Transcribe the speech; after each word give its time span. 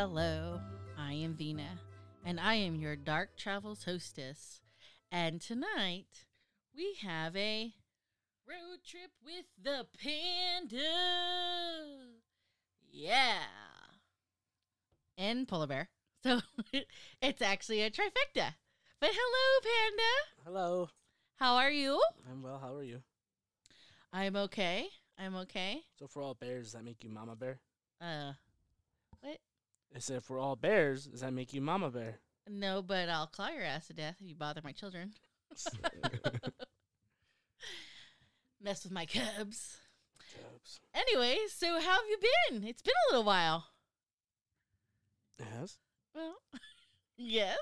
Hello. 0.00 0.58
I 0.96 1.12
am 1.12 1.34
Vina, 1.34 1.78
and 2.24 2.40
I 2.40 2.54
am 2.54 2.74
your 2.76 2.96
Dark 2.96 3.36
Travels 3.36 3.84
hostess. 3.84 4.62
And 5.12 5.42
tonight 5.42 6.24
we 6.74 6.96
have 7.02 7.36
a 7.36 7.74
road 8.48 8.78
trip 8.82 9.10
with 9.22 9.44
the 9.62 9.86
panda. 10.02 10.80
Yeah. 12.90 13.42
And 15.18 15.46
polar 15.46 15.66
bear. 15.66 15.90
So 16.22 16.40
it's 17.20 17.42
actually 17.42 17.82
a 17.82 17.90
trifecta. 17.90 18.54
But 19.00 19.10
hello, 19.12 19.60
panda. 19.62 20.46
Hello. 20.46 20.88
How 21.36 21.56
are 21.56 21.70
you? 21.70 22.00
I'm 22.26 22.42
well. 22.42 22.58
How 22.58 22.74
are 22.74 22.82
you? 22.82 23.02
I'm 24.14 24.34
okay. 24.34 24.88
I'm 25.18 25.36
okay. 25.36 25.82
So 25.98 26.06
for 26.06 26.22
all 26.22 26.32
bears, 26.32 26.68
does 26.68 26.72
that 26.72 26.84
make 26.84 27.04
you 27.04 27.10
mama 27.10 27.36
bear? 27.36 27.60
Uh? 28.00 28.32
I 29.94 29.98
said 29.98 30.22
for 30.24 30.38
all 30.38 30.56
bears, 30.56 31.06
does 31.06 31.20
that 31.20 31.32
make 31.32 31.52
you 31.52 31.60
mama 31.60 31.90
bear? 31.90 32.20
No, 32.48 32.82
but 32.82 33.08
I'll 33.08 33.26
claw 33.26 33.48
your 33.48 33.64
ass 33.64 33.88
to 33.88 33.92
death 33.92 34.16
if 34.20 34.28
you 34.28 34.34
bother 34.34 34.60
my 34.62 34.72
children. 34.72 35.12
Mess 38.60 38.84
with 38.84 38.92
my 38.92 39.06
cubs. 39.06 39.78
Cubs. 40.18 40.80
Anyway, 40.94 41.38
so 41.48 41.80
how 41.80 41.96
have 41.96 42.08
you 42.08 42.18
been? 42.50 42.64
It's 42.64 42.82
been 42.82 42.94
a 43.08 43.12
little 43.12 43.24
while. 43.24 43.66
Yes. 45.38 45.78
Well, 46.14 46.36
yes. 47.16 47.56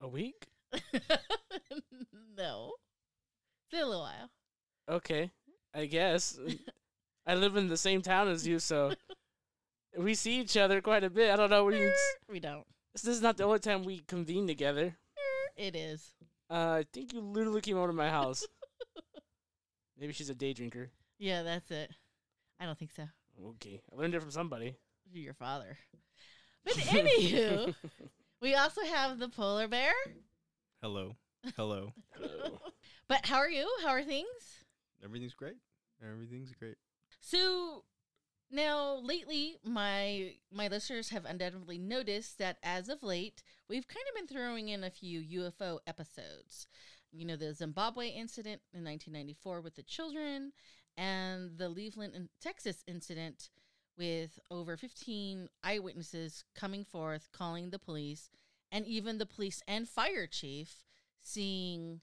A 0.00 0.08
week? 0.08 0.46
no. 2.36 2.72
It's 3.60 3.70
been 3.70 3.82
a 3.82 3.86
little 3.86 4.02
while. 4.02 4.30
Okay. 4.88 5.30
I 5.74 5.86
guess. 5.86 6.38
I 7.26 7.34
live 7.34 7.56
in 7.56 7.68
the 7.68 7.76
same 7.76 8.00
town 8.00 8.28
as 8.28 8.46
you, 8.46 8.58
so 8.58 8.92
we 10.08 10.14
see 10.14 10.40
each 10.40 10.56
other 10.56 10.80
quite 10.80 11.04
a 11.04 11.10
bit. 11.10 11.30
I 11.30 11.36
don't 11.36 11.50
know. 11.50 11.64
We, 11.66 11.92
We 12.30 12.40
don't. 12.40 12.64
this 12.94 13.04
is 13.06 13.20
not 13.20 13.36
the 13.36 13.44
only 13.44 13.58
time 13.58 13.84
we 13.84 13.98
convene 13.98 14.46
together. 14.46 14.96
It 15.54 15.76
is. 15.76 16.14
Uh, 16.50 16.80
I 16.80 16.84
think 16.94 17.12
you 17.12 17.20
literally 17.20 17.60
came 17.60 17.76
over 17.76 17.88
to 17.88 17.92
my 17.92 18.08
house. 18.08 18.46
Maybe 20.00 20.14
she's 20.14 20.30
a 20.30 20.34
day 20.34 20.54
drinker. 20.54 20.88
Yeah, 21.18 21.42
that's 21.42 21.70
it. 21.70 21.90
I 22.58 22.64
don't 22.64 22.78
think 22.78 22.92
so. 22.92 23.04
Okay. 23.50 23.82
I 23.92 24.00
learned 24.00 24.14
it 24.14 24.22
from 24.22 24.30
somebody. 24.30 24.76
Your 25.12 25.34
father. 25.34 25.76
But 26.64 26.74
anywho, 26.74 27.74
we 28.40 28.54
also 28.54 28.80
have 28.84 29.18
the 29.18 29.28
polar 29.28 29.68
bear. 29.68 29.92
Hello. 30.80 31.16
Hello. 31.54 31.92
Hello. 32.14 32.60
But 33.08 33.26
how 33.26 33.36
are 33.36 33.50
you? 33.50 33.66
How 33.82 33.90
are 33.90 34.04
things? 34.04 34.64
Everything's 35.04 35.34
great. 35.34 35.56
Everything's 36.02 36.52
great. 36.52 36.76
So 37.20 37.84
now 38.50 39.00
lately 39.02 39.58
my 39.64 40.34
my 40.52 40.68
listeners 40.68 41.10
have 41.10 41.24
undoubtedly 41.24 41.78
noticed 41.78 42.38
that 42.38 42.58
as 42.62 42.88
of 42.88 43.02
late 43.02 43.42
we've 43.68 43.88
kind 43.88 44.04
of 44.08 44.14
been 44.14 44.36
throwing 44.36 44.68
in 44.68 44.84
a 44.84 44.90
few 44.90 45.20
UFO 45.20 45.78
episodes. 45.86 46.66
You 47.12 47.24
know 47.24 47.36
the 47.36 47.54
Zimbabwe 47.54 48.08
incident 48.08 48.60
in 48.72 48.84
1994 48.84 49.60
with 49.60 49.76
the 49.76 49.82
children 49.82 50.52
and 50.96 51.56
the 51.56 51.70
Cleveland 51.70 52.14
and 52.14 52.28
Texas 52.40 52.82
incident 52.86 53.50
with 53.96 54.38
over 54.50 54.76
15 54.76 55.48
eyewitnesses 55.64 56.44
coming 56.54 56.84
forth 56.84 57.28
calling 57.32 57.70
the 57.70 57.78
police 57.78 58.30
and 58.70 58.86
even 58.86 59.18
the 59.18 59.26
police 59.26 59.62
and 59.66 59.88
fire 59.88 60.26
chief 60.26 60.84
seeing 61.20 62.00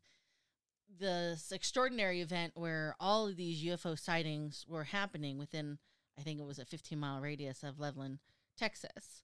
this 1.00 1.52
extraordinary 1.52 2.22
event 2.22 2.54
where 2.56 2.96
all 3.00 3.28
of 3.28 3.36
these 3.36 3.64
UFO 3.64 3.98
sightings 3.98 4.66
were 4.68 4.86
happening 4.86 5.38
within, 5.38 5.78
I 6.18 6.22
think 6.22 6.40
it 6.40 6.46
was 6.46 6.60
a 6.60 6.66
15 6.66 7.00
mile 7.00 7.20
radius 7.20 7.64
of 7.64 7.76
Levelland, 7.76 8.20
Texas. 8.58 9.24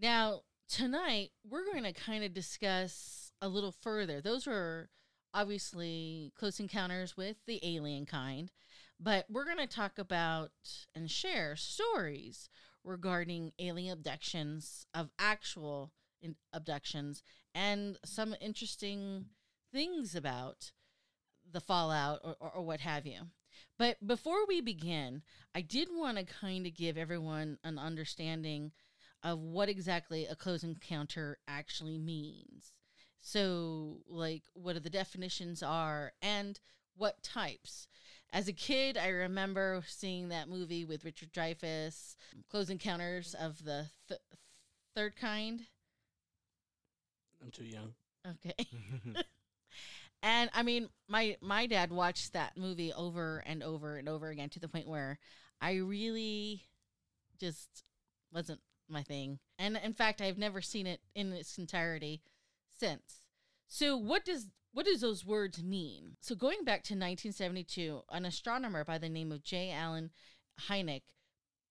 Now, 0.00 0.42
tonight, 0.68 1.30
we're 1.48 1.64
going 1.64 1.84
to 1.84 1.92
kind 1.92 2.24
of 2.24 2.32
discuss 2.32 3.32
a 3.40 3.48
little 3.48 3.72
further. 3.72 4.20
Those 4.20 4.46
were 4.46 4.90
obviously 5.34 6.32
close 6.36 6.60
encounters 6.60 7.16
with 7.16 7.36
the 7.46 7.60
alien 7.62 8.06
kind, 8.06 8.50
but 8.98 9.26
we're 9.30 9.44
going 9.44 9.58
to 9.58 9.66
talk 9.66 9.98
about 9.98 10.50
and 10.94 11.10
share 11.10 11.56
stories 11.56 12.48
regarding 12.84 13.52
alien 13.58 13.92
abductions 13.92 14.86
of 14.94 15.10
actual 15.18 15.92
in- 16.22 16.36
abductions 16.52 17.22
and 17.54 17.98
some 18.04 18.34
interesting 18.40 19.26
things 19.72 20.14
about 20.14 20.72
the 21.50 21.60
fallout 21.60 22.20
or, 22.24 22.36
or, 22.40 22.50
or 22.56 22.62
what 22.62 22.80
have 22.80 23.06
you. 23.06 23.20
But 23.78 24.06
before 24.06 24.46
we 24.46 24.60
begin, 24.60 25.22
I 25.54 25.60
did 25.60 25.88
want 25.90 26.18
to 26.18 26.24
kind 26.24 26.66
of 26.66 26.74
give 26.74 26.96
everyone 26.96 27.58
an 27.64 27.78
understanding 27.78 28.72
of 29.22 29.40
what 29.40 29.68
exactly 29.68 30.26
a 30.26 30.36
close 30.36 30.62
encounter 30.62 31.38
actually 31.48 31.98
means. 31.98 32.72
So, 33.20 33.98
like, 34.08 34.42
what 34.54 34.76
are 34.76 34.80
the 34.80 34.90
definitions 34.90 35.62
are 35.62 36.12
and 36.22 36.58
what 36.96 37.22
types. 37.22 37.86
As 38.32 38.48
a 38.48 38.52
kid, 38.52 38.98
I 38.98 39.08
remember 39.08 39.82
seeing 39.86 40.28
that 40.28 40.48
movie 40.48 40.84
with 40.84 41.04
Richard 41.04 41.32
Dreyfuss, 41.32 42.16
Close 42.50 42.68
Encounters 42.68 43.34
of 43.34 43.64
the 43.64 43.86
th- 44.08 44.20
Third 44.94 45.16
Kind. 45.16 45.62
I'm 47.42 47.50
too 47.50 47.64
young. 47.64 47.94
Okay. 48.26 48.66
and 50.22 50.50
I 50.52 50.62
mean, 50.62 50.88
my 51.08 51.36
my 51.40 51.66
dad 51.66 51.90
watched 51.90 52.32
that 52.32 52.56
movie 52.56 52.92
over 52.92 53.42
and 53.46 53.62
over 53.62 53.96
and 53.96 54.08
over 54.08 54.28
again 54.28 54.48
to 54.50 54.60
the 54.60 54.68
point 54.68 54.88
where 54.88 55.18
I 55.60 55.74
really 55.76 56.62
just 57.38 57.84
wasn't 58.32 58.60
my 58.88 59.02
thing. 59.02 59.38
And 59.58 59.78
in 59.82 59.92
fact, 59.92 60.20
I've 60.20 60.38
never 60.38 60.60
seen 60.60 60.86
it 60.86 61.00
in 61.14 61.32
its 61.32 61.58
entirety 61.58 62.22
since. 62.78 63.26
So 63.68 63.96
what 63.96 64.24
does 64.24 64.48
what 64.72 64.86
does 64.86 65.00
those 65.00 65.24
words 65.24 65.62
mean? 65.62 66.16
So 66.20 66.34
going 66.34 66.64
back 66.64 66.82
to 66.84 66.94
1972, 66.94 68.02
an 68.10 68.24
astronomer 68.24 68.84
by 68.84 68.98
the 68.98 69.08
name 69.08 69.32
of 69.32 69.42
J. 69.42 69.70
Allen 69.70 70.10
Hynek 70.68 71.02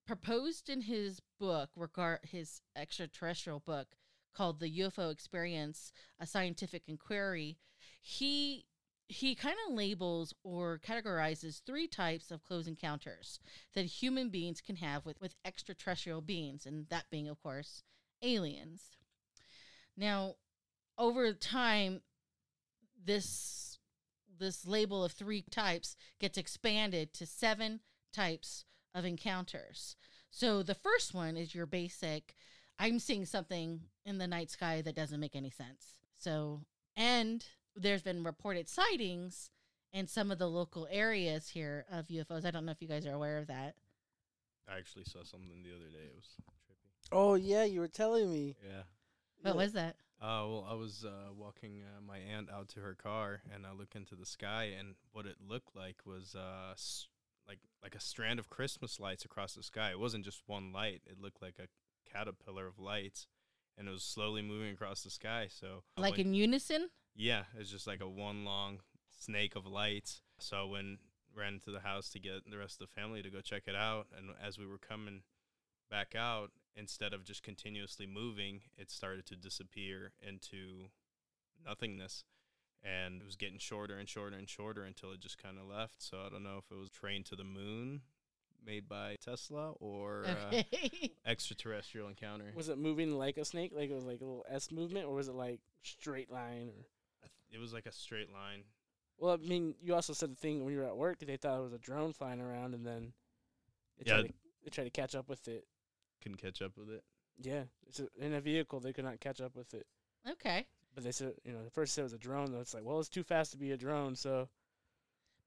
proposed 0.06 0.70
in 0.70 0.82
his 0.82 1.22
book, 1.40 1.70
regard 1.76 2.20
his 2.24 2.62
extraterrestrial 2.76 3.60
book 3.60 3.88
called 4.34 4.60
the 4.60 4.80
UFO 4.80 5.12
Experience: 5.12 5.92
A 6.20 6.26
Scientific 6.26 6.84
Inquiry. 6.88 7.58
He 8.00 8.66
he 9.10 9.36
kind 9.36 9.56
of 9.66 9.74
labels 9.74 10.34
or 10.44 10.80
categorizes 10.86 11.62
three 11.64 11.88
types 11.88 12.30
of 12.30 12.44
close 12.44 12.68
encounters 12.68 13.40
that 13.74 13.86
human 13.86 14.30
beings 14.30 14.60
can 14.60 14.76
have 14.76 15.06
with, 15.06 15.22
with 15.22 15.36
extraterrestrial 15.46 16.20
beings, 16.20 16.66
and 16.66 16.88
that 16.90 17.06
being, 17.10 17.30
of 17.30 17.42
course, 17.42 17.84
aliens. 18.22 18.98
Now, 19.96 20.36
over 20.98 21.32
time, 21.34 22.02
this 23.04 23.80
this 24.40 24.68
label 24.68 25.04
of 25.04 25.14
three 25.14 25.42
types 25.50 25.96
gets 26.20 26.38
expanded 26.38 27.14
to 27.14 27.26
seven 27.26 27.80
types 28.14 28.66
of 28.94 29.06
encounters. 29.06 29.96
So 30.30 30.62
the 30.62 30.76
first 30.76 31.14
one 31.14 31.38
is 31.38 31.56
your 31.56 31.66
basic 31.66 32.36
I'm 32.80 33.00
seeing 33.00 33.26
something 33.26 33.82
in 34.06 34.18
the 34.18 34.28
night 34.28 34.52
sky 34.52 34.82
that 34.82 34.96
doesn't 34.96 35.20
make 35.20 35.36
any 35.36 35.50
sense. 35.50 35.96
So, 36.18 36.62
and 36.96 37.44
there's 37.78 38.02
been 38.02 38.24
reported 38.24 38.68
sightings 38.68 39.50
in 39.94 40.08
some 40.08 40.32
of 40.32 40.38
the 40.40 40.48
local 40.50 40.88
areas 40.92 41.50
here 41.50 41.86
of 41.92 42.08
UFOs. 42.08 42.46
I 42.46 42.52
don't 42.52 42.66
know 42.66 42.72
if 42.72 42.82
you 42.82 42.88
guys 42.88 43.06
are 43.06 43.14
aware 43.14 43.38
of 43.38 43.48
that. 43.48 43.76
I 44.68 44.78
actually 44.78 45.06
saw 45.06 45.24
something 45.24 45.64
the 45.64 45.72
other 45.76 45.90
day. 45.90 46.06
It 46.06 46.16
was 46.16 46.26
trippy. 46.70 47.08
Oh 47.12 47.36
yeah, 47.36 47.64
you 47.64 47.80
were 47.80 47.88
telling 47.88 48.32
me. 48.32 48.56
Yeah. 48.66 48.82
What 49.42 49.56
was 49.56 49.74
that? 49.74 49.96
Uh, 50.20 50.44
well, 50.50 50.68
I 50.70 50.74
was 50.74 51.06
uh, 51.06 51.32
walking 51.38 51.82
uh, 51.84 52.02
my 52.02 52.18
aunt 52.18 52.50
out 52.50 52.70
to 52.70 52.80
her 52.80 52.96
car, 52.96 53.42
and 53.54 53.66
I 53.68 53.72
look 53.72 53.96
into 53.96 54.16
the 54.16 54.26
sky, 54.26 54.72
and 54.78 54.96
what 55.12 55.28
it 55.28 55.36
looked 55.48 55.76
like 55.76 55.98
was 56.06 56.36
uh, 56.36 56.72
s- 56.72 57.08
like 57.48 57.60
like 57.84 57.94
a 57.96 58.00
strand 58.00 58.40
of 58.40 58.50
Christmas 58.50 59.00
lights 59.00 59.24
across 59.26 59.54
the 59.54 59.62
sky. 59.64 59.92
It 59.92 60.00
wasn't 60.00 60.26
just 60.26 60.42
one 60.48 60.74
light; 60.74 61.02
it 61.06 61.22
looked 61.22 61.42
like 61.42 61.60
a 61.60 61.68
caterpillar 62.12 62.66
of 62.66 62.80
lights, 62.80 63.28
and 63.78 63.88
it 63.88 63.92
was 63.92 64.04
slowly 64.04 64.42
moving 64.42 64.74
across 64.74 65.04
the 65.04 65.12
sky. 65.12 65.48
So 65.50 65.84
Like 65.96 66.14
went- 66.18 66.22
in 66.28 66.34
unison? 66.34 66.90
Yeah, 67.18 67.44
it's 67.60 67.72
just 67.72 67.88
like 67.88 68.02
a 68.02 68.08
one 68.08 68.46
long 68.46 68.80
snake 69.20 69.56
of 69.56 69.66
lights. 69.66 70.22
So 70.40 70.68
when 70.68 71.00
ran 71.36 71.56
into 71.56 71.72
the 71.72 71.80
house 71.82 72.10
to 72.12 72.20
get 72.20 72.50
the 72.50 72.58
rest 72.58 72.82
of 72.82 72.88
the 72.88 73.02
family 73.02 73.22
to 73.22 73.30
go 73.30 73.42
check 73.42 73.64
it 73.68 73.76
out, 73.76 74.08
and 74.16 74.30
as 74.46 74.58
we 74.58 74.66
were 74.66 74.78
coming 74.78 75.22
back 75.90 76.16
out, 76.16 76.52
instead 76.76 77.14
of 77.14 77.26
just 77.26 77.44
continuously 77.44 78.06
moving, 78.06 78.62
it 78.78 78.92
started 78.92 79.26
to 79.28 79.36
disappear 79.36 80.14
into 80.26 80.90
nothingness. 81.66 82.24
And 82.84 83.22
it 83.22 83.26
was 83.26 83.36
getting 83.36 83.58
shorter 83.58 83.98
and 83.98 84.08
shorter 84.08 84.38
and 84.38 84.48
shorter 84.48 84.84
until 84.84 85.12
it 85.12 85.20
just 85.20 85.42
kind 85.42 85.58
of 85.58 85.68
left. 85.68 85.96
So 86.02 86.18
I 86.26 86.30
don't 86.30 86.44
know 86.44 86.60
if 86.60 86.72
it 86.72 86.80
was 86.80 86.90
train 86.90 87.24
to 87.26 87.36
the 87.36 87.44
moon 87.44 88.02
made 88.66 88.88
by 88.88 89.16
Tesla 89.20 89.72
or 89.80 90.26
uh, 90.26 90.62
extraterrestrial 91.26 92.08
encounter. 92.08 92.52
Was 92.56 92.70
it 92.70 92.78
moving 92.78 93.18
like 93.18 93.38
a 93.38 93.46
snake, 93.46 93.72
like 93.76 93.90
it 93.90 93.96
was 93.96 94.06
like 94.06 94.22
a 94.22 94.26
little 94.26 94.46
S 94.50 94.72
movement, 94.72 95.08
or 95.08 95.16
was 95.16 95.28
it 95.28 95.36
like 95.36 95.60
straight 95.82 96.32
line? 96.32 96.70
Or 96.70 96.74
I 96.74 96.76
th- 96.76 96.97
It 97.52 97.60
was 97.60 97.74
like 97.74 97.86
a 97.86 97.92
straight 97.92 98.32
line. 98.32 98.64
well, 99.18 99.34
I 99.34 99.38
mean, 99.38 99.76
you 99.82 99.96
also 99.96 100.14
said 100.14 100.32
the 100.32 100.36
thing 100.36 100.64
when 100.64 100.74
you 100.74 100.80
were 100.80 100.86
at 100.86 100.96
work, 100.98 101.20
they 101.20 101.38
thought 101.38 101.58
it 101.60 101.64
was 101.64 101.74
a 101.74 101.80
drone 101.80 102.14
flying 102.14 102.40
around, 102.42 102.74
and 102.76 102.86
then 102.86 103.14
they 103.98 104.04
Yeah. 104.06 104.18
tried 104.18 104.28
to, 104.28 104.34
they 104.64 104.70
tried 104.70 104.84
to 104.84 104.90
catch 104.92 105.16
up 105.16 105.28
with 105.30 105.48
it. 105.48 105.68
Couldn't 106.22 106.38
catch 106.38 106.62
up 106.62 106.78
with 106.78 106.90
it. 106.90 107.04
Yeah, 107.40 107.64
it's 107.88 108.00
a, 108.00 108.08
in 108.18 108.34
a 108.34 108.42
vehicle, 108.42 108.80
they 108.80 108.94
could 108.94 109.06
not 109.06 109.20
catch 109.20 109.42
up 109.42 109.56
with 109.56 109.74
it. 109.74 109.88
okay. 110.30 110.68
But 110.94 111.04
they 111.04 111.12
said, 111.12 111.34
you 111.44 111.54
know, 111.54 111.64
the 111.64 111.70
first 111.70 111.94
said 111.94 112.02
it 112.02 112.04
was 112.06 112.14
a 112.14 112.18
drone. 112.18 112.52
Though 112.52 112.60
it's 112.60 112.74
like, 112.74 112.84
well, 112.84 113.00
it's 113.00 113.08
too 113.10 113.24
fast 113.24 113.52
to 113.52 113.58
be 113.58 113.72
a 113.72 113.78
drone. 113.78 114.16
So 114.16 114.50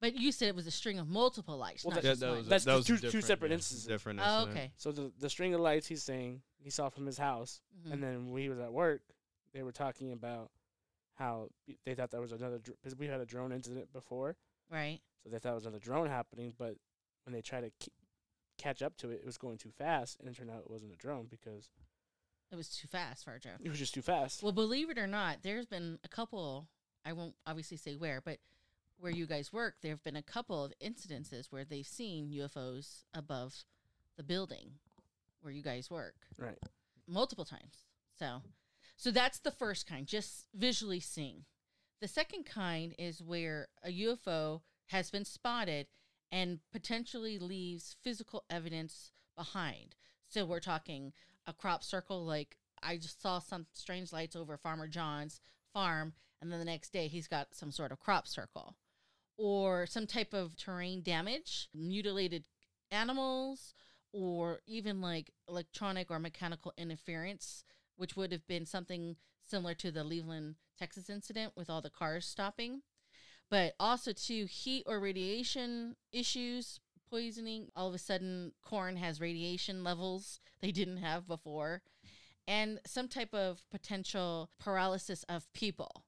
But 0.00 0.14
you 0.14 0.30
said 0.32 0.46
it 0.48 0.54
was 0.54 0.66
a 0.68 0.70
string 0.70 0.98
of 1.00 1.08
multiple 1.08 1.56
lights, 1.58 1.84
Well, 1.84 1.92
not 1.94 2.02
that- 2.02 2.08
just 2.08 2.20
that 2.20 2.28
one. 2.28 2.38
was 2.38 2.46
That's 2.48 2.64
that 2.64 2.74
was 2.76 2.86
two- 2.86 2.98
two 2.98 3.20
separate 3.20 3.50
yeah, 3.50 3.56
instances. 3.56 3.86
Different. 3.86 4.20
oh, 4.20 4.42
incident. 4.42 4.56
okay. 4.56 4.72
So 4.76 4.92
the 4.92 5.12
the 5.18 5.28
string 5.28 5.52
of 5.54 5.60
lights 5.60 5.88
he's 5.88 6.02
saying 6.04 6.42
he 6.58 6.70
saw 6.70 6.88
from 6.88 7.04
his 7.06 7.18
house, 7.18 7.60
Mhm. 7.84 7.92
and 7.92 8.02
then 8.02 8.30
when 8.30 8.42
he 8.42 8.48
was 8.48 8.58
at 8.60 8.72
work, 8.72 9.02
they 9.52 9.62
were 9.64 9.72
talking 9.72 10.12
about 10.12 10.52
how 11.20 11.48
they 11.84 11.94
thought 11.94 12.10
that 12.10 12.20
was 12.20 12.32
another 12.32 12.58
because 12.58 12.96
we 12.96 13.06
had 13.06 13.20
a 13.20 13.26
drone 13.26 13.52
incident 13.52 13.92
before, 13.92 14.36
Right. 14.70 15.00
so 15.22 15.28
they 15.30 15.38
thought 15.38 15.52
it 15.52 15.56
was 15.56 15.66
another 15.66 15.78
drone 15.78 16.08
happening. 16.08 16.54
But 16.58 16.76
when 17.24 17.34
they 17.34 17.42
tried 17.42 17.70
to 17.80 17.90
catch 18.58 18.82
up 18.82 18.96
to 18.98 19.10
it, 19.10 19.20
it 19.20 19.26
was 19.26 19.36
going 19.38 19.58
too 19.58 19.70
fast, 19.70 20.18
and 20.18 20.28
it 20.28 20.34
turned 20.36 20.50
out 20.50 20.62
it 20.64 20.70
wasn't 20.70 20.92
a 20.92 20.96
drone 20.96 21.26
because 21.30 21.70
It 22.50 22.56
was 22.56 22.68
too 22.70 22.88
fast 22.88 23.24
for 23.24 23.34
a 23.34 23.38
drone. 23.40 23.58
it 23.62 23.68
was 23.68 23.78
just 23.78 23.94
too 23.94 24.02
fast. 24.02 24.42
Well, 24.42 24.52
believe 24.52 24.90
it 24.90 24.98
or 24.98 25.06
not, 25.06 25.42
there's 25.42 25.66
been 25.66 25.98
a 26.04 26.08
couple, 26.08 26.68
I 27.04 27.12
won't 27.12 27.36
obviously 27.46 27.76
say 27.76 27.96
where, 27.96 28.20
but 28.20 28.38
where 28.98 29.12
you 29.12 29.26
guys 29.26 29.52
work, 29.52 29.76
there 29.82 29.92
have 29.92 30.02
been 30.02 30.16
a 30.16 30.22
couple 30.22 30.64
of 30.64 30.72
incidences 30.82 31.46
where 31.50 31.64
they've 31.64 31.86
seen 31.86 32.28
UFOs 32.30 33.04
above 33.14 33.64
the 34.16 34.22
building 34.22 34.72
where 35.42 35.52
you 35.52 35.62
guys 35.62 35.90
work 35.90 36.14
right. 36.38 36.58
multiple 37.06 37.44
times. 37.46 37.84
So, 38.18 38.42
so 39.00 39.10
that's 39.10 39.38
the 39.38 39.50
first 39.50 39.86
kind, 39.86 40.06
just 40.06 40.44
visually 40.54 41.00
seeing. 41.00 41.46
The 42.02 42.06
second 42.06 42.44
kind 42.44 42.94
is 42.98 43.22
where 43.22 43.68
a 43.82 43.88
UFO 43.88 44.60
has 44.88 45.10
been 45.10 45.24
spotted 45.24 45.86
and 46.30 46.58
potentially 46.70 47.38
leaves 47.38 47.96
physical 48.02 48.44
evidence 48.50 49.12
behind. 49.38 49.96
So 50.28 50.44
we're 50.44 50.60
talking 50.60 51.14
a 51.46 51.54
crop 51.54 51.82
circle, 51.82 52.26
like 52.26 52.58
I 52.82 52.98
just 52.98 53.22
saw 53.22 53.38
some 53.38 53.64
strange 53.72 54.12
lights 54.12 54.36
over 54.36 54.58
Farmer 54.58 54.86
John's 54.86 55.40
farm, 55.72 56.12
and 56.42 56.52
then 56.52 56.58
the 56.58 56.66
next 56.66 56.92
day 56.92 57.08
he's 57.08 57.26
got 57.26 57.54
some 57.54 57.72
sort 57.72 57.92
of 57.92 58.00
crop 58.00 58.28
circle, 58.28 58.76
or 59.38 59.86
some 59.86 60.06
type 60.06 60.34
of 60.34 60.56
terrain 60.56 61.00
damage, 61.02 61.70
mutilated 61.74 62.44
animals, 62.90 63.72
or 64.12 64.60
even 64.66 65.00
like 65.00 65.30
electronic 65.48 66.10
or 66.10 66.18
mechanical 66.18 66.74
interference, 66.76 67.64
which 68.00 68.16
would 68.16 68.32
have 68.32 68.46
been 68.46 68.64
something 68.64 69.16
similar 69.46 69.74
to 69.74 69.90
the 69.90 70.00
Levelland, 70.00 70.54
Texas 70.78 71.10
incident 71.10 71.52
with 71.54 71.68
all 71.68 71.82
the 71.82 71.90
cars 71.90 72.26
stopping. 72.26 72.80
But 73.50 73.74
also 73.78 74.12
to 74.12 74.46
heat 74.46 74.84
or 74.86 75.00
radiation 75.00 75.96
issues, 76.12 76.80
poisoning. 77.10 77.68
All 77.76 77.88
of 77.88 77.94
a 77.94 77.98
sudden, 77.98 78.52
corn 78.62 78.96
has 78.96 79.20
radiation 79.20 79.84
levels 79.84 80.40
they 80.62 80.72
didn't 80.72 80.98
have 80.98 81.26
before, 81.26 81.82
and 82.48 82.80
some 82.86 83.08
type 83.08 83.34
of 83.34 83.62
potential 83.70 84.50
paralysis 84.58 85.24
of 85.24 85.52
people. 85.52 86.04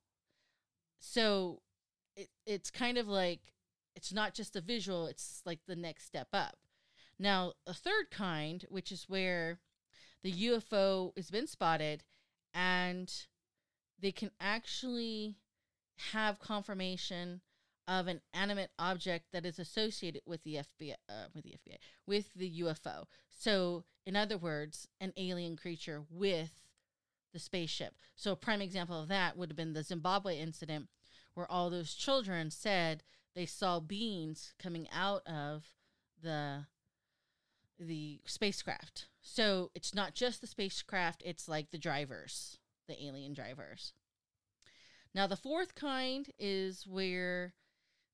So 0.99 1.61
it, 2.17 2.29
it's 2.47 2.71
kind 2.71 2.97
of 2.97 3.09
like 3.09 3.41
it's 3.95 4.13
not 4.13 4.35
just 4.35 4.57
a 4.57 4.61
visual, 4.61 5.07
it's 5.07 5.43
like 5.45 5.61
the 5.67 5.77
next 5.77 6.07
step 6.07 6.29
up. 6.33 6.57
Now, 7.19 7.53
a 7.67 7.75
third 7.75 8.11
kind, 8.11 8.65
which 8.69 8.91
is 8.91 9.05
where 9.09 9.59
the 10.23 10.33
UFO 10.33 11.13
has 11.17 11.31
been 11.31 11.47
spotted 11.47 12.05
and 12.55 13.13
they 14.01 14.13
can 14.13 14.31
actually 14.41 15.37
have 16.13 16.39
confirmation 16.41 17.41
of 17.89 18.07
an 18.07 18.21
animate 18.33 18.71
object 18.79 19.27
that 19.33 19.45
is 19.45 19.59
associated 19.59 20.23
with 20.27 20.43
the 20.45 20.57
FBI, 20.57 20.95
uh, 21.09 21.27
with 21.35 21.45
the 21.45 21.51
FBI, 21.51 21.77
with 22.07 22.33
the 22.35 22.61
UFO. 22.61 23.05
So, 23.31 23.85
in 24.07 24.17
other 24.17 24.39
words, 24.39 24.89
an 25.01 25.13
alien 25.17 25.57
creature 25.57 26.03
with 26.11 26.63
the 27.33 27.39
spaceship. 27.39 27.95
So, 28.15 28.33
a 28.33 28.37
prime 28.37 28.63
example 28.63 29.01
of 29.01 29.09
that 29.09 29.37
would 29.37 29.51
have 29.51 29.57
been 29.57 29.73
the 29.73 29.83
Zimbabwe 29.83 30.39
incident, 30.39 30.89
where 31.35 31.51
all 31.51 31.71
those 31.71 31.95
children 31.95 32.51
said 32.51 33.03
they 33.35 33.47
saw 33.47 33.81
beings 33.81 34.55
coming 34.59 34.89
out 34.93 35.27
of 35.27 35.73
the 36.23 36.67
the 37.79 38.21
spacecraft. 38.27 39.07
So 39.23 39.71
it's 39.75 39.95
not 39.95 40.15
just 40.15 40.41
the 40.41 40.47
spacecraft, 40.47 41.23
it's 41.25 41.49
like 41.49 41.71
the 41.71 41.79
drivers, 41.79 42.59
the 42.89 43.03
alien 43.03 43.33
drivers. 43.33 43.93
Now, 45.15 45.27
the 45.27 45.37
fourth 45.37 45.75
kind 45.75 46.29
is 46.39 46.87
where 46.87 47.55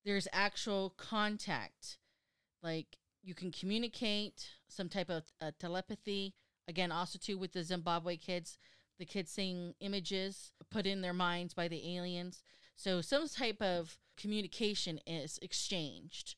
there's 0.04 0.28
actual 0.32 0.94
contact. 0.96 1.98
Like 2.62 2.98
you 3.22 3.34
can 3.34 3.50
communicate 3.50 4.48
some 4.68 4.88
type 4.88 5.08
of 5.10 5.24
uh, 5.40 5.52
telepathy. 5.58 6.34
Again, 6.66 6.92
also 6.92 7.18
too 7.18 7.38
with 7.38 7.52
the 7.52 7.64
Zimbabwe 7.64 8.16
kids, 8.16 8.58
the 8.98 9.06
kids 9.06 9.30
seeing 9.30 9.74
images 9.80 10.52
put 10.70 10.86
in 10.86 11.00
their 11.00 11.14
minds 11.14 11.54
by 11.54 11.68
the 11.68 11.96
aliens. 11.96 12.42
So 12.76 13.00
some 13.00 13.28
type 13.28 13.62
of 13.62 13.98
communication 14.16 15.00
is 15.06 15.38
exchanged. 15.40 16.36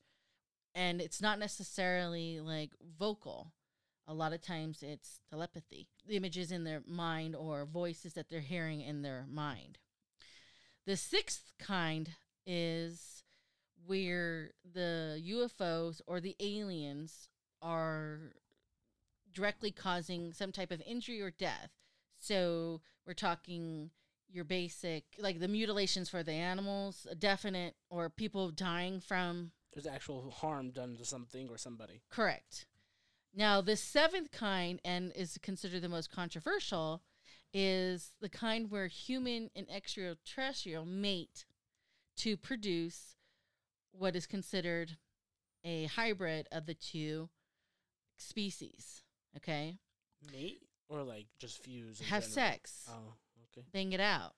And 0.74 1.00
it's 1.00 1.20
not 1.20 1.38
necessarily 1.38 2.38
like 2.38 2.70
vocal. 2.98 3.52
A 4.10 4.14
lot 4.14 4.32
of 4.32 4.42
times 4.42 4.82
it's 4.82 5.20
telepathy, 5.30 5.86
the 6.04 6.16
images 6.16 6.50
in 6.50 6.64
their 6.64 6.82
mind 6.84 7.36
or 7.36 7.64
voices 7.64 8.14
that 8.14 8.28
they're 8.28 8.40
hearing 8.40 8.80
in 8.80 9.02
their 9.02 9.24
mind. 9.30 9.78
The 10.84 10.96
sixth 10.96 11.52
kind 11.60 12.10
is 12.44 13.22
where 13.86 14.50
the 14.74 15.22
UFOs 15.24 16.00
or 16.08 16.20
the 16.20 16.34
aliens 16.40 17.28
are 17.62 18.32
directly 19.32 19.70
causing 19.70 20.32
some 20.32 20.50
type 20.50 20.72
of 20.72 20.82
injury 20.84 21.20
or 21.22 21.30
death. 21.30 21.70
So 22.18 22.80
we're 23.06 23.14
talking 23.14 23.90
your 24.28 24.42
basic, 24.42 25.04
like 25.20 25.38
the 25.38 25.46
mutilations 25.46 26.08
for 26.08 26.24
the 26.24 26.32
animals, 26.32 27.06
a 27.08 27.14
definite, 27.14 27.76
or 27.90 28.10
people 28.10 28.50
dying 28.50 28.98
from 28.98 29.52
There's 29.72 29.86
actual 29.86 30.32
harm 30.32 30.72
done 30.72 30.96
to 30.96 31.04
something 31.04 31.48
or 31.48 31.58
somebody. 31.58 32.00
Correct. 32.10 32.66
Now, 33.34 33.60
the 33.60 33.76
seventh 33.76 34.32
kind, 34.32 34.80
and 34.84 35.12
is 35.14 35.38
considered 35.40 35.82
the 35.82 35.88
most 35.88 36.10
controversial, 36.10 37.02
is 37.52 38.12
the 38.20 38.28
kind 38.28 38.70
where 38.70 38.86
human 38.86 39.50
and 39.54 39.66
extraterrestrial 39.70 40.84
mate 40.84 41.44
to 42.18 42.36
produce 42.36 43.16
what 43.92 44.16
is 44.16 44.26
considered 44.26 44.96
a 45.64 45.84
hybrid 45.86 46.48
of 46.52 46.66
the 46.66 46.74
two 46.74 47.28
species. 48.16 49.02
Okay? 49.36 49.78
Mate 50.32 50.62
or 50.88 51.02
like 51.02 51.26
just 51.38 51.62
fuse. 51.62 52.00
Have 52.00 52.22
general? 52.22 52.32
sex, 52.32 52.88
Oh, 52.90 53.14
okay. 53.56 53.66
bang 53.72 53.92
it 53.92 54.00
out, 54.00 54.34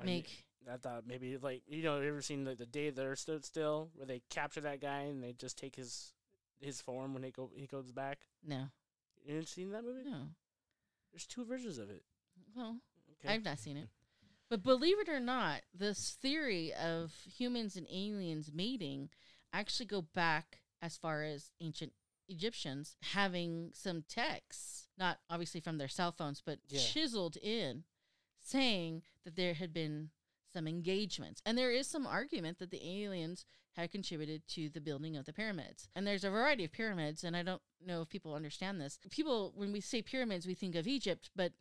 I 0.00 0.04
mean, 0.04 0.14
make. 0.16 0.46
I 0.72 0.76
thought 0.78 1.06
maybe 1.06 1.36
like 1.36 1.62
you 1.66 1.82
know, 1.82 2.00
you 2.00 2.08
ever 2.08 2.22
seen 2.22 2.44
like 2.44 2.58
the 2.58 2.66
day 2.66 2.90
they're 2.90 3.16
stood 3.16 3.44
still, 3.44 3.90
where 3.94 4.06
they 4.06 4.22
capture 4.30 4.62
that 4.62 4.80
guy 4.80 5.00
and 5.00 5.22
they 5.22 5.32
just 5.32 5.58
take 5.58 5.76
his 5.76 6.12
his 6.60 6.80
form 6.80 7.12
when 7.12 7.22
they 7.22 7.30
go 7.30 7.50
he 7.54 7.66
goes 7.66 7.92
back. 7.92 8.18
No, 8.46 8.68
You 9.24 9.34
didn't 9.34 9.48
seen 9.48 9.70
that 9.72 9.84
movie? 9.84 10.04
no. 10.08 10.28
There's 11.12 11.26
two 11.26 11.44
versions 11.44 11.78
of 11.78 11.90
it. 11.90 12.02
Well, 12.56 12.78
Okay. 13.20 13.32
I've 13.32 13.44
not 13.44 13.58
seen 13.60 13.76
it. 13.76 13.88
But 14.50 14.62
believe 14.62 14.98
it 15.00 15.08
or 15.08 15.20
not, 15.20 15.62
this 15.72 16.12
theory 16.20 16.72
of 16.74 17.12
humans 17.24 17.76
and 17.76 17.86
aliens 17.90 18.50
mating 18.52 19.10
actually 19.52 19.86
go 19.86 20.02
back 20.02 20.60
as 20.82 20.96
far 20.96 21.22
as 21.22 21.50
ancient 21.60 21.92
Egyptians 22.28 22.96
having 23.12 23.70
some 23.74 24.02
texts, 24.08 24.88
not 24.98 25.18
obviously 25.30 25.60
from 25.60 25.78
their 25.78 25.88
cell 25.88 26.12
phones, 26.12 26.40
but 26.44 26.58
Yeah. 26.68 26.80
chiseled 26.80 27.36
in, 27.36 27.84
saying 28.40 29.02
that 29.24 29.36
there 29.36 29.54
had 29.54 29.72
been 29.72 30.10
some 30.52 30.66
engagements. 30.68 31.40
And 31.46 31.56
there 31.56 31.72
is 31.72 31.86
some 31.86 32.06
argument 32.06 32.58
that 32.58 32.70
the 32.70 32.84
aliens 33.02 33.44
had 33.74 33.90
contributed 33.90 34.46
to 34.48 34.68
the 34.68 34.80
building 34.80 35.16
of 35.16 35.24
the 35.24 35.32
pyramids. 35.32 35.88
And 35.94 36.06
there's 36.06 36.24
a 36.24 36.30
variety 36.30 36.64
of 36.64 36.72
pyramids, 36.72 37.24
and 37.24 37.36
I 37.36 37.42
don't 37.42 37.62
know 37.84 38.02
if 38.02 38.08
people 38.08 38.34
understand 38.34 38.80
this. 38.80 38.98
People, 39.10 39.52
when 39.54 39.72
we 39.72 39.80
say 39.80 40.00
pyramids, 40.02 40.46
we 40.46 40.54
think 40.54 40.74
of 40.74 40.86
Egypt, 40.86 41.30
but 41.34 41.52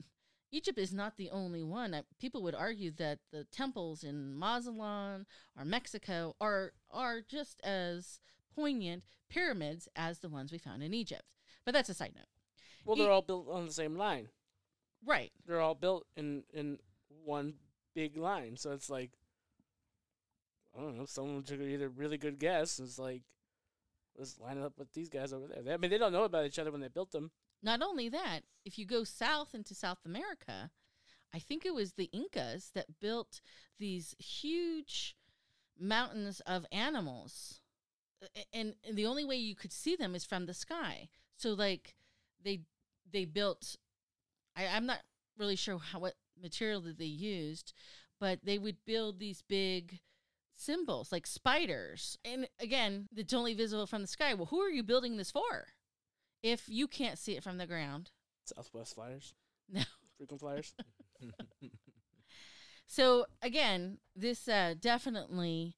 Egypt 0.51 0.77
is 0.77 0.93
not 0.93 1.17
the 1.17 1.31
only 1.31 1.63
one. 1.63 1.99
People 2.19 2.43
would 2.43 2.53
argue 2.53 2.91
that 2.91 3.19
the 3.31 3.45
temples 3.45 4.03
in 4.03 4.37
Mazatlan 4.37 5.25
or 5.57 5.65
Mexico 5.65 6.35
are 6.39 6.73
are 6.91 7.21
just 7.21 7.59
as 7.63 8.19
poignant 8.55 9.03
pyramids 9.29 9.87
as 9.95 10.19
the 10.19 10.29
ones 10.29 10.51
we 10.51 10.59
found 10.59 10.83
in 10.83 10.93
Egypt. 10.93 11.23
But 11.65 11.73
that's 11.73 11.89
a 11.89 11.95
side 11.95 12.13
note. 12.15 12.27
Well, 12.85 12.95
they're 12.95 13.11
all 13.11 13.23
built 13.23 13.47
on 13.49 13.65
the 13.65 13.73
same 13.73 13.95
line. 13.95 14.27
Right. 15.03 15.31
They're 15.47 15.61
all 15.61 15.75
built 15.75 16.05
in 16.15 16.43
in 16.53 16.77
one 17.25 17.55
big 17.95 18.15
line. 18.15 18.55
So 18.57 18.71
it's 18.71 18.91
like 18.91 19.11
I 20.75 20.81
don't 20.81 20.97
know. 20.97 21.05
Someone 21.05 21.43
took 21.43 21.61
either 21.61 21.89
really 21.89 22.17
good 22.17 22.39
guess. 22.39 22.79
It's 22.79 22.97
like 22.99 23.21
let's 24.17 24.39
line 24.39 24.61
up 24.61 24.73
with 24.77 24.93
these 24.93 25.09
guys 25.09 25.33
over 25.33 25.47
there. 25.47 25.61
They, 25.61 25.73
I 25.73 25.77
mean, 25.77 25.91
they 25.91 25.97
don't 25.97 26.13
know 26.13 26.23
about 26.23 26.45
each 26.45 26.59
other 26.59 26.71
when 26.71 26.81
they 26.81 26.87
built 26.87 27.11
them. 27.11 27.31
Not 27.61 27.81
only 27.81 28.09
that, 28.09 28.41
if 28.65 28.77
you 28.77 28.85
go 28.85 29.03
south 29.03 29.53
into 29.53 29.73
South 29.73 29.99
America, 30.05 30.71
I 31.33 31.39
think 31.39 31.65
it 31.65 31.73
was 31.73 31.93
the 31.93 32.09
Incas 32.11 32.71
that 32.75 32.99
built 32.99 33.41
these 33.79 34.15
huge 34.19 35.15
mountains 35.79 36.41
of 36.41 36.65
animals. 36.71 37.61
And, 38.53 38.75
and 38.87 38.95
the 38.95 39.05
only 39.05 39.25
way 39.25 39.35
you 39.35 39.55
could 39.55 39.73
see 39.73 39.95
them 39.95 40.15
is 40.15 40.25
from 40.25 40.45
the 40.45 40.53
sky. 40.53 41.09
So 41.35 41.53
like 41.53 41.95
they 42.43 42.61
they 43.11 43.25
built 43.25 43.77
I, 44.55 44.67
I'm 44.67 44.85
not 44.85 44.99
really 45.37 45.55
sure 45.55 45.77
how 45.77 45.99
what 45.99 46.13
material 46.41 46.81
that 46.81 46.97
they 46.97 47.05
used, 47.05 47.73
but 48.19 48.39
they 48.43 48.57
would 48.57 48.77
build 48.85 49.19
these 49.19 49.41
big 49.41 49.99
symbols 50.55 51.11
like 51.11 51.25
spiders. 51.27 52.17
And 52.25 52.47
again, 52.59 53.07
it's 53.15 53.33
only 53.33 53.53
visible 53.53 53.87
from 53.87 54.01
the 54.01 54.07
sky. 54.07 54.33
Well, 54.33 54.47
who 54.47 54.59
are 54.61 54.69
you 54.69 54.83
building 54.83 55.17
this 55.17 55.31
for? 55.31 55.67
If 56.41 56.67
you 56.67 56.87
can't 56.87 57.17
see 57.17 57.35
it 57.37 57.43
from 57.43 57.57
the 57.57 57.67
ground. 57.67 58.11
Southwest 58.45 58.95
Flyers, 58.95 59.33
No. 59.69 59.81
frequent 60.17 60.41
Flyers. 60.41 60.73
So 62.85 63.25
again, 63.41 63.97
this 64.15 64.47
uh, 64.47 64.75
definitely 64.79 65.77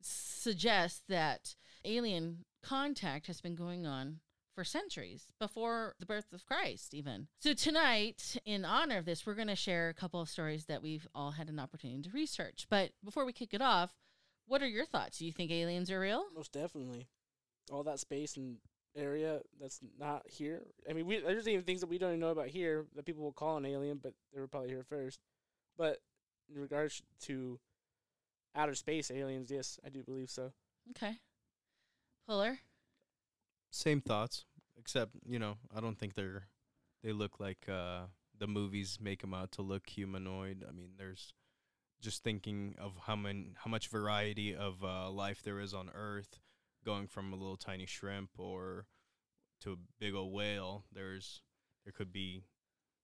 suggests 0.00 1.02
that 1.08 1.56
alien 1.84 2.44
contact 2.62 3.26
has 3.26 3.40
been 3.40 3.54
going 3.54 3.86
on 3.86 4.20
for 4.54 4.64
centuries 4.64 5.26
before 5.40 5.94
the 5.98 6.06
birth 6.06 6.32
of 6.32 6.46
Christ, 6.46 6.94
even. 6.94 7.26
So 7.40 7.54
tonight, 7.54 8.36
in 8.46 8.64
honor 8.64 8.98
of 8.98 9.04
this, 9.04 9.26
we're 9.26 9.34
going 9.34 9.48
to 9.48 9.56
share 9.56 9.88
a 9.88 9.94
couple 9.94 10.20
of 10.20 10.28
stories 10.28 10.66
that 10.66 10.80
we've 10.82 11.08
all 11.14 11.32
had 11.32 11.48
an 11.48 11.58
opportunity 11.58 12.02
to 12.02 12.10
research. 12.14 12.66
But 12.70 12.92
before 13.04 13.24
we 13.24 13.32
kick 13.32 13.52
it 13.52 13.60
off, 13.60 13.90
what 14.46 14.62
are 14.62 14.68
your 14.68 14.86
thoughts? 14.86 15.18
Do 15.18 15.26
you 15.26 15.32
think 15.32 15.50
aliens 15.50 15.90
are 15.90 16.00
real? 16.00 16.24
Most 16.34 16.52
definitely. 16.52 17.08
All 17.70 17.82
that 17.84 18.00
space 18.00 18.36
and 18.36 18.56
area 18.96 19.40
that's 19.60 19.80
not 19.98 20.22
here. 20.26 20.62
I 20.88 20.92
mean, 20.92 21.06
we 21.06 21.18
there's 21.20 21.48
even 21.48 21.64
things 21.64 21.80
that 21.80 21.90
we 21.90 21.98
don't 21.98 22.10
even 22.10 22.20
know 22.20 22.28
about 22.28 22.48
here 22.48 22.86
that 22.94 23.06
people 23.06 23.22
will 23.22 23.32
call 23.32 23.56
an 23.56 23.66
alien, 23.66 23.98
but 24.02 24.12
they 24.32 24.40
were 24.40 24.46
probably 24.46 24.68
here 24.68 24.84
first. 24.88 25.20
But 25.76 25.98
in 26.54 26.60
regards 26.60 27.02
to 27.22 27.58
outer 28.54 28.74
space 28.74 29.10
aliens, 29.10 29.50
yes, 29.50 29.78
I 29.84 29.88
do 29.88 30.02
believe 30.02 30.30
so. 30.30 30.52
Okay. 30.90 31.18
Puller? 32.26 32.58
Same 33.70 34.00
thoughts, 34.00 34.44
except 34.78 35.12
you 35.26 35.38
know 35.38 35.56
I 35.74 35.80
don't 35.80 35.98
think 35.98 36.14
they're 36.14 36.48
they 37.02 37.12
look 37.12 37.40
like 37.40 37.68
uh, 37.68 38.02
the 38.38 38.46
movies 38.46 38.98
make 39.00 39.20
them 39.20 39.34
out 39.34 39.52
to 39.52 39.62
look 39.62 39.88
humanoid. 39.88 40.64
I 40.68 40.72
mean, 40.72 40.92
there's 40.96 41.34
just 42.04 42.22
thinking 42.22 42.76
of 42.78 42.92
how 43.06 43.16
many 43.16 43.54
how 43.64 43.70
much 43.70 43.88
variety 43.88 44.54
of 44.54 44.84
uh, 44.84 45.10
life 45.10 45.42
there 45.42 45.58
is 45.58 45.72
on 45.74 45.90
Earth, 45.94 46.38
going 46.84 47.06
from 47.08 47.32
a 47.32 47.36
little 47.36 47.56
tiny 47.56 47.86
shrimp 47.86 48.30
or 48.38 48.86
to 49.62 49.72
a 49.72 49.76
big 49.98 50.14
old 50.14 50.32
whale. 50.32 50.84
There's 50.92 51.40
there 51.84 51.92
could 51.92 52.12
be 52.12 52.44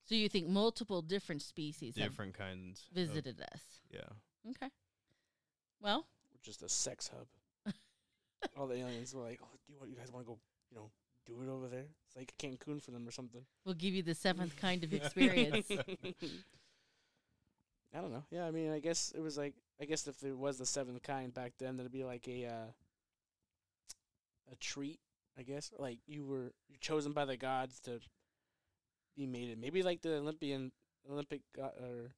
So 0.05 0.15
you 0.15 0.29
think 0.29 0.49
multiple 0.49 1.03
different 1.03 1.43
species 1.43 1.95
different 1.95 2.35
kinds 2.35 2.89
have 2.95 3.03
of- 3.03 3.09
visited 3.09 3.41
us? 3.41 3.63
yeah. 3.91 4.51
Okay. 4.51 4.71
Well, 5.83 6.07
We're 6.33 6.43
just 6.43 6.63
a 6.63 6.69
sex 6.69 7.09
hub. 7.09 7.27
All 8.59 8.67
the 8.67 8.77
aliens 8.77 9.15
were 9.15 9.23
like, 9.23 9.41
"Oh, 9.43 9.49
do 9.67 9.73
you, 9.73 9.79
want, 9.79 9.91
you 9.91 9.97
guys 9.97 10.13
want 10.13 10.27
to 10.27 10.33
go, 10.33 10.39
you 10.71 10.77
know, 10.77 10.91
do 11.27 11.41
it 11.43 11.49
over 11.51 11.69
there? 11.69 11.87
It's 12.07 12.17
like 12.17 12.33
Cancun 12.39 12.83
for 12.83 12.91
them 12.91 13.07
or 13.09 13.13
something." 13.13 13.43
we'll 13.65 13.75
give 13.75 13.95
you 13.95 14.03
the 14.03 14.15
seventh 14.15 14.57
kind 14.57 14.85
of 14.85 14.93
experience. 14.93 15.67
I 17.95 18.01
don't 18.01 18.13
know. 18.13 18.25
Yeah, 18.31 18.47
I 18.47 18.51
mean, 18.51 18.71
I 18.71 18.79
guess 18.79 19.13
it 19.17 19.21
was 19.21 19.37
like 19.37 19.55
I 19.81 19.85
guess 19.85 20.07
if 20.07 20.21
there 20.21 20.37
was 20.37 20.59
the 20.59 20.67
seventh 20.67 21.03
kind 21.03 21.33
back 21.33 21.53
then, 21.59 21.77
that'd 21.77 21.93
be 21.93 22.05
like 22.05 22.29
a 22.29 22.47
uh, 22.47 22.73
a 24.53 24.57
treat. 24.57 25.01
I 25.39 25.43
guess 25.43 25.73
like 25.79 25.99
you 26.07 26.25
were 26.25 26.53
you're 26.69 26.79
chosen 26.81 27.13
by 27.13 27.25
the 27.25 27.37
gods 27.37 27.81
to 27.81 28.01
be 29.17 29.27
mated. 29.27 29.61
Maybe 29.61 29.83
like 29.83 30.03
the 30.03 30.17
Olympian 30.17 30.73
Olympic 31.11 31.41
god 31.57 31.73
or 31.81 32.13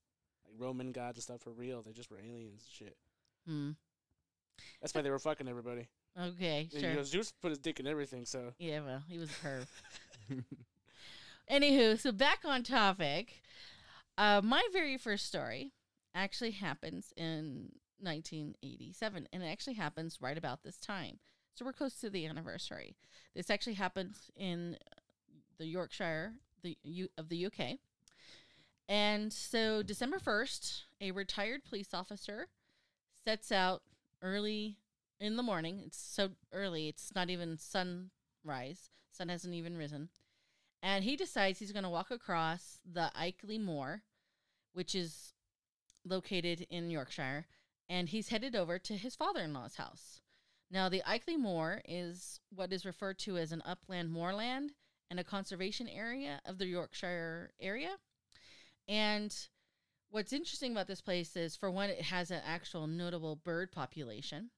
like 0.45 0.55
Roman 0.59 0.93
gods 0.93 1.19
and 1.19 1.23
stuff 1.23 1.41
for 1.41 1.53
real. 1.53 1.83
They 1.83 1.93
just 1.93 2.11
were 2.11 2.19
aliens 2.19 2.65
and 2.65 2.73
shit. 2.89 2.97
hmm. 3.47 3.71
That's 4.81 4.95
why 4.95 5.03
they 5.03 5.11
were 5.11 5.19
fucking 5.19 5.49
everybody. 5.49 5.89
Okay, 6.21 6.69
Yeah, 6.71 6.81
sure. 6.81 6.91
You 6.91 6.97
know, 6.97 7.03
Zeus 7.03 7.33
put 7.41 7.51
his 7.51 7.59
dick 7.59 7.81
in 7.81 7.87
everything. 7.87 8.27
So 8.27 8.53
Yeah, 8.59 8.81
well, 8.81 9.03
he 9.09 9.19
was 9.19 9.31
a 9.31 9.47
perv. 9.47 9.67
Anywho, 11.51 11.99
so 11.99 12.13
back 12.13 12.41
on 12.45 12.63
topic. 12.63 13.43
Uh, 14.19 14.41
my 14.43 14.63
very 14.73 14.97
first 14.97 15.27
story 15.27 15.73
actually 16.15 16.51
happens 16.53 17.13
in 17.17 17.71
1987, 18.01 19.29
and 19.33 19.43
it 19.43 19.47
actually 19.47 19.75
happens 19.75 20.19
right 20.21 20.37
about 20.37 20.63
this 20.63 20.79
time. 20.79 21.19
So 21.55 21.65
we're 21.65 21.73
close 21.73 21.95
to 22.01 22.11
the 22.11 22.27
anniversary. 22.27 22.97
This 23.35 23.51
actually 23.51 23.75
happens 23.75 24.31
in 24.37 24.77
the 25.59 25.67
Yorkshire, 25.67 26.35
the 26.63 26.77
U- 26.83 27.09
of 27.19 27.29
the 27.29 27.47
UK. 27.47 27.79
And 28.89 29.33
so 29.33 29.83
December 29.83 30.19
1st, 30.19 30.83
a 31.01 31.13
retired 31.13 31.65
police 31.65 31.95
officer 31.95 32.49
sets 33.25 33.53
out 33.53 33.83
early 34.21 34.79
in 35.21 35.37
the 35.37 35.43
morning. 35.43 35.83
It's 35.87 35.99
so 35.99 36.31
early, 36.53 36.89
it's 36.89 37.15
not 37.15 37.31
even 37.31 37.57
sunrise. 37.59 38.91
Sun 39.11 39.29
hasn't 39.29 39.55
even 39.55 39.77
risen. 39.77 40.09
And 40.83 41.05
he 41.05 41.17
decides 41.17 41.59
he's 41.59 41.73
going 41.73 41.85
to 41.85 41.89
walk 41.89 42.11
across 42.11 42.81
the 42.85 43.13
Ilkley 43.17 43.61
Moor, 43.61 44.03
which 44.73 44.95
is 44.95 45.33
located 46.05 46.67
in 46.71 46.91
Yorkshire, 46.91 47.47
and 47.89 48.09
he's 48.09 48.31
headed 48.31 48.57
over 48.57 48.79
to 48.81 48.97
his 48.97 49.15
father 49.15 49.41
in 49.41 49.53
law's 49.53 49.77
house. 49.77 50.21
Now, 50.71 50.89
the 50.89 51.03
Ilkley 51.07 51.39
Moor 51.39 51.83
is 51.87 52.41
what 52.51 52.73
is 52.73 52.85
referred 52.85 53.19
to 53.21 53.37
as 53.37 53.53
an 53.53 53.63
upland 53.65 54.11
moorland 54.11 54.73
and 55.11 55.21
a 55.21 55.25
conservation 55.25 55.89
area 55.89 56.41
of 56.47 56.59
the 56.59 56.67
Yorkshire 56.67 57.53
area. 57.61 57.97
And 58.89 59.33
what's 60.11 60.33
interesting 60.33 60.73
about 60.73 60.89
this 60.89 61.03
place 61.03 61.37
is, 61.37 61.55
for 61.55 61.71
one, 61.71 61.91
it 61.91 62.03
has 62.03 62.31
an 62.31 62.41
actual 62.45 62.87
notable 62.87 63.37
bird 63.37 63.71
population. 63.71 64.51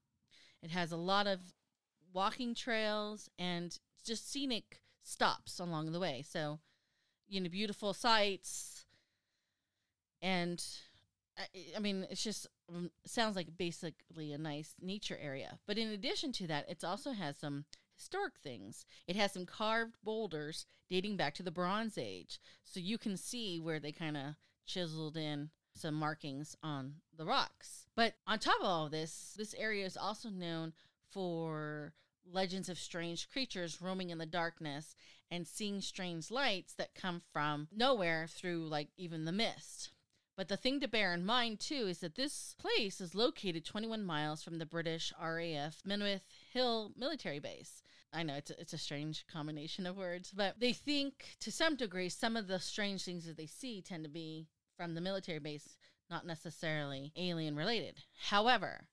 It 0.62 0.71
has 0.71 0.93
a 0.93 0.97
lot 0.97 1.26
of 1.26 1.40
walking 2.12 2.54
trails 2.54 3.28
and 3.38 3.76
just 4.07 4.31
scenic 4.31 4.81
stops 5.05 5.61
along 5.61 5.93
the 5.93 6.01
way. 6.01 6.25
So, 6.29 6.59
you 7.29 7.41
know, 7.41 7.49
beautiful 7.49 7.95
sights. 7.95 8.87
And 10.21 10.65
I, 11.39 11.77
I 11.77 11.79
mean, 11.79 12.07
it's 12.11 12.25
just 12.25 12.49
um, 12.69 12.91
sounds 13.07 13.37
like 13.37 13.57
basically 13.57 14.33
a 14.33 14.39
nice 14.39 14.75
nature 14.81 15.19
area. 15.21 15.59
But 15.67 15.79
in 15.79 15.89
addition 15.89 16.33
to 16.33 16.47
that, 16.49 16.69
it 16.69 16.83
also 16.83 17.13
has 17.13 17.37
some 17.37 17.67
historic 17.97 18.35
things. 18.43 18.87
It 19.07 19.17
has 19.17 19.33
some 19.33 19.47
carved 19.47 19.97
boulders 20.03 20.67
dating 20.91 21.17
back 21.17 21.35
to 21.35 21.43
the 21.43 21.51
Bronze 21.51 21.99
Age. 21.99 22.41
So 22.65 22.81
you 22.81 22.99
can 22.99 23.17
see 23.17 23.61
where 23.61 23.79
they 23.79 23.93
kind 23.93 24.17
of 24.17 24.35
chiseled 24.67 25.17
in 25.17 25.51
some 25.75 25.95
markings 25.95 26.57
on 26.63 26.95
the 27.17 27.25
rocks. 27.25 27.87
But 27.95 28.15
on 28.27 28.39
top 28.39 28.61
of 28.61 28.67
all 28.67 28.89
this, 28.89 29.35
this 29.37 29.55
area 29.55 29.85
is 29.85 29.97
also 29.97 30.31
known 30.31 30.73
for 31.11 31.93
legends 32.31 32.69
of 32.69 32.78
strange 32.78 33.28
creatures 33.31 33.81
roaming 33.81 34.11
in 34.11 34.19
the 34.19 34.26
darkness 34.26 34.95
and 35.31 35.47
seeing 35.47 35.81
strange 35.81 36.31
lights 36.31 36.75
that 36.75 36.95
come 36.95 37.23
from 37.33 37.69
nowhere 37.75 38.26
through 38.28 38.69
like 38.69 38.88
even 38.97 39.25
the 39.25 39.33
mist. 39.33 39.90
But 40.37 40.49
the 40.49 40.57
thing 40.57 40.81
to 40.81 40.88
bear 40.88 41.14
in 41.14 41.25
mind 41.25 41.61
too 41.61 41.87
is 41.87 41.99
that 42.00 42.16
this 42.16 42.57
place 42.59 43.00
is 43.00 43.14
located 43.14 43.64
21 43.64 44.02
miles 44.02 44.43
from 44.43 44.59
the 44.59 44.66
British 44.66 45.12
RAF 45.21 45.83
Menwith 45.85 46.25
Hill 46.52 46.93
military 46.97 47.38
base. 47.38 47.83
I 48.12 48.23
know 48.23 48.35
it's 48.35 48.50
a, 48.50 48.61
it's 48.61 48.73
a 48.73 48.78
strange 48.78 49.26
combination 49.26 49.87
of 49.87 49.97
words, 49.97 50.33
but 50.33 50.59
they 50.59 50.73
think 50.73 51.37
to 51.40 51.52
some 51.52 51.76
degree 51.76 52.09
some 52.09 52.37
of 52.37 52.47
the 52.49 52.59
strange 52.59 53.04
things 53.04 53.26
that 53.26 53.37
they 53.37 53.47
see 53.47 53.81
tend 53.81 54.04
to 54.04 54.11
be 54.11 54.49
from 54.76 54.95
the 54.95 55.00
military 55.00 55.38
base, 55.38 55.76
not 56.11 56.26
necessarily 56.26 57.12
alien 57.16 57.57
related. 57.57 58.02
However, 58.28 58.88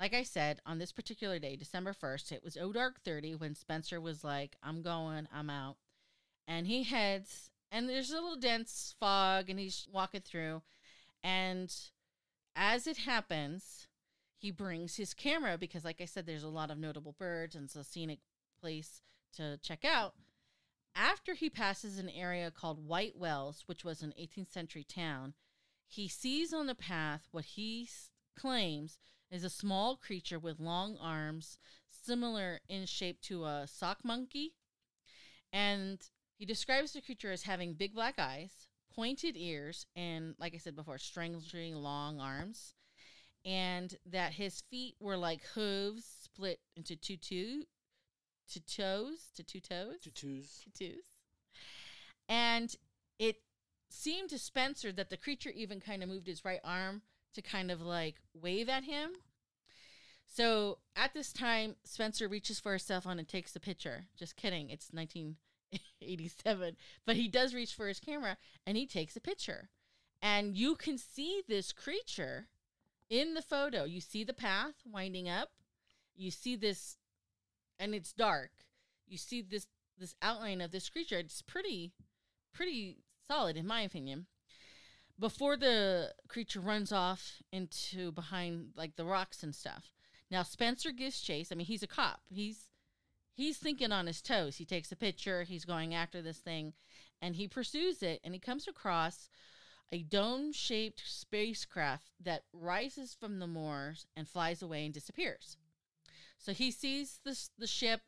like 0.00 0.14
I 0.14 0.22
said, 0.22 0.60
on 0.64 0.78
this 0.78 0.92
particular 0.92 1.38
day, 1.38 1.56
December 1.56 1.92
1st, 1.92 2.32
it 2.32 2.42
was 2.42 2.56
O 2.56 2.72
Dark 2.72 3.02
30 3.04 3.34
when 3.34 3.54
Spencer 3.54 4.00
was 4.00 4.24
like, 4.24 4.56
I'm 4.62 4.80
going, 4.80 5.28
I'm 5.32 5.50
out. 5.50 5.76
And 6.48 6.66
he 6.66 6.84
heads, 6.84 7.50
and 7.70 7.86
there's 7.86 8.10
a 8.10 8.14
little 8.14 8.36
dense 8.36 8.94
fog, 8.98 9.50
and 9.50 9.60
he's 9.60 9.86
walking 9.92 10.22
through. 10.22 10.62
And 11.22 11.72
as 12.56 12.86
it 12.86 12.96
happens, 12.96 13.88
he 14.38 14.50
brings 14.50 14.96
his 14.96 15.12
camera 15.12 15.58
because, 15.58 15.84
like 15.84 16.00
I 16.00 16.06
said, 16.06 16.24
there's 16.24 16.44
a 16.44 16.48
lot 16.48 16.70
of 16.70 16.78
notable 16.78 17.14
birds 17.18 17.54
and 17.54 17.66
it's 17.66 17.76
a 17.76 17.84
scenic 17.84 18.20
place 18.58 19.02
to 19.36 19.58
check 19.62 19.84
out. 19.84 20.14
After 20.96 21.34
he 21.34 21.50
passes 21.50 21.98
an 21.98 22.08
area 22.08 22.50
called 22.50 22.88
White 22.88 23.18
Wells, 23.18 23.64
which 23.66 23.84
was 23.84 24.02
an 24.02 24.14
18th 24.18 24.50
century 24.50 24.82
town, 24.82 25.34
he 25.86 26.08
sees 26.08 26.54
on 26.54 26.66
the 26.66 26.74
path 26.74 27.28
what 27.32 27.44
he 27.44 27.86
claims 28.34 28.98
is 29.30 29.44
a 29.44 29.50
small 29.50 29.96
creature 29.96 30.38
with 30.38 30.60
long 30.60 30.96
arms, 31.00 31.58
similar 31.88 32.60
in 32.68 32.86
shape 32.86 33.20
to 33.22 33.44
a 33.44 33.66
sock 33.66 34.04
monkey. 34.04 34.54
And 35.52 36.00
he 36.36 36.44
describes 36.44 36.92
the 36.92 37.00
creature 37.00 37.30
as 37.30 37.42
having 37.42 37.74
big 37.74 37.94
black 37.94 38.18
eyes, 38.18 38.68
pointed 38.94 39.36
ears, 39.36 39.86
and, 39.94 40.34
like 40.38 40.54
I 40.54 40.58
said 40.58 40.76
before, 40.76 40.98
strangely 40.98 41.74
long 41.74 42.20
arms. 42.20 42.74
And 43.44 43.94
that 44.06 44.34
his 44.34 44.62
feet 44.70 44.96
were 45.00 45.16
like 45.16 45.42
hooves 45.54 46.04
split 46.04 46.60
into 46.76 46.96
two, 46.96 47.16
two, 47.16 47.64
to 48.52 48.60
toes, 48.60 49.30
to 49.36 49.42
two 49.42 49.60
toes 49.60 49.96
Tutus. 50.02 50.64
tattoos. 50.64 51.04
And 52.28 52.74
it 53.18 53.36
seemed 53.88 54.30
to 54.30 54.38
Spencer 54.38 54.92
that 54.92 55.10
the 55.10 55.16
creature 55.16 55.50
even 55.50 55.80
kind 55.80 56.02
of 56.02 56.08
moved 56.08 56.26
his 56.26 56.44
right 56.44 56.60
arm 56.64 57.02
to 57.34 57.42
kind 57.42 57.70
of 57.70 57.80
like 57.80 58.16
wave 58.34 58.68
at 58.68 58.84
him. 58.84 59.10
So 60.26 60.78
at 60.94 61.12
this 61.12 61.32
time, 61.32 61.76
Spencer 61.84 62.28
reaches 62.28 62.60
for 62.60 62.74
his 62.74 62.82
cell 62.82 63.00
phone 63.00 63.18
and 63.18 63.28
takes 63.28 63.52
the 63.52 63.60
picture. 63.60 64.06
Just 64.16 64.36
kidding. 64.36 64.70
It's 64.70 64.90
1987. 64.92 66.76
But 67.04 67.16
he 67.16 67.28
does 67.28 67.54
reach 67.54 67.74
for 67.74 67.88
his 67.88 68.00
camera 68.00 68.36
and 68.66 68.76
he 68.76 68.86
takes 68.86 69.16
a 69.16 69.20
picture. 69.20 69.70
And 70.22 70.56
you 70.56 70.76
can 70.76 70.98
see 70.98 71.42
this 71.48 71.72
creature 71.72 72.48
in 73.08 73.34
the 73.34 73.42
photo. 73.42 73.84
You 73.84 74.00
see 74.00 74.22
the 74.22 74.32
path 74.32 74.74
winding 74.84 75.28
up. 75.28 75.50
You 76.14 76.30
see 76.30 76.54
this, 76.54 76.96
and 77.78 77.94
it's 77.94 78.12
dark. 78.12 78.50
You 79.06 79.16
see 79.16 79.40
this 79.42 79.66
this 80.00 80.16
outline 80.22 80.60
of 80.60 80.72
this 80.72 80.88
creature. 80.88 81.18
It's 81.18 81.42
pretty, 81.42 81.92
pretty 82.52 83.04
solid 83.28 83.56
in 83.56 83.66
my 83.66 83.82
opinion. 83.82 84.26
Before 85.20 85.56
the 85.56 86.14
creature 86.28 86.60
runs 86.60 86.92
off 86.92 87.42
into 87.52 88.10
behind 88.12 88.72
like 88.74 88.96
the 88.96 89.04
rocks 89.04 89.42
and 89.42 89.54
stuff. 89.54 89.92
Now 90.30 90.42
Spencer 90.42 90.92
gives 90.92 91.20
chase. 91.20 91.52
I 91.52 91.56
mean, 91.56 91.66
he's 91.66 91.82
a 91.82 91.86
cop. 91.86 92.22
He's 92.30 92.70
he's 93.34 93.58
thinking 93.58 93.92
on 93.92 94.06
his 94.06 94.22
toes. 94.22 94.56
He 94.56 94.64
takes 94.64 94.90
a 94.90 94.96
picture. 94.96 95.42
He's 95.42 95.66
going 95.66 95.94
after 95.94 96.22
this 96.22 96.38
thing, 96.38 96.72
and 97.20 97.36
he 97.36 97.46
pursues 97.46 98.02
it. 98.02 98.20
And 98.24 98.32
he 98.32 98.40
comes 98.40 98.66
across 98.66 99.28
a 99.92 100.02
dome-shaped 100.02 101.02
spacecraft 101.04 102.12
that 102.22 102.44
rises 102.52 103.12
from 103.12 103.40
the 103.40 103.46
moors 103.46 104.06
and 104.16 104.26
flies 104.26 104.62
away 104.62 104.84
and 104.84 104.94
disappears. 104.94 105.56
So 106.38 106.52
he 106.52 106.70
sees 106.70 107.20
this 107.24 107.50
the 107.58 107.66
ship 107.66 108.00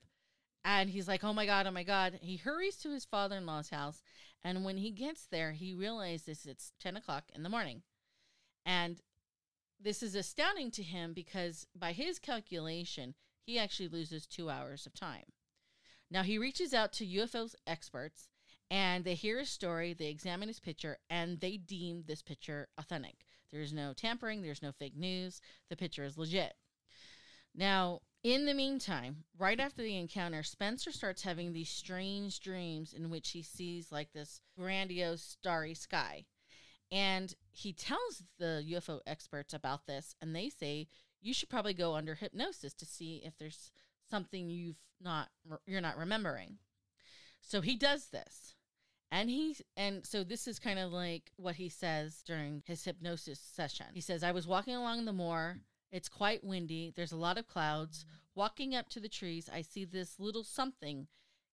and 0.65 0.89
he's 0.89 1.09
like, 1.09 1.25
"Oh 1.25 1.33
my 1.33 1.45
god, 1.45 1.67
oh 1.67 1.73
my 1.73 1.83
god!" 1.83 2.21
He 2.23 2.37
hurries 2.37 2.77
to 2.79 2.91
his 2.91 3.05
father-in-law's 3.05 3.71
house, 3.71 4.03
and 4.45 4.65
when 4.65 4.79
he 4.79 4.91
gets 4.91 5.27
there, 5.27 5.53
he 5.53 5.73
realizes 5.73 6.47
it's 6.47 6.73
ten 6.81 6.97
o'clock 6.97 7.25
in 7.35 7.43
the 7.43 7.49
morning, 7.49 7.83
and 8.65 9.01
this 9.81 10.03
is 10.03 10.15
astounding 10.15 10.71
to 10.73 10.83
him 10.83 11.13
because, 11.13 11.67
by 11.75 11.93
his 11.93 12.19
calculation, 12.19 13.15
he 13.45 13.59
actually 13.59 13.89
loses 13.89 14.27
two 14.27 14.49
hours 14.49 14.87
of 14.87 14.95
time. 14.95 15.25
Now 16.11 16.23
he 16.23 16.39
reaches 16.39 16.73
out 16.73 16.93
to 16.95 17.07
UFO 17.07 17.53
experts, 17.67 18.29
and 18.71 19.05
they 19.05 19.15
hear 19.15 19.39
his 19.39 19.51
story, 19.51 19.93
they 19.93 20.09
examine 20.09 20.49
his 20.49 20.61
picture, 20.61 20.99
and 21.11 21.41
they 21.41 21.57
deem 21.57 22.05
this 22.07 22.23
picture 22.23 22.69
authentic. 22.79 23.25
There's 23.51 23.73
no 23.73 23.93
tampering, 23.93 24.43
there's 24.43 24.63
no 24.63 24.73
fake 24.73 24.97
news. 24.97 25.41
The 25.69 25.77
picture 25.77 26.05
is 26.05 26.17
legit. 26.17 26.55
Now, 27.55 28.01
in 28.25 28.47
the 28.47 28.55
meantime, 28.55 29.25
right 29.39 29.59
after 29.59 29.83
the 29.83 29.97
encounter, 29.97 30.43
Spencer 30.43 30.93
starts 30.93 31.23
having 31.23 31.53
these 31.53 31.69
strange 31.69 32.41
dreams 32.41 32.93
in 32.93 33.11
which 33.11 33.31
he 33.31 33.43
sees 33.43 33.91
like 33.91 34.13
this 34.13 34.41
grandiose 34.57 35.23
starry 35.23 35.75
sky. 35.75 36.25
And 36.91 37.35
he 37.51 37.73
tells 37.73 38.23
the 38.39 38.65
UFO 38.71 39.01
experts 39.07 39.55
about 39.55 39.87
this, 39.87 40.15
and 40.21 40.37
they 40.37 40.51
say 40.51 40.89
you 41.21 41.35
should 41.35 41.49
probably 41.49 41.75
go 41.75 41.95
under 41.95 42.15
hypnosis 42.15 42.75
to 42.75 42.87
see 42.87 43.23
if 43.25 43.37
there's 43.39 43.73
something 44.11 44.49
you've 44.49 44.77
not 45.01 45.29
you're 45.67 45.81
not 45.81 45.97
remembering. 45.97 46.59
So 47.41 47.61
he 47.61 47.77
does 47.77 48.07
this. 48.09 48.55
And 49.11 49.29
he 49.29 49.57
and 49.77 50.07
so 50.07 50.23
this 50.23 50.47
is 50.47 50.59
kind 50.59 50.79
of 50.79 50.93
like 50.93 51.33
what 51.37 51.57
he 51.57 51.69
says 51.69 52.23
during 52.27 52.63
his 52.67 52.85
hypnosis 52.85 53.41
session. 53.41 53.87
He 53.95 54.01
says, 54.01 54.23
"I 54.23 54.33
was 54.33 54.47
walking 54.47 54.75
along 54.75 55.05
the 55.05 55.13
moor. 55.13 55.61
It's 55.91 56.09
quite 56.09 56.43
windy. 56.43 56.93
There's 56.95 57.13
a 57.13 57.17
lot 57.17 57.37
of 57.37 57.47
clouds. 57.47 58.07
Walking 58.35 58.75
up 58.75 58.89
to 58.91 59.01
the 59.01 59.09
trees, 59.09 59.51
I 59.53 59.63
see 59.63 59.85
this 59.85 60.19
little 60.19 60.45
something. 60.45 61.09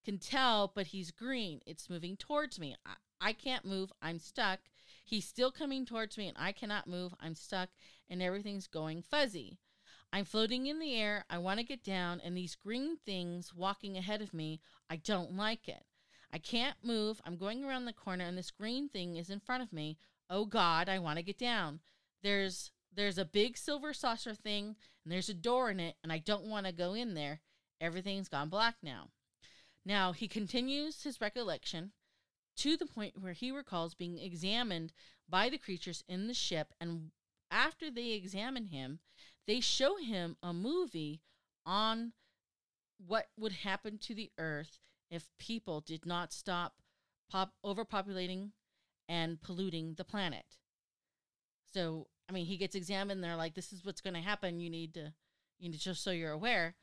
Can 0.06 0.18
tell, 0.18 0.72
but 0.74 0.88
he's 0.88 1.12
green. 1.12 1.60
It's 1.66 1.90
moving 1.90 2.16
towards 2.16 2.58
me. 2.58 2.76
I, 2.86 2.94
I 3.20 3.34
can't 3.34 3.66
move. 3.66 3.92
I'm 4.02 4.20
stuck. 4.20 4.60
He's 5.04 5.28
still 5.28 5.52
coming 5.52 5.86
towards 5.86 6.18
me, 6.18 6.28
and 6.28 6.38
I 6.40 6.52
cannot 6.54 6.88
move. 6.88 7.14
I'm 7.20 7.36
stuck, 7.36 7.70
and 8.10 8.22
everything's 8.22 8.68
going 8.68 9.02
fuzzy. 9.02 9.60
I'm 10.14 10.26
floating 10.26 10.68
in 10.68 10.80
the 10.80 10.96
air. 10.96 11.26
I 11.30 11.38
want 11.38 11.60
to 11.60 11.66
get 11.66 11.84
down, 11.84 12.22
and 12.24 12.36
these 12.36 12.56
green 12.56 12.98
things 13.06 13.54
walking 13.54 13.98
ahead 13.98 14.22
of 14.22 14.34
me, 14.34 14.62
I 14.90 14.96
don't 14.96 15.36
like 15.36 15.68
it. 15.68 15.84
I 16.32 16.38
can't 16.38 16.78
move. 16.84 17.22
I'm 17.26 17.38
going 17.38 17.66
around 17.66 17.86
the 17.86 17.94
corner, 17.94 18.24
and 18.24 18.38
this 18.38 18.52
green 18.52 18.88
thing 18.88 19.18
is 19.18 19.30
in 19.30 19.40
front 19.40 19.64
of 19.64 19.74
me. 19.74 19.98
Oh 20.30 20.46
God, 20.46 20.88
I 20.88 21.00
want 21.00 21.18
to 21.18 21.24
get 21.24 21.38
down. 21.38 21.80
There's 22.24 22.72
there's 22.94 23.18
a 23.18 23.26
big 23.26 23.58
silver 23.58 23.94
saucer 23.94 24.34
thing, 24.34 24.76
and 25.04 25.12
there's 25.12 25.30
a 25.30 25.34
door 25.34 25.70
in 25.70 25.80
it, 25.80 25.96
and 26.04 26.12
I 26.12 26.18
don't 26.18 26.46
want 26.46 26.66
to 26.66 26.72
go 26.72 26.94
in 26.94 27.14
there. 27.14 27.42
Everything's 27.80 28.30
gone 28.30 28.50
black 28.50 28.76
now. 28.82 29.10
Now 29.86 30.12
he 30.12 30.28
continues 30.28 31.04
his 31.04 31.22
recollection 31.22 31.92
to 32.58 32.76
the 32.76 32.86
point 32.86 33.22
where 33.22 33.34
he 33.34 33.52
recalls 33.52 33.94
being 33.94 34.20
examined 34.20 34.92
by 35.30 35.50
the 35.50 35.58
creatures 35.58 36.04
in 36.08 36.28
the 36.28 36.34
ship, 36.34 36.74
and 36.80 37.12
after 37.52 37.90
they 37.90 38.12
examine 38.12 38.66
him, 38.66 39.00
they 39.48 39.60
show 39.60 39.98
him 39.98 40.36
a 40.44 40.54
movie 40.54 41.22
on 41.66 42.14
what 43.06 43.30
would 43.38 43.54
happen 43.54 43.98
to 43.98 44.14
the 44.14 44.32
earth 44.38 44.80
if 45.10 45.30
people 45.40 45.82
did 45.82 46.06
not 46.06 46.34
stop 46.34 46.74
pop 47.30 47.54
overpopulating 47.64 48.52
and 49.08 49.42
polluting 49.42 49.94
the 49.96 50.04
planet. 50.04 50.58
So, 51.74 52.08
I 52.30 52.32
mean, 52.32 52.46
he 52.46 52.58
gets 52.58 52.76
examined. 52.76 53.24
They're 53.24 53.36
like, 53.36 53.56
"This 53.56 53.74
is 53.74 53.84
what's 53.84 54.02
going 54.02 54.14
to 54.14 54.20
happen. 54.22 54.60
You 54.60 54.70
need 54.70 54.94
to, 54.94 55.14
you 55.58 55.70
need 55.70 55.78
to 55.78 55.84
just 55.84 56.04
so 56.04 56.12
you're 56.12 56.32
aware." 56.32 56.76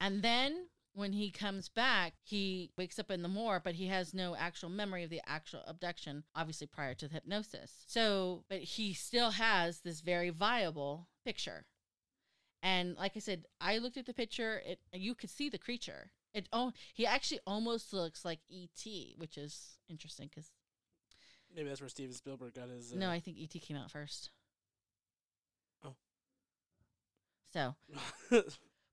And 0.00 0.22
then 0.22 0.68
when 0.94 1.12
he 1.12 1.30
comes 1.30 1.68
back, 1.68 2.14
he 2.22 2.70
wakes 2.76 2.98
up 2.98 3.10
in 3.10 3.22
the 3.22 3.28
moor, 3.28 3.60
but 3.62 3.74
he 3.74 3.86
has 3.88 4.14
no 4.14 4.36
actual 4.36 4.68
memory 4.68 5.04
of 5.04 5.10
the 5.10 5.22
actual 5.26 5.62
abduction, 5.66 6.24
obviously 6.34 6.66
prior 6.66 6.94
to 6.94 7.08
the 7.08 7.14
hypnosis. 7.14 7.84
So, 7.86 8.44
but 8.48 8.58
he 8.58 8.92
still 8.92 9.32
has 9.32 9.80
this 9.80 10.00
very 10.00 10.30
viable 10.30 11.08
picture. 11.24 11.64
And 12.62 12.96
like 12.96 13.12
I 13.16 13.20
said, 13.20 13.46
I 13.60 13.78
looked 13.78 13.96
at 13.96 14.06
the 14.06 14.14
picture. 14.14 14.62
It 14.64 14.80
you 14.92 15.14
could 15.14 15.30
see 15.30 15.48
the 15.48 15.58
creature. 15.58 16.12
It 16.32 16.48
oh, 16.52 16.72
he 16.94 17.06
actually 17.06 17.40
almost 17.46 17.92
looks 17.92 18.24
like 18.24 18.38
E.T., 18.48 19.14
which 19.18 19.36
is 19.36 19.78
interesting 19.88 20.28
because 20.28 20.50
Maybe 21.54 21.68
that's 21.68 21.80
where 21.80 21.88
Steven 21.88 22.14
Spielberg 22.14 22.54
got 22.54 22.68
his. 22.68 22.92
Uh, 22.92 22.96
no, 22.96 23.10
I 23.10 23.20
think 23.20 23.36
E.T. 23.36 23.58
came 23.60 23.76
out 23.76 23.90
first. 23.90 24.30
Oh. 25.84 25.94
So, 27.52 27.74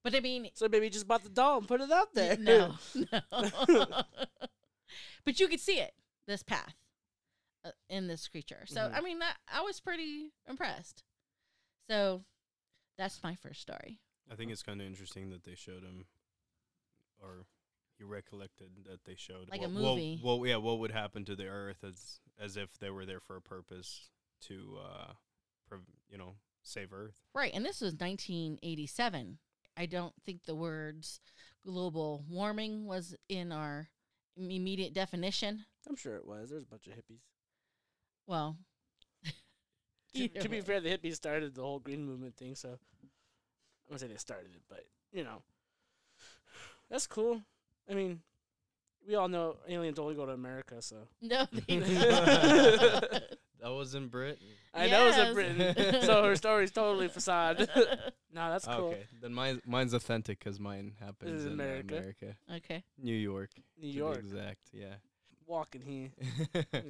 but 0.04 0.16
I 0.16 0.20
mean, 0.20 0.50
so 0.54 0.68
maybe 0.68 0.86
he 0.88 0.90
just 0.90 1.08
bought 1.08 1.24
the 1.24 1.30
doll 1.30 1.60
and 1.60 1.68
put 1.68 1.82
it 1.82 1.92
out 1.92 2.14
there. 2.14 2.38
no, 2.38 2.74
no. 2.96 3.22
but 5.26 5.40
you 5.40 5.48
could 5.48 5.60
see 5.60 5.80
it, 5.80 5.94
this 6.28 6.44
path, 6.44 6.76
uh, 7.64 7.72
in 7.90 8.08
this 8.08 8.28
creature. 8.28 8.66
So 8.66 8.82
Mhm. 8.82 8.94
I 8.96 9.02
mean, 9.02 9.20
that 9.20 9.38
I 9.52 9.62
was 9.62 9.80
pretty 9.80 10.34
impressed. 10.48 11.04
So 11.90 12.24
that's 12.98 13.24
my 13.24 13.36
first 13.36 13.62
story. 13.62 14.00
I 14.32 14.36
think 14.36 14.52
it's 14.52 14.64
kind 14.64 14.82
of 14.82 14.88
interesting 14.88 15.30
that 15.32 15.44
they 15.44 15.56
showed 15.56 15.84
him, 15.84 16.06
or 17.22 17.46
he 17.98 18.04
recollected 18.04 18.70
that 18.86 19.04
they 19.06 19.16
showed 19.16 19.50
Like 19.50 19.62
a 19.62 19.64
what, 19.64 19.72
movie. 19.72 20.20
What, 20.22 20.40
what, 20.40 20.50
yeah, 20.50 20.58
what 20.58 20.80
would 20.80 20.92
happen 20.92 21.26
to 21.26 21.36
the 21.36 21.48
Earth 21.48 21.84
as 21.84 22.20
as 22.38 22.58
if 22.58 22.78
they 22.80 22.90
were 22.90 23.06
there 23.06 23.20
for 23.20 23.36
a 23.36 23.42
purpose 23.42 24.10
to, 24.42 24.78
uh, 24.82 25.14
prov- 25.68 25.82
you 26.10 26.18
know, 26.18 26.36
save 26.70 26.94
Earth. 26.94 27.22
Right, 27.34 27.52
and 27.54 27.66
this 27.66 27.82
was 27.82 27.94
1987. 27.94 29.38
I 29.78 29.86
don't 29.86 30.14
think 30.26 30.44
the 30.46 30.56
words 30.56 31.20
global 31.66 32.26
warming 32.30 32.86
was 32.86 33.16
in 33.28 33.52
our 33.52 33.90
immediate 34.38 34.94
definition. 34.94 35.66
I'm 35.88 35.96
sure 35.96 36.16
it 36.16 36.26
was. 36.26 36.50
There's 36.50 36.64
a 36.64 36.68
bunch 36.68 36.88
of 36.88 36.94
hippies. 36.94 37.22
Well, 38.28 38.58
To, 40.16 40.28
to 40.28 40.50
be 40.50 40.62
fair, 40.62 40.82
the 40.82 40.90
hippies 40.90 41.16
started 41.16 41.54
the 41.56 41.62
whole 41.62 41.80
green 41.80 42.04
movement 42.04 42.36
thing, 42.36 42.56
so 42.56 42.70
I'm 42.70 42.78
gonna 43.90 44.00
say 44.00 44.08
they 44.08 44.16
started 44.16 44.56
it, 44.56 44.62
but 44.68 44.86
you 45.12 45.24
know, 45.24 45.44
that's 46.90 47.08
cool. 47.08 47.42
I 47.90 47.94
mean, 47.94 48.22
we 49.08 49.16
all 49.16 49.28
know 49.28 49.58
aliens 49.68 50.00
only 50.00 50.16
go 50.16 50.26
to 50.26 50.32
America, 50.32 50.82
so 50.82 51.08
no, 51.22 51.46
they 51.68 51.78
That 53.62 53.70
was 53.72 53.94
in 53.96 54.08
Britain. 54.08 54.48
I 54.74 54.88
know 54.88 55.08
it's 55.08 55.18
in 55.18 55.26
Yes. 55.26 55.34
Britain, 55.34 56.02
so 56.04 56.24
her 56.24 56.36
story's 56.36 56.72
totally 56.72 57.08
facade. 57.08 57.70
No, 58.32 58.52
that's 58.52 58.66
cool. 58.68 58.90
Okay, 58.90 59.06
then 59.24 59.34
mine 59.34 59.60
mine's 59.66 59.96
authentic 59.96 60.38
because 60.38 60.60
mine 60.60 60.94
happens 61.00 61.40
is 61.42 61.46
in 61.48 61.54
America. 61.54 61.98
America. 61.98 62.36
America, 62.48 62.64
Okay. 62.72 62.84
New 63.02 63.16
York, 63.16 63.50
New 63.76 63.88
to 63.88 63.92
be 63.92 63.98
York, 63.98 64.18
exact. 64.20 64.60
Yeah. 64.72 64.94
walking 65.48 65.82
here. 65.82 66.64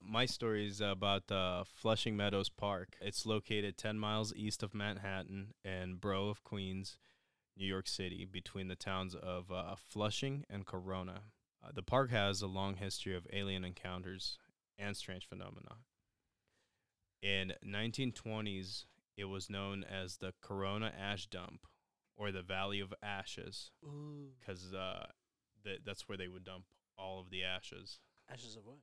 My 0.00 0.24
story 0.26 0.68
is 0.68 0.80
about 0.80 1.32
uh, 1.32 1.64
Flushing 1.64 2.16
Meadows 2.16 2.48
Park. 2.48 2.96
It's 3.00 3.26
located 3.26 3.76
10 3.76 3.98
miles 3.98 4.32
east 4.36 4.62
of 4.62 4.72
Manhattan 4.72 5.54
and 5.64 6.00
Borough 6.00 6.28
of 6.28 6.44
Queens, 6.44 6.96
New 7.56 7.66
York 7.66 7.88
City, 7.88 8.24
between 8.24 8.68
the 8.68 8.76
towns 8.76 9.16
of 9.16 9.50
uh, 9.50 9.74
Flushing 9.76 10.44
and 10.48 10.64
Corona. 10.64 11.22
Uh, 11.60 11.70
the 11.74 11.82
park 11.82 12.10
has 12.12 12.40
a 12.40 12.46
long 12.46 12.74
history 12.76 13.16
of 13.16 13.26
alien 13.32 13.64
encounters 13.64 14.38
and 14.78 14.96
strange 14.96 15.26
phenomena. 15.28 15.78
In 17.22 17.52
1920s, 17.66 18.84
it 19.16 19.24
was 19.24 19.48
known 19.48 19.84
as 19.84 20.16
the 20.18 20.32
Corona 20.42 20.92
Ash 20.98 21.26
Dump 21.26 21.66
or 22.16 22.30
the 22.32 22.42
Valley 22.42 22.80
of 22.80 22.92
Ashes 23.02 23.70
because 24.40 24.72
uh, 24.74 25.06
th- 25.64 25.80
that's 25.84 26.08
where 26.08 26.18
they 26.18 26.28
would 26.28 26.44
dump 26.44 26.64
all 26.98 27.18
of 27.20 27.30
the 27.30 27.42
ashes 27.42 27.98
ashes 28.32 28.56
of 28.56 28.64
what? 28.64 28.76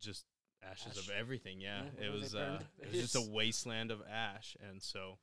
just 0.00 0.24
ashes 0.62 0.98
Ash. 0.98 1.04
of 1.06 1.10
everything. 1.10 1.60
Yeah, 1.60 1.82
Yeah, 2.00 2.06
it 2.06 2.12
was 2.12 2.34
uh, 2.34 2.60
it 2.78 2.92
was 2.92 3.00
just 3.00 3.16
a 3.16 3.30
wasteland 3.30 3.90
of 3.90 4.02
ash, 4.10 4.56
and 4.68 4.82
so 4.82 5.18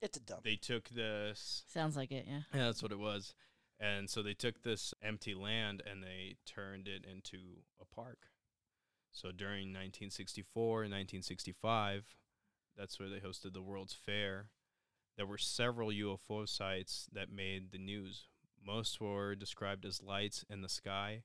It's 0.00 0.16
a 0.16 0.20
dump. 0.20 0.44
they 0.44 0.56
took 0.56 0.88
this. 0.90 1.64
Sounds 1.72 1.96
like 1.96 2.12
it. 2.12 2.26
Yeah. 2.28 2.40
Yeah, 2.54 2.66
that's 2.66 2.82
what 2.82 2.92
it 2.92 2.98
was. 2.98 3.34
And 3.80 4.08
so 4.08 4.22
they 4.22 4.34
took 4.34 4.62
this 4.62 4.94
empty 5.02 5.34
land 5.34 5.82
and 5.90 6.02
they 6.04 6.36
turned 6.46 6.86
it 6.86 7.04
into 7.04 7.38
a 7.80 7.84
park. 7.84 8.28
So 9.12 9.30
during 9.30 9.68
1964 9.68 10.84
and 10.84 10.92
1965, 10.92 12.16
that's 12.76 12.98
where 12.98 13.08
they 13.08 13.18
hosted 13.18 13.52
the 13.52 13.62
World's 13.62 13.94
Fair. 13.94 14.46
There 15.16 15.26
were 15.26 15.38
several 15.38 15.90
UFO 15.90 16.48
sites 16.48 17.08
that 17.12 17.30
made 17.30 17.70
the 17.70 17.78
news. 17.78 18.28
Most 18.64 19.00
were 19.00 19.34
described 19.34 19.84
as 19.84 20.02
lights 20.02 20.44
in 20.48 20.62
the 20.62 20.68
sky, 20.68 21.22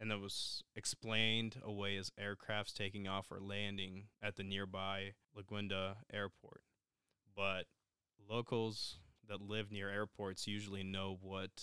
and 0.00 0.10
that 0.10 0.20
was 0.20 0.62
explained 0.74 1.56
away 1.62 1.96
as 1.96 2.10
aircrafts 2.18 2.72
taking 2.72 3.06
off 3.06 3.30
or 3.30 3.40
landing 3.40 4.04
at 4.22 4.36
the 4.36 4.42
nearby 4.42 5.12
LaGuardia 5.36 5.96
airport. 6.12 6.62
But 7.36 7.66
locals 8.28 8.96
that 9.28 9.42
live 9.42 9.70
near 9.70 9.90
airports 9.90 10.46
usually 10.46 10.82
know 10.82 11.18
what 11.20 11.62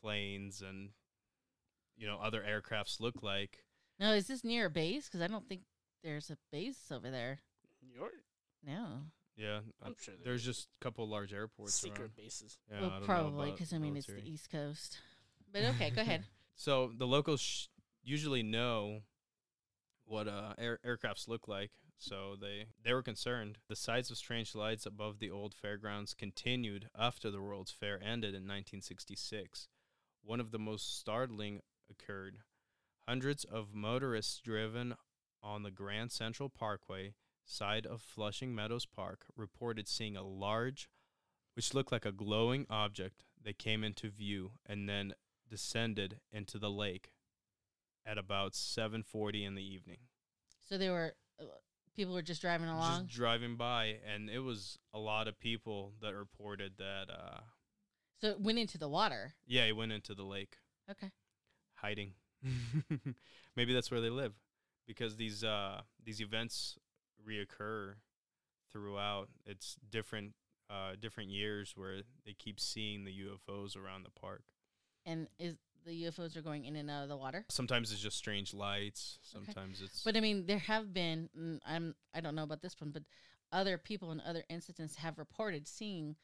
planes 0.00 0.62
and 0.62 0.90
you 1.96 2.06
know 2.06 2.18
other 2.18 2.42
aircrafts 2.42 3.00
look 3.00 3.22
like. 3.22 3.64
No, 3.98 4.12
is 4.12 4.26
this 4.26 4.44
near 4.44 4.66
a 4.66 4.70
base? 4.70 5.06
Because 5.06 5.20
I 5.22 5.26
don't 5.26 5.48
think 5.48 5.62
there's 6.02 6.30
a 6.30 6.36
base 6.52 6.78
over 6.92 7.10
there. 7.10 7.40
New 7.82 7.94
York. 7.98 8.12
No. 8.64 8.86
Yeah, 9.36 9.60
I'm 9.84 9.94
sure 10.00 10.14
there 10.14 10.24
there's 10.32 10.44
just 10.44 10.68
a 10.80 10.84
couple 10.84 11.08
large 11.08 11.32
airports 11.32 11.74
secret 11.74 12.00
around. 12.00 12.16
bases. 12.16 12.58
Yeah, 12.70 12.80
well, 12.80 13.00
probably 13.04 13.52
because 13.52 13.72
I 13.72 13.78
mean 13.78 13.96
it's 13.96 14.06
the 14.08 14.18
East 14.24 14.50
Coast. 14.50 14.98
But 15.52 15.62
okay, 15.76 15.90
go 15.90 16.02
ahead. 16.02 16.24
So 16.60 16.90
the 16.92 17.06
locals 17.06 17.40
sh- 17.40 17.66
usually 18.02 18.42
know 18.42 19.02
what 20.06 20.26
uh, 20.26 20.54
air- 20.58 20.80
aircrafts 20.84 21.28
look 21.28 21.46
like, 21.46 21.70
so 21.98 22.34
they 22.34 22.64
they 22.82 22.92
were 22.92 23.02
concerned. 23.04 23.58
The 23.68 23.76
sights 23.76 24.10
of 24.10 24.16
strange 24.16 24.56
lights 24.56 24.84
above 24.84 25.20
the 25.20 25.30
old 25.30 25.54
fairgrounds 25.54 26.14
continued 26.14 26.88
after 26.98 27.30
the 27.30 27.40
World's 27.40 27.70
Fair 27.70 27.94
ended 28.02 28.30
in 28.34 28.42
1966. 28.42 29.68
One 30.24 30.40
of 30.40 30.50
the 30.50 30.58
most 30.58 30.98
startling 30.98 31.60
occurred. 31.88 32.38
Hundreds 33.08 33.44
of 33.44 33.72
motorists 33.72 34.38
driven 34.38 34.94
on 35.42 35.62
the 35.62 35.70
Grand 35.70 36.12
Central 36.12 36.50
Parkway 36.50 37.14
side 37.42 37.86
of 37.86 38.02
Flushing 38.02 38.54
Meadows 38.54 38.84
Park 38.84 39.24
reported 39.34 39.88
seeing 39.88 40.14
a 40.14 40.22
large, 40.22 40.90
which 41.56 41.72
looked 41.72 41.90
like 41.90 42.04
a 42.04 42.12
glowing 42.12 42.66
object 42.68 43.24
that 43.42 43.58
came 43.58 43.82
into 43.82 44.10
view 44.10 44.50
and 44.66 44.86
then 44.86 45.14
descended 45.48 46.20
into 46.30 46.58
the 46.58 46.68
lake 46.70 47.12
at 48.04 48.18
about 48.18 48.52
7:40 48.52 49.42
in 49.46 49.54
the 49.54 49.62
evening. 49.66 50.00
So 50.68 50.76
they 50.76 50.90
were 50.90 51.14
uh, 51.40 51.44
people 51.96 52.12
were 52.12 52.20
just 52.20 52.42
driving 52.42 52.68
along. 52.68 53.06
Just 53.06 53.16
driving 53.16 53.56
by 53.56 54.00
and 54.06 54.28
it 54.28 54.40
was 54.40 54.78
a 54.92 54.98
lot 54.98 55.28
of 55.28 55.40
people 55.40 55.94
that 56.02 56.14
reported 56.14 56.76
that 56.76 57.08
uh 57.08 57.40
so 58.20 58.28
it 58.28 58.40
went 58.42 58.58
into 58.58 58.76
the 58.76 58.88
water. 58.90 59.32
yeah, 59.46 59.64
it 59.64 59.76
went 59.76 59.92
into 59.92 60.14
the 60.14 60.24
lake 60.24 60.58
Okay. 60.90 61.10
hiding. 61.76 62.12
Maybe 63.56 63.72
that's 63.74 63.90
where 63.90 64.00
they 64.00 64.10
live 64.10 64.32
because 64.86 65.16
these 65.16 65.42
uh 65.44 65.80
these 66.04 66.20
events 66.20 66.76
reoccur 67.28 67.94
throughout. 68.72 69.28
It's 69.46 69.76
different 69.90 70.34
uh 70.70 70.92
different 71.00 71.30
years 71.30 71.72
where 71.76 72.02
they 72.24 72.34
keep 72.34 72.60
seeing 72.60 73.04
the 73.04 73.12
UFOs 73.12 73.76
around 73.76 74.04
the 74.04 74.10
park. 74.20 74.42
And 75.06 75.28
is 75.38 75.56
the 75.86 76.04
UFOs 76.04 76.36
are 76.36 76.42
going 76.42 76.64
in 76.66 76.76
and 76.76 76.90
out 76.90 77.02
of 77.04 77.08
the 77.08 77.16
water? 77.16 77.44
Sometimes 77.48 77.92
it's 77.92 78.00
just 78.02 78.16
strange 78.18 78.52
lights, 78.52 79.18
Okay. 79.34 79.44
sometimes 79.46 79.80
it's 79.80 80.02
But 80.02 80.16
I 80.16 80.20
mean, 80.20 80.46
there 80.46 80.58
have 80.58 80.92
been. 80.92 81.30
mm, 81.38 81.60
I'm. 81.66 81.94
I 82.14 82.20
don't 82.20 82.34
know 82.34 82.42
about 82.42 82.60
this 82.62 82.76
one, 82.78 82.90
but 82.90 83.04
other 83.52 83.78
people 83.78 84.12
in 84.12 84.20
other 84.20 84.44
incidents 84.50 84.96
have 84.96 85.16
reported 85.18 85.66
seeing 85.66 86.16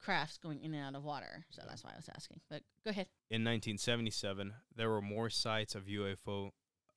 crafts 0.00 0.38
going 0.38 0.60
in 0.60 0.74
and 0.74 0.82
out 0.84 0.98
of 0.98 1.04
water. 1.04 1.44
So 1.50 1.62
that's 1.68 1.82
why 1.84 1.90
I 1.92 1.96
was 1.96 2.08
asking. 2.14 2.40
But 2.48 2.62
go 2.84 2.90
ahead. 2.90 3.06
In 3.30 3.42
1977, 3.44 4.54
there 4.74 4.90
were 4.90 5.02
more 5.02 5.30
sights 5.30 5.74
of 5.74 5.84
UFO 5.86 6.50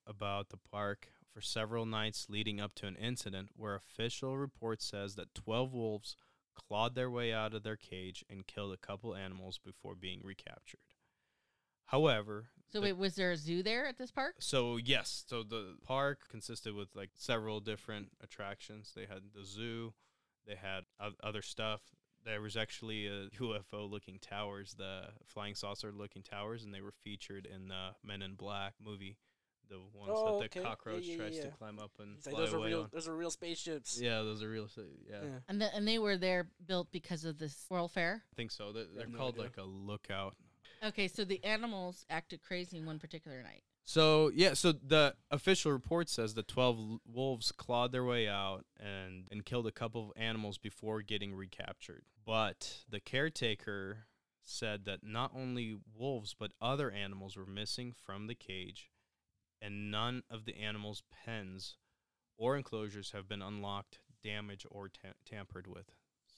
about 0.08 0.50
the 0.50 0.58
park 0.58 1.10
for 1.34 1.42
several 1.42 1.86
nights 1.86 2.28
leading 2.30 2.60
up 2.60 2.74
to 2.76 2.88
an 2.88 2.96
incident 2.96 3.50
where 3.56 3.76
official 3.76 4.38
report 4.38 4.82
says 4.82 5.16
that 5.16 5.34
12 5.36 5.74
wolves 5.74 6.16
clawed 6.56 6.96
their 6.96 7.10
way 7.10 7.32
out 7.32 7.54
of 7.54 7.64
their 7.64 7.78
cage 7.78 8.26
and 8.30 8.48
killed 8.48 8.74
a 8.74 8.78
couple 8.78 9.16
animals 9.16 9.60
before 9.64 9.96
being 9.96 10.22
recaptured. 10.24 10.80
However, 11.86 12.50
So 12.72 12.80
the- 12.80 12.86
wait, 12.88 12.98
was 12.98 13.16
there 13.16 13.32
a 13.32 13.38
zoo 13.38 13.64
there 13.64 13.86
at 13.88 13.98
this 13.98 14.12
park? 14.12 14.36
so 14.40 14.78
yes, 14.78 15.24
so 15.28 15.44
the 15.44 15.78
park 15.84 16.28
consisted 16.30 16.74
with 16.74 16.96
like 16.96 17.12
several 17.16 17.60
different 17.60 18.12
attractions. 18.22 18.92
They 18.96 19.06
had 19.06 19.34
the 19.34 19.44
zoo, 19.46 19.94
they 20.46 20.56
had 20.56 20.86
other 21.24 21.42
stuff. 21.42 21.82
There 22.26 22.42
was 22.42 22.58
actually 22.58 23.08
a 23.08 23.28
UFO 23.40 23.90
looking 23.90 24.20
towers, 24.20 24.76
the 24.78 25.04
flying 25.26 25.56
saucer 25.56 25.92
looking 25.92 26.22
towers, 26.24 26.64
and 26.64 26.74
they 26.74 26.82
were 26.82 26.94
featured 27.04 27.46
in 27.46 27.68
the 27.70 27.90
Men 28.04 28.22
in 28.22 28.36
Black 28.36 28.74
movie, 28.84 29.18
the 29.70 29.78
ones 29.94 30.12
Oh, 30.14 30.40
that 30.42 30.52
the 30.52 30.60
Yeah, 30.60 30.66
cockroach 30.66 31.04
yeah, 31.04 31.18
tries 31.18 31.36
yeah. 31.38 31.44
to 31.44 31.48
climb 31.52 31.80
up 31.80 31.92
and 32.00 32.18
It's 32.18 32.26
like 32.26 32.36
fly 32.36 32.46
those 32.46 32.54
are 32.54 32.58
away 32.58 32.68
real. 32.70 32.82
on. 32.82 32.90
Those 32.92 33.08
are 33.08 33.16
real 33.16 33.32
spaceships. 33.32 34.00
Yeah, 34.02 34.22
those 34.22 34.44
are 34.44 34.50
real. 34.50 34.68
Yeah, 34.78 34.84
Yeah. 35.24 35.30
And 35.48 35.62
the, 35.62 35.74
and 35.76 35.88
they 35.88 35.98
were 36.00 36.18
there 36.18 36.48
built 36.68 36.92
because 36.92 37.24
of 37.26 37.38
this 37.38 37.66
World 37.70 37.92
Fair. 37.92 38.24
I 38.32 38.36
think 38.36 38.52
so. 38.52 38.72
They're, 38.74 38.86
they're 38.96 39.08
no 39.08 39.18
called 39.18 39.36
idea. 39.36 39.44
like 39.44 39.58
a 39.58 39.64
lookout 39.64 40.36
Okay, 40.82 41.10
so 41.10 41.26
the 41.26 41.44
animals 41.44 42.06
acted 42.10 42.42
crazy 42.42 42.80
one 42.80 43.00
particular 43.00 43.44
night. 43.44 43.64
So 43.90 44.30
yeah, 44.36 44.54
so 44.54 44.72
the 44.72 45.16
official 45.32 45.72
report 45.72 46.10
says 46.10 46.36
the 46.36 46.44
twelve 46.44 46.78
wolves 47.12 47.52
clawed 47.52 47.92
their 47.92 48.04
way 48.04 48.28
out 48.28 48.64
and 48.80 49.26
and 49.32 49.44
killed 49.44 49.66
a 49.66 49.72
couple 49.72 50.12
of 50.12 50.12
animals 50.16 50.60
before 50.60 51.02
getting 51.02 51.34
recaptured. 51.34 52.04
But 52.24 52.84
the 52.88 53.00
caretaker 53.00 54.06
said 54.44 54.86
that 54.86 55.00
not 55.04 55.32
only 55.36 55.76
wolves 55.98 56.36
but 56.38 56.52
other 56.62 56.92
animals 56.92 57.36
were 57.36 57.48
missing 57.48 57.92
from 58.06 58.28
the 58.28 58.36
cage, 58.36 58.92
and 59.60 59.90
none 59.90 60.22
of 60.30 60.46
the 60.46 60.56
animals' 60.60 61.02
pens 61.26 61.78
or 62.38 62.56
enclosures 62.56 63.14
have 63.14 63.28
been 63.28 63.42
unlocked, 63.42 63.98
damaged, 64.24 64.68
or 64.70 64.90
ta- 64.90 65.18
tampered 65.26 65.66
with. 65.66 65.88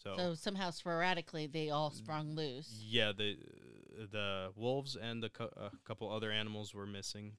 So, 0.02 0.16
So 0.16 0.34
somehow 0.36 0.70
sporadically 0.70 1.48
they 1.48 1.70
all 1.70 1.92
sprung 1.92 2.34
loose. 2.34 2.80
yeah, 2.82 3.12
the 3.12 3.36
the 3.92 4.52
wolves 4.56 4.96
and 4.96 5.22
the 5.22 5.30
cou- 5.30 5.52
a 5.56 5.72
couple 5.86 6.10
other 6.12 6.32
animals 6.32 6.74
were 6.74 6.86
missing, 6.86 7.38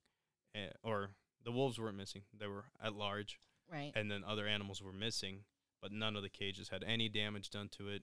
eh, 0.54 0.70
or 0.82 1.10
the 1.44 1.52
wolves 1.52 1.78
weren't 1.78 1.96
missing; 1.96 2.22
they 2.32 2.46
were 2.46 2.64
at 2.80 2.94
large, 2.94 3.38
Right. 3.68 3.92
and 3.94 4.10
then 4.10 4.22
other 4.24 4.46
animals 4.46 4.82
were 4.82 4.92
missing, 4.92 5.44
but 5.80 5.92
none 5.92 6.16
of 6.16 6.22
the 6.22 6.28
cages 6.30 6.68
had 6.68 6.84
any 6.84 7.08
damage 7.08 7.50
done 7.50 7.68
to 7.70 7.88
it, 7.88 8.02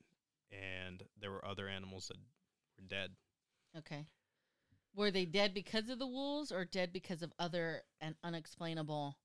and 0.52 1.08
there 1.18 1.32
were 1.32 1.46
other 1.46 1.68
animals 1.70 2.08
that 2.08 2.18
were 2.18 2.88
dead. 2.88 3.16
Okay. 3.78 4.08
Were 4.96 5.12
they 5.12 5.26
dead 5.26 5.54
because 5.54 5.90
of 5.90 6.00
the 6.00 6.08
wolves 6.08 6.52
or 6.52 6.66
dead 6.66 6.92
because 6.92 7.22
of 7.22 7.32
other 7.38 7.84
and 8.02 8.16
unexplainable 8.24 9.18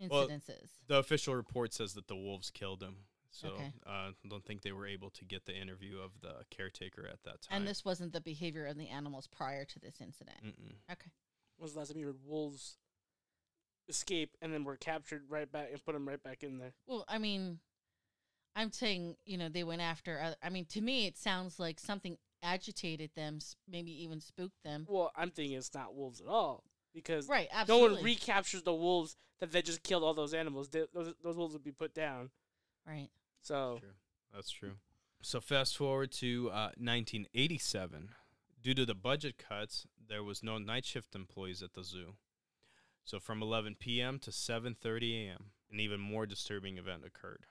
Well, 0.00 0.26
incidences? 0.28 0.70
The 0.86 0.96
official 0.96 1.34
report 1.34 1.72
says 1.74 1.92
that 1.94 2.08
the 2.08 2.16
wolves 2.16 2.50
killed 2.50 2.82
him. 2.82 3.06
So 3.34 3.48
Okay. 3.48 3.72
uh, 3.84 3.90
I 3.90 4.12
don't 4.28 4.44
think 4.44 4.62
they 4.62 4.70
were 4.70 4.86
able 4.86 5.10
to 5.10 5.24
get 5.24 5.44
the 5.44 5.56
interview 5.56 5.98
of 5.98 6.12
the 6.20 6.44
caretaker 6.50 7.08
at 7.12 7.24
that 7.24 7.42
time. 7.42 7.58
and 7.58 7.66
this 7.68 7.84
wasn't 7.84 8.12
the 8.12 8.20
behavior 8.20 8.64
of 8.66 8.78
the 8.78 8.88
animals 8.88 9.26
prior 9.26 9.64
to 9.64 9.78
this 9.80 10.00
incident. 10.00 10.38
Mm-mm. 10.44 10.74
Okay. 10.92 11.10
When 11.56 11.64
was 11.64 11.72
the 11.72 11.80
last 11.80 11.88
time 11.90 11.98
you 11.98 12.06
heard 12.06 12.24
wolves 12.24 12.78
escape 13.88 14.36
and 14.40 14.52
then 14.52 14.64
were 14.64 14.76
captured 14.76 15.24
right 15.28 15.50
back 15.50 15.68
and 15.72 15.84
put 15.84 15.92
them 15.94 16.06
right 16.08 16.22
back 16.22 16.42
in 16.44 16.58
there? 16.58 16.74
Well, 16.86 17.04
I 17.08 17.18
mean, 17.18 17.58
I'm 18.54 18.70
saying, 18.72 19.16
you 19.24 19.36
know, 19.36 19.48
they 19.48 19.64
went 19.64 19.82
after, 19.82 20.20
oth- 20.22 20.36
I 20.42 20.48
mean, 20.48 20.64
to 20.66 20.80
me, 20.80 21.06
it 21.06 21.18
sounds 21.18 21.58
like 21.58 21.80
something 21.80 22.16
agitated 22.42 23.10
them, 23.16 23.40
maybe 23.68 23.90
even 24.04 24.20
spooked 24.20 24.62
them. 24.62 24.86
Well, 24.88 25.10
I'm 25.16 25.30
thinking 25.30 25.56
it's 25.56 25.74
not 25.74 25.94
wolves 25.94 26.20
at 26.20 26.28
all 26.28 26.62
because 26.94 27.28
Right, 27.28 27.48
no 27.66 27.78
one 27.78 28.02
recaptures 28.02 28.62
the 28.62 28.74
wolves 28.74 29.16
that 29.40 29.50
they 29.50 29.60
just 29.62 29.82
killed 29.82 30.04
all 30.04 30.14
those 30.14 30.34
animals. 30.34 30.68
They, 30.68 30.84
those 30.94 31.12
those 31.22 31.36
wolves 31.36 31.52
would 31.54 31.64
be 31.64 31.72
put 31.72 31.94
down. 31.94 32.30
right. 32.86 33.08
So 33.44 33.78
True. 33.80 33.90
That's 34.32 34.50
true. 34.50 34.72
So 35.22 35.40
fast 35.40 35.76
forward 35.76 36.10
to 36.12 36.48
uh, 36.50 36.72
1987. 36.76 38.10
Due 38.62 38.74
to 38.74 38.86
the 38.86 38.94
budget 38.94 39.36
cuts, 39.38 39.86
there 40.08 40.24
was 40.24 40.42
no 40.42 40.58
night 40.58 40.84
shift 40.86 41.14
employees 41.14 41.62
at 41.62 41.74
the 41.74 41.84
zoo. 41.84 42.14
So 43.04 43.20
from 43.20 43.42
11 43.42 43.76
p.m. 43.78 44.18
to 44.20 44.30
7:30 44.30 45.26
a.m., 45.28 45.50
an 45.70 45.78
even 45.80 46.00
more 46.00 46.26
disturbing 46.26 46.78
event 46.78 47.04
occurred. 47.04 47.46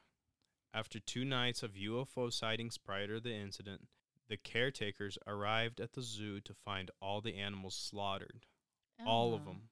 After 0.73 0.99
two 0.99 1.23
nights 1.23 1.61
of 1.61 1.73
UFO 1.75 2.33
sightings 2.33 2.77
prior 2.79 3.07
to 3.07 3.19
the 3.19 3.33
incident, 3.35 3.87
the 4.27 4.37
caretakers 4.37 5.19
arrived 5.27 5.79
at 5.79 5.93
the 5.93 6.01
zoo 6.01 6.39
to 6.41 6.53
find 6.55 6.89
all 6.99 7.21
the 7.21 7.37
animals 7.37 7.75
slaughtered, 7.75 8.45
all 9.05 9.35
of 9.35 9.41
Oh. 9.43 9.45
them. 9.45 9.69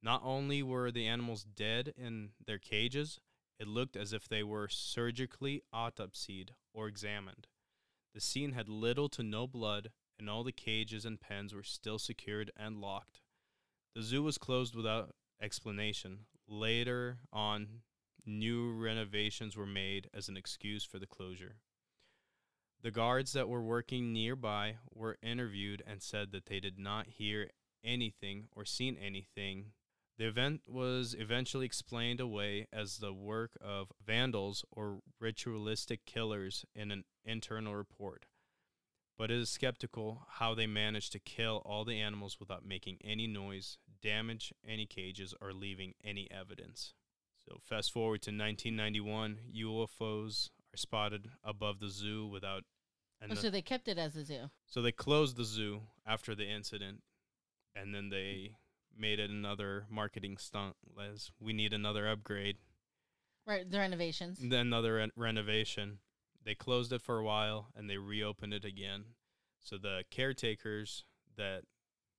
Not 0.00 0.22
only 0.22 0.62
were 0.62 0.92
the 0.92 1.08
animals 1.08 1.42
dead 1.42 1.92
in 1.96 2.30
their 2.46 2.60
cages, 2.60 3.18
it 3.58 3.68
looked 3.68 3.96
as 3.96 4.12
if 4.12 4.28
they 4.28 4.42
were 4.42 4.68
surgically 4.68 5.62
autopsied 5.74 6.50
or 6.72 6.88
examined. 6.88 7.46
The 8.14 8.20
scene 8.20 8.52
had 8.52 8.68
little 8.68 9.08
to 9.10 9.22
no 9.22 9.46
blood, 9.46 9.90
and 10.18 10.28
all 10.28 10.44
the 10.44 10.52
cages 10.52 11.04
and 11.04 11.20
pens 11.20 11.54
were 11.54 11.62
still 11.62 11.98
secured 11.98 12.50
and 12.56 12.80
locked. 12.80 13.20
The 13.94 14.02
zoo 14.02 14.22
was 14.22 14.38
closed 14.38 14.74
without 14.74 15.14
explanation. 15.40 16.26
Later 16.46 17.18
on, 17.32 17.82
new 18.24 18.72
renovations 18.72 19.56
were 19.56 19.66
made 19.66 20.08
as 20.14 20.28
an 20.28 20.36
excuse 20.36 20.84
for 20.84 20.98
the 20.98 21.06
closure. 21.06 21.56
The 22.82 22.90
guards 22.90 23.32
that 23.32 23.48
were 23.48 23.62
working 23.62 24.12
nearby 24.12 24.76
were 24.92 25.18
interviewed 25.22 25.82
and 25.86 26.00
said 26.00 26.30
that 26.30 26.46
they 26.46 26.60
did 26.60 26.78
not 26.78 27.08
hear 27.08 27.50
anything 27.82 28.48
or 28.52 28.64
seen 28.64 28.96
anything. 28.96 29.72
The 30.18 30.26
event 30.26 30.62
was 30.66 31.14
eventually 31.16 31.64
explained 31.64 32.18
away 32.20 32.66
as 32.72 32.98
the 32.98 33.12
work 33.12 33.52
of 33.60 33.92
vandals 34.04 34.64
or 34.72 35.00
ritualistic 35.20 36.04
killers 36.06 36.64
in 36.74 36.90
an 36.90 37.04
internal 37.24 37.76
report. 37.76 38.26
But 39.16 39.30
it 39.30 39.38
is 39.38 39.48
skeptical 39.50 40.26
how 40.28 40.54
they 40.54 40.66
managed 40.66 41.12
to 41.12 41.20
kill 41.20 41.62
all 41.64 41.84
the 41.84 42.00
animals 42.00 42.38
without 42.40 42.64
making 42.64 42.98
any 43.04 43.26
noise, 43.28 43.78
damage 44.02 44.52
any 44.66 44.86
cages, 44.86 45.34
or 45.40 45.52
leaving 45.52 45.94
any 46.04 46.28
evidence. 46.30 46.94
So, 47.44 47.58
fast 47.62 47.92
forward 47.92 48.22
to 48.22 48.30
1991, 48.30 49.38
UFOs 49.56 50.50
are 50.74 50.76
spotted 50.76 51.30
above 51.44 51.78
the 51.78 51.88
zoo 51.88 52.26
without. 52.26 52.64
And 53.20 53.32
Oh, 53.32 53.34
so 53.36 53.50
they 53.50 53.62
kept 53.62 53.88
it 53.88 53.98
as 53.98 54.16
a 54.16 54.24
zoo. 54.24 54.50
so 54.66 54.82
they 54.82 54.92
closed 54.92 55.36
the 55.36 55.44
zoo 55.44 55.82
after 56.06 56.34
the 56.34 56.48
incident, 56.48 57.02
and 57.74 57.94
then 57.94 58.10
they 58.10 58.52
made 58.98 59.18
it 59.20 59.30
another 59.30 59.86
marketing 59.90 60.36
stunt. 60.38 60.76
As 61.00 61.30
we 61.40 61.52
need 61.52 61.72
another 61.72 62.08
upgrade, 62.08 62.56
Right, 63.46 63.68
the 63.70 63.78
renovations. 63.78 64.38
then 64.40 64.66
another 64.66 64.94
ren- 64.94 65.12
renovation. 65.16 66.00
They 66.44 66.54
closed 66.54 66.92
it 66.92 67.02
for 67.02 67.18
a 67.18 67.24
while, 67.24 67.68
and 67.74 67.88
they 67.88 67.96
reopened 67.98 68.54
it 68.54 68.64
again. 68.64 69.04
So 69.60 69.76
the 69.78 70.04
caretakers 70.10 71.04
that 71.36 71.64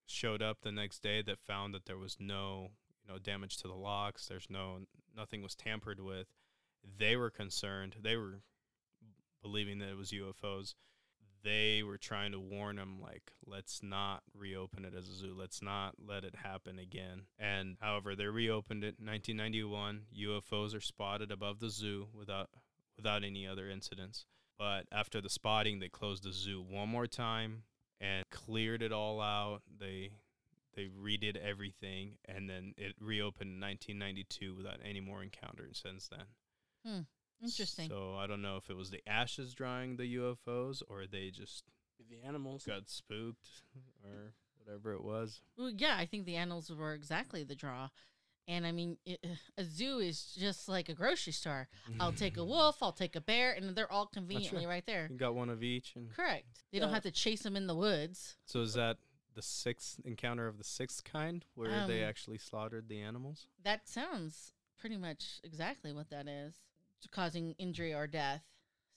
showed 0.05 0.41
up 0.41 0.61
the 0.61 0.71
next 0.71 1.01
day 1.03 1.21
that 1.21 1.39
found 1.39 1.73
that 1.73 1.85
there 1.85 1.97
was 1.97 2.17
no, 2.19 2.71
you 3.03 3.11
know, 3.11 3.19
damage 3.19 3.57
to 3.57 3.67
the 3.67 3.75
locks. 3.75 4.27
There's 4.27 4.49
no 4.49 4.79
nothing 5.15 5.41
was 5.41 5.55
tampered 5.55 5.99
with. 5.99 6.27
They 6.97 7.15
were 7.15 7.29
concerned. 7.29 7.97
They 8.01 8.15
were 8.15 8.41
believing 9.41 9.79
that 9.79 9.89
it 9.89 9.97
was 9.97 10.11
UFOs 10.11 10.75
they 11.43 11.84
were 11.84 11.97
trying 11.97 12.32
to 12.32 12.39
warn 12.39 12.78
him 12.78 12.99
like 13.02 13.32
let's 13.45 13.82
not 13.82 14.23
reopen 14.38 14.86
it 14.86 14.93
as 14.95 15.08
a 15.08 15.13
zoo. 15.13 15.36
Let's 15.38 15.62
not 15.62 15.95
let 16.06 16.23
it 16.23 16.36
happen 16.36 16.80
again. 16.80 17.23
And 17.38 17.78
however 17.80 18.15
they 18.15 18.25
reopened 18.25 18.84
it 18.84 18.95
in 18.99 19.06
1991 19.06 20.02
ufos 20.17 20.75
are 20.75 20.82
spotted 20.82 21.32
above 21.32 21.60
the 21.60 21.69
zoo 21.69 22.08
without 22.13 22.49
without 22.95 23.23
any 23.23 23.47
other 23.47 23.69
incidents. 23.69 24.25
But 24.58 24.86
after 24.91 25.21
the 25.21 25.30
spotting 25.30 25.80
they 25.80 25.89
closed 25.89 26.23
the 26.23 26.34
zoo 26.34 26.62
one 26.62 26.89
more 26.89 27.08
time 27.08 27.63
and 28.02 28.30
cleared 28.30 28.82
it 28.82 28.91
all 28.91 29.21
out. 29.21 29.62
They 29.80 30.12
they 30.75 30.86
redid 30.86 31.36
everything 31.36 32.17
and 32.25 32.49
then 32.49 32.73
it 32.78 32.95
reopened 32.99 33.52
in 33.52 33.62
1992 33.62 34.56
without 34.56 34.80
any 34.84 35.02
more 35.02 35.21
encounters 35.21 35.82
since 35.84 36.08
then 36.08 36.25
hmm. 36.86 37.02
Interesting. 37.41 37.89
so 37.89 38.15
I 38.17 38.28
don't 38.28 38.41
know 38.41 38.58
if 38.58 38.69
it 38.69 38.75
was 38.78 38.89
the 38.89 39.02
ashes 39.08 39.54
drawing 39.54 39.97
the 39.97 40.15
UFOs 40.15 40.82
or 40.88 41.06
they 41.08 41.30
just 41.30 41.63
The 42.10 42.21
animals. 42.25 42.63
got 42.65 42.89
spooked 42.89 43.47
or 44.04 44.34
whatever 44.58 44.93
it 44.93 45.04
was. 45.04 45.41
Well, 45.58 45.71
yeah, 45.75 45.95
I 45.97 46.06
think 46.06 46.25
the 46.25 46.36
animals 46.36 46.69
were 46.71 46.93
exactly 46.93 47.43
the 47.43 47.56
draw. 47.56 47.89
And 48.47 48.65
I 48.65 48.71
mean, 48.71 48.97
it, 49.06 49.23
a 49.60 49.63
zoo 49.63 49.99
is 49.99 50.36
just 50.38 50.67
like 50.67 50.89
a 50.89 50.93
grocery 50.95 51.34
store. 51.34 51.67
I'll 51.99 52.12
take 52.12 52.36
a 52.38 52.43
wolf, 52.54 52.78
I'll 52.82 52.91
take 52.91 53.15
a 53.15 53.21
bear, 53.21 53.54
and 53.54 53.75
they're 53.75 53.91
all 53.91 54.08
conveniently 54.08 54.65
right 54.65 54.84
there. 54.88 55.08
You 55.12 55.17
got 55.17 55.36
one 55.36 55.49
of 55.52 55.62
each, 55.62 55.93
and 55.95 56.10
Correct. 56.12 56.63
They 56.73 56.80
don't 56.80 56.91
have 56.91 57.04
to 57.04 57.12
chase 57.12 57.43
them 57.43 57.56
in 57.56 57.67
the 57.67 57.75
woods. 57.75 58.38
so 58.45 58.62
is 58.62 58.73
that 58.73 58.97
the 59.36 59.41
sixth 59.43 59.99
encounter 60.04 60.47
of 60.47 60.58
the 60.58 60.63
sixth 60.63 61.04
kind 61.04 61.45
where 61.54 61.86
they 61.88 62.02
Um, 62.04 62.10
actually 62.10 62.39
slaughtered 62.39 62.89
the 62.89 62.99
animals? 62.99 63.45
That 63.63 63.88
sounds 63.88 64.52
pretty 64.80 64.97
much 64.97 65.39
exactly 65.43 65.93
what 65.93 66.10
that 66.10 66.28
is, 66.28 66.56
causing 67.07 67.53
injury 67.57 67.93
or 67.93 68.05
death. 68.07 68.43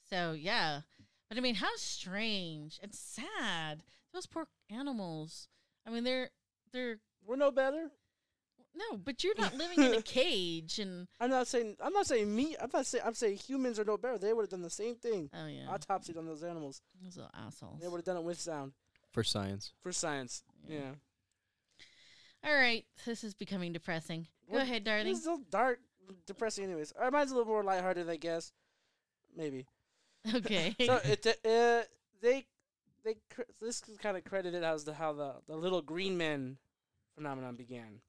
So 0.09 0.33
yeah, 0.33 0.81
but 1.29 1.37
I 1.37 1.41
mean, 1.41 1.55
how 1.55 1.69
strange 1.77 2.79
and 2.83 2.93
sad 2.93 3.83
those 4.13 4.25
poor 4.25 4.47
animals. 4.69 5.47
I 5.87 5.89
mean, 5.91 6.03
they're 6.03 6.29
they're 6.71 6.97
We're 7.25 7.35
no 7.37 7.51
better. 7.51 7.89
no, 8.75 8.97
but 8.97 9.23
you're 9.23 9.33
not 9.37 9.55
living 9.55 9.81
in 9.83 9.93
a 9.93 10.01
cage 10.19 10.79
and 10.79 11.07
I'm 11.19 11.29
not 11.29 11.47
saying. 11.47 11.77
I'm 11.81 11.93
not 11.93 12.05
saying 12.07 12.33
me. 12.35 12.55
I'm 12.61 12.69
not 12.73 12.85
saying. 12.85 13.03
I'm 13.05 13.13
saying 13.13 13.37
humans 13.37 13.79
are 13.79 13.85
no 13.85 13.97
better. 13.97 14.17
They 14.17 14.33
would 14.33 14.43
have 14.43 14.49
done 14.49 14.61
the 14.61 14.69
same 14.69 14.95
thing. 14.95 15.29
oh 15.33 15.47
yeah, 15.47 15.67
Autopsied 15.67 16.17
on 16.17 16.25
those 16.25 16.43
animals. 16.43 16.81
those 17.01 17.15
little 17.17 17.31
assholes. 17.33 17.79
They 17.81 17.87
would 17.87 17.97
have 17.97 18.05
done 18.05 18.17
it 18.17 18.23
with 18.23 18.39
sound 18.39 18.73
For 19.11 19.23
science. 19.23 19.71
for 19.81 19.91
science. 19.91 20.43
Yeah. 20.67 20.77
Yeah. 20.79 20.91
All 22.45 22.53
right, 22.55 22.85
this 23.05 23.23
is 23.23 23.33
becoming 23.33 23.71
depressing. 23.71 24.27
Go 24.49 24.55
What- 24.57 24.63
ahead, 24.63 24.83
darling. 24.83 25.07
It's 25.07 25.21
still 25.21 25.37
dark, 25.49 25.79
depressing. 26.25 26.65
Anyways, 26.65 26.93
All 26.93 27.03
right, 27.03 27.13
mine's 27.13 27.31
a 27.31 27.35
little 27.35 27.51
more 27.51 27.63
lighthearted, 27.63 28.09
I 28.09 28.17
guess. 28.17 28.51
Maybe. 29.35 29.65
Okay. 30.33 30.73
so 30.85 31.01
it 31.03 31.27
uh, 31.27 31.83
they 32.21 32.45
they 33.03 33.15
cr- 33.29 33.41
this 33.61 33.81
is 33.89 33.97
kind 33.97 34.15
of 34.15 34.23
credited 34.23 34.63
as 34.63 34.85
the 34.85 34.93
how 34.93 35.11
the 35.11 35.33
the 35.49 35.55
little 35.57 35.81
green 35.81 36.17
men 36.17 36.57
phenomenon 37.13 37.57
began. 37.57 37.99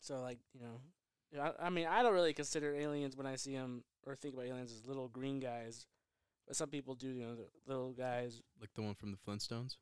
So 0.00 0.20
like 0.20 0.38
you 0.52 0.60
know, 0.60 1.42
I, 1.42 1.66
I 1.66 1.70
mean 1.70 1.86
I 1.86 2.02
don't 2.02 2.12
really 2.12 2.34
consider 2.34 2.74
aliens 2.74 3.16
when 3.16 3.26
I 3.26 3.36
see 3.36 3.54
them 3.56 3.82
or 4.06 4.14
think 4.14 4.34
about 4.34 4.46
aliens 4.46 4.72
as 4.72 4.86
little 4.86 5.08
green 5.08 5.40
guys, 5.40 5.86
but 6.46 6.54
some 6.54 6.68
people 6.68 6.94
do. 6.94 7.08
You 7.08 7.24
know, 7.24 7.34
the 7.34 7.46
little 7.66 7.92
guys. 7.92 8.42
Like 8.60 8.74
the 8.74 8.82
one 8.82 8.94
from 8.94 9.12
the 9.12 9.18
Flintstones? 9.18 9.76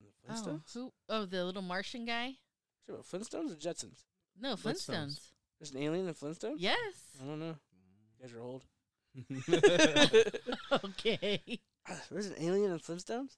The 0.00 0.06
oh, 0.28 0.32
Flintstones. 0.32 0.74
who? 0.74 0.92
Oh, 1.08 1.24
the 1.24 1.44
little 1.44 1.62
Martian 1.62 2.04
guy. 2.04 2.34
Sure, 2.86 2.98
Flintstones 2.98 3.52
or 3.52 3.56
Jetsons? 3.56 4.04
No, 4.40 4.54
Flintstones. 4.54 4.96
Flintstones. 4.96 5.31
There's 5.62 5.70
an 5.76 5.82
alien 5.82 6.08
in 6.08 6.14
Flintstones. 6.14 6.56
Yes. 6.58 6.76
I 7.22 7.24
don't 7.24 7.38
know. 7.38 7.54
You 8.18 8.26
guys 8.26 8.34
are 8.34 8.40
old. 8.40 8.64
okay. 10.84 11.60
There's 12.10 12.26
an 12.26 12.34
alien 12.40 12.72
in 12.72 12.80
Flintstones. 12.80 13.36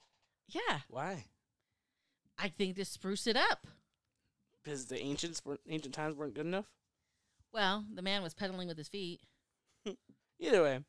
Yeah, 0.49 0.79
Why? 0.89 1.27
I 2.39 2.49
think 2.49 2.77
to 2.77 2.87
spruce 2.87 3.27
it 3.27 3.37
up. 3.37 3.67
Because 4.63 4.87
the 4.87 4.99
ancients 5.03 5.45
weren't 5.45 5.61
ancient 5.69 5.93
times 5.93 6.17
weren't 6.17 6.33
good 6.33 6.47
enough. 6.47 6.65
Well, 7.53 7.85
the 7.93 8.01
man 8.01 8.23
was 8.23 8.33
pedaling 8.33 8.69
with 8.69 8.79
his 8.79 8.89
feet. 8.89 9.21
Either 10.41 10.63
way, 10.63 10.81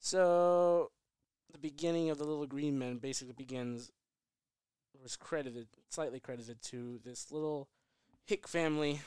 so 0.00 0.90
the 1.52 1.58
beginning 1.58 2.10
of 2.10 2.18
the 2.18 2.24
Little 2.24 2.46
Green 2.48 2.76
Men 2.76 2.98
basically 2.98 3.34
begins 3.34 3.92
was 5.00 5.14
credited, 5.14 5.68
slightly 5.90 6.18
credited 6.18 6.60
to 6.62 6.98
this 7.04 7.30
little 7.30 7.68
hick 8.26 8.48
family 8.48 9.00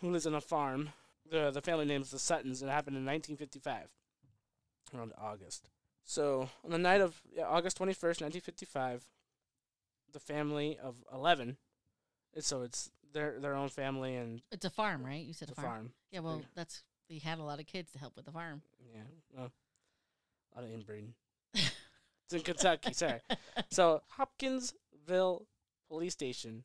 who 0.00 0.10
lives 0.10 0.26
on 0.26 0.34
a 0.34 0.40
farm. 0.40 0.90
the 1.30 1.50
The 1.50 1.60
family 1.62 1.84
name 1.84 2.02
is 2.02 2.10
the 2.10 2.18
Suttons. 2.18 2.62
and 2.62 2.70
It 2.70 2.74
happened 2.74 2.96
in 2.96 3.04
1955, 3.04 3.88
around 4.94 5.12
August. 5.18 5.68
So 6.04 6.48
on 6.64 6.70
the 6.70 6.78
night 6.78 7.00
of 7.00 7.20
yeah, 7.30 7.46
August 7.46 7.78
21st, 7.78 8.22
1955, 8.22 9.04
the 10.12 10.20
family 10.20 10.78
of 10.82 10.96
11. 11.12 11.58
So 12.40 12.62
it's 12.62 12.90
their 13.12 13.38
their 13.40 13.54
own 13.54 13.68
family 13.68 14.14
and 14.16 14.42
It's 14.52 14.64
a 14.64 14.70
farm, 14.70 15.04
right? 15.04 15.24
You 15.24 15.32
said 15.34 15.50
a 15.50 15.54
farm. 15.54 15.66
farm. 15.66 15.92
Yeah, 16.10 16.20
well, 16.20 16.38
Yeah. 16.40 16.46
that's 16.54 16.82
they 17.08 17.18
had 17.18 17.38
a 17.38 17.42
lot 17.42 17.58
of 17.60 17.66
kids 17.66 17.90
to 17.92 17.98
help 17.98 18.16
with 18.16 18.24
the 18.26 18.32
farm. 18.32 18.62
Yeah, 18.94 19.02
well, 19.34 19.50
a 20.52 20.60
lot 20.60 20.64
of 20.64 20.70
inbreeding. 20.72 21.14
it's 21.54 22.32
in 22.32 22.40
Kentucky. 22.42 22.92
Sorry. 22.92 23.20
So 23.70 24.02
Hopkinsville 24.16 25.46
Police 25.88 26.12
Station 26.14 26.64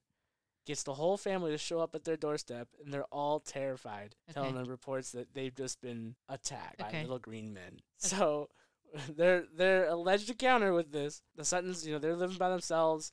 gets 0.65 0.83
the 0.83 0.93
whole 0.93 1.17
family 1.17 1.51
to 1.51 1.57
show 1.57 1.79
up 1.79 1.95
at 1.95 2.03
their 2.05 2.17
doorstep, 2.17 2.69
and 2.83 2.93
they're 2.93 3.03
all 3.05 3.39
terrified, 3.39 4.15
telling 4.33 4.55
them 4.55 4.65
reports 4.69 5.11
that 5.11 5.33
they've 5.33 5.55
just 5.55 5.81
been 5.81 6.15
attacked 6.29 6.77
by 6.77 7.01
little 7.01 7.19
green 7.19 7.53
men. 7.53 7.79
So 7.97 8.49
their 9.15 9.43
their 9.55 9.87
alleged 9.87 10.29
encounter 10.29 10.73
with 10.73 10.91
this, 10.91 11.21
the 11.35 11.45
Suttons, 11.45 11.85
you 11.85 11.93
know, 11.93 11.99
they're 11.99 12.15
living 12.15 12.37
by 12.37 12.49
themselves. 12.49 13.11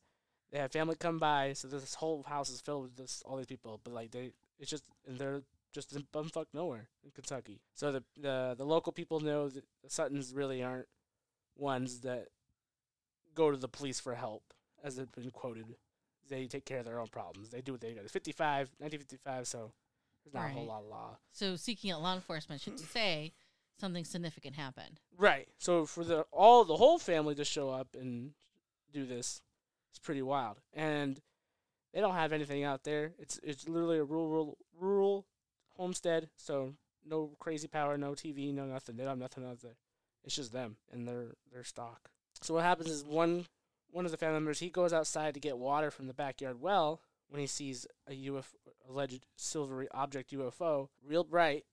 They 0.52 0.58
have 0.58 0.72
family 0.72 0.96
come 0.96 1.18
by, 1.18 1.52
so 1.52 1.68
this 1.68 1.94
whole 1.94 2.24
house 2.24 2.50
is 2.50 2.60
filled 2.60 2.82
with 2.82 2.96
this 2.96 3.22
all 3.24 3.36
these 3.36 3.46
people. 3.46 3.80
But 3.82 3.94
like 3.94 4.10
they, 4.10 4.32
it's 4.58 4.70
just 4.70 4.84
and 5.06 5.18
they're 5.18 5.42
just 5.72 5.94
in 5.94 6.06
bumfuck 6.12 6.46
nowhere 6.52 6.88
in 7.04 7.10
Kentucky. 7.12 7.60
So 7.74 7.92
the 7.92 8.04
the 8.16 8.54
the 8.58 8.64
local 8.64 8.92
people 8.92 9.20
know 9.20 9.48
that 9.48 9.64
the 9.82 9.90
Suttons 9.90 10.32
really 10.34 10.62
aren't 10.62 10.88
ones 11.56 12.00
that 12.00 12.28
go 13.34 13.50
to 13.50 13.56
the 13.56 13.68
police 13.68 14.00
for 14.00 14.14
help, 14.14 14.42
as 14.82 14.98
it's 14.98 15.10
been 15.12 15.30
quoted. 15.30 15.76
They 16.30 16.46
take 16.46 16.64
care 16.64 16.78
of 16.78 16.84
their 16.84 17.00
own 17.00 17.08
problems. 17.08 17.50
They 17.50 17.60
do 17.60 17.72
what 17.72 17.80
they 17.80 17.92
got. 17.92 18.08
55, 18.08 18.70
1955, 18.78 19.46
so 19.46 19.72
there's 20.24 20.34
not 20.34 20.50
a 20.50 20.52
whole 20.52 20.66
lot 20.66 20.82
of 20.82 20.88
law. 20.88 21.18
So 21.32 21.56
seeking 21.56 21.90
out 21.90 22.00
law 22.00 22.14
enforcement 22.14 22.62
should 22.62 22.78
say 22.92 23.32
something 23.78 24.04
significant 24.04 24.56
happened. 24.56 25.00
Right. 25.18 25.48
So 25.58 25.84
for 25.86 26.04
the 26.04 26.24
all 26.30 26.64
the 26.64 26.76
whole 26.76 26.98
family 26.98 27.34
to 27.34 27.44
show 27.44 27.70
up 27.70 27.88
and 27.98 28.32
do 28.92 29.04
this, 29.04 29.42
it's 29.90 29.98
pretty 29.98 30.22
wild. 30.22 30.60
And 30.72 31.20
they 31.92 32.00
don't 32.00 32.14
have 32.14 32.32
anything 32.32 32.62
out 32.62 32.84
there. 32.84 33.12
It's 33.18 33.40
it's 33.42 33.68
literally 33.68 33.98
a 33.98 34.04
rural 34.04 34.56
rural 34.78 35.26
homestead. 35.76 36.28
So 36.36 36.74
no 37.04 37.32
crazy 37.40 37.66
power, 37.66 37.96
no 37.98 38.12
TV, 38.12 38.54
no 38.54 38.66
nothing. 38.66 38.96
They 38.96 39.02
don't 39.02 39.12
have 39.12 39.18
nothing 39.18 39.44
out 39.44 39.60
there. 39.60 39.76
It's 40.24 40.36
just 40.36 40.52
them 40.52 40.76
and 40.92 41.08
their 41.08 41.34
their 41.52 41.64
stock. 41.64 42.10
So 42.42 42.54
what 42.54 42.62
happens 42.62 42.90
is 42.90 43.04
one 43.04 43.46
one 43.92 44.04
of 44.04 44.10
the 44.10 44.16
family 44.16 44.34
members 44.34 44.60
he 44.60 44.70
goes 44.70 44.92
outside 44.92 45.34
to 45.34 45.40
get 45.40 45.58
water 45.58 45.90
from 45.90 46.06
the 46.06 46.14
backyard 46.14 46.60
well 46.60 47.00
when 47.28 47.40
he 47.40 47.46
sees 47.46 47.86
a 48.08 48.12
UFO 48.12 48.44
alleged 48.88 49.24
silvery 49.36 49.88
object 49.92 50.32
UFO 50.32 50.88
real 51.06 51.24
bright 51.24 51.64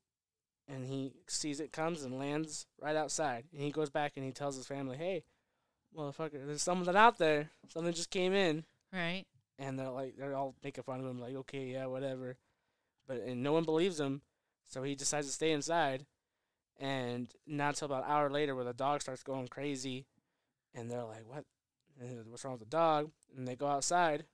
and 0.67 0.85
he 0.85 1.13
sees 1.27 1.59
it 1.59 1.71
comes 1.71 2.03
and 2.03 2.19
lands 2.19 2.65
right 2.81 2.95
outside. 2.95 3.45
And 3.53 3.61
he 3.61 3.71
goes 3.71 3.89
back 3.89 4.13
and 4.15 4.25
he 4.25 4.31
tells 4.31 4.55
his 4.55 4.67
family, 4.67 4.97
"Hey, 4.97 5.23
motherfucker, 5.95 6.45
there's 6.45 6.61
something 6.61 6.95
out 6.95 7.17
there. 7.17 7.51
Something 7.69 7.93
just 7.93 8.09
came 8.09 8.33
in." 8.33 8.65
Right? 8.91 9.25
And 9.57 9.79
they're 9.79 9.89
like, 9.89 10.17
they're 10.17 10.35
all 10.35 10.55
making 10.63 10.83
fun 10.83 10.99
of 10.99 11.05
him, 11.05 11.19
like, 11.19 11.35
"Okay, 11.35 11.67
yeah, 11.67 11.85
whatever." 11.85 12.37
But 13.07 13.17
and 13.17 13.41
no 13.41 13.53
one 13.53 13.63
believes 13.63 13.99
him, 13.99 14.21
so 14.67 14.83
he 14.83 14.95
decides 14.95 15.27
to 15.27 15.33
stay 15.33 15.51
inside. 15.51 16.05
And 16.79 17.33
not 17.47 17.69
until 17.69 17.87
about 17.87 18.03
an 18.03 18.11
hour 18.11 18.29
later, 18.29 18.53
where 18.53 18.65
the 18.65 18.73
dog 18.73 19.01
starts 19.01 19.23
going 19.23 19.47
crazy, 19.47 20.05
and 20.75 20.91
they're 20.91 21.03
like, 21.03 21.25
"What? 21.25 21.45
What's 21.99 22.43
wrong 22.43 22.53
with 22.53 22.61
the 22.61 22.65
dog?" 22.65 23.11
And 23.35 23.47
they 23.47 23.55
go 23.55 23.67
outside. 23.67 24.25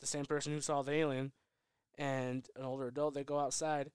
The 0.00 0.06
same 0.06 0.24
person 0.24 0.52
who 0.52 0.60
saw 0.60 0.82
the 0.82 0.92
alien, 0.92 1.32
and 1.96 2.48
an 2.56 2.64
older 2.64 2.88
adult, 2.88 3.14
they 3.14 3.24
go 3.24 3.38
outside 3.38 3.92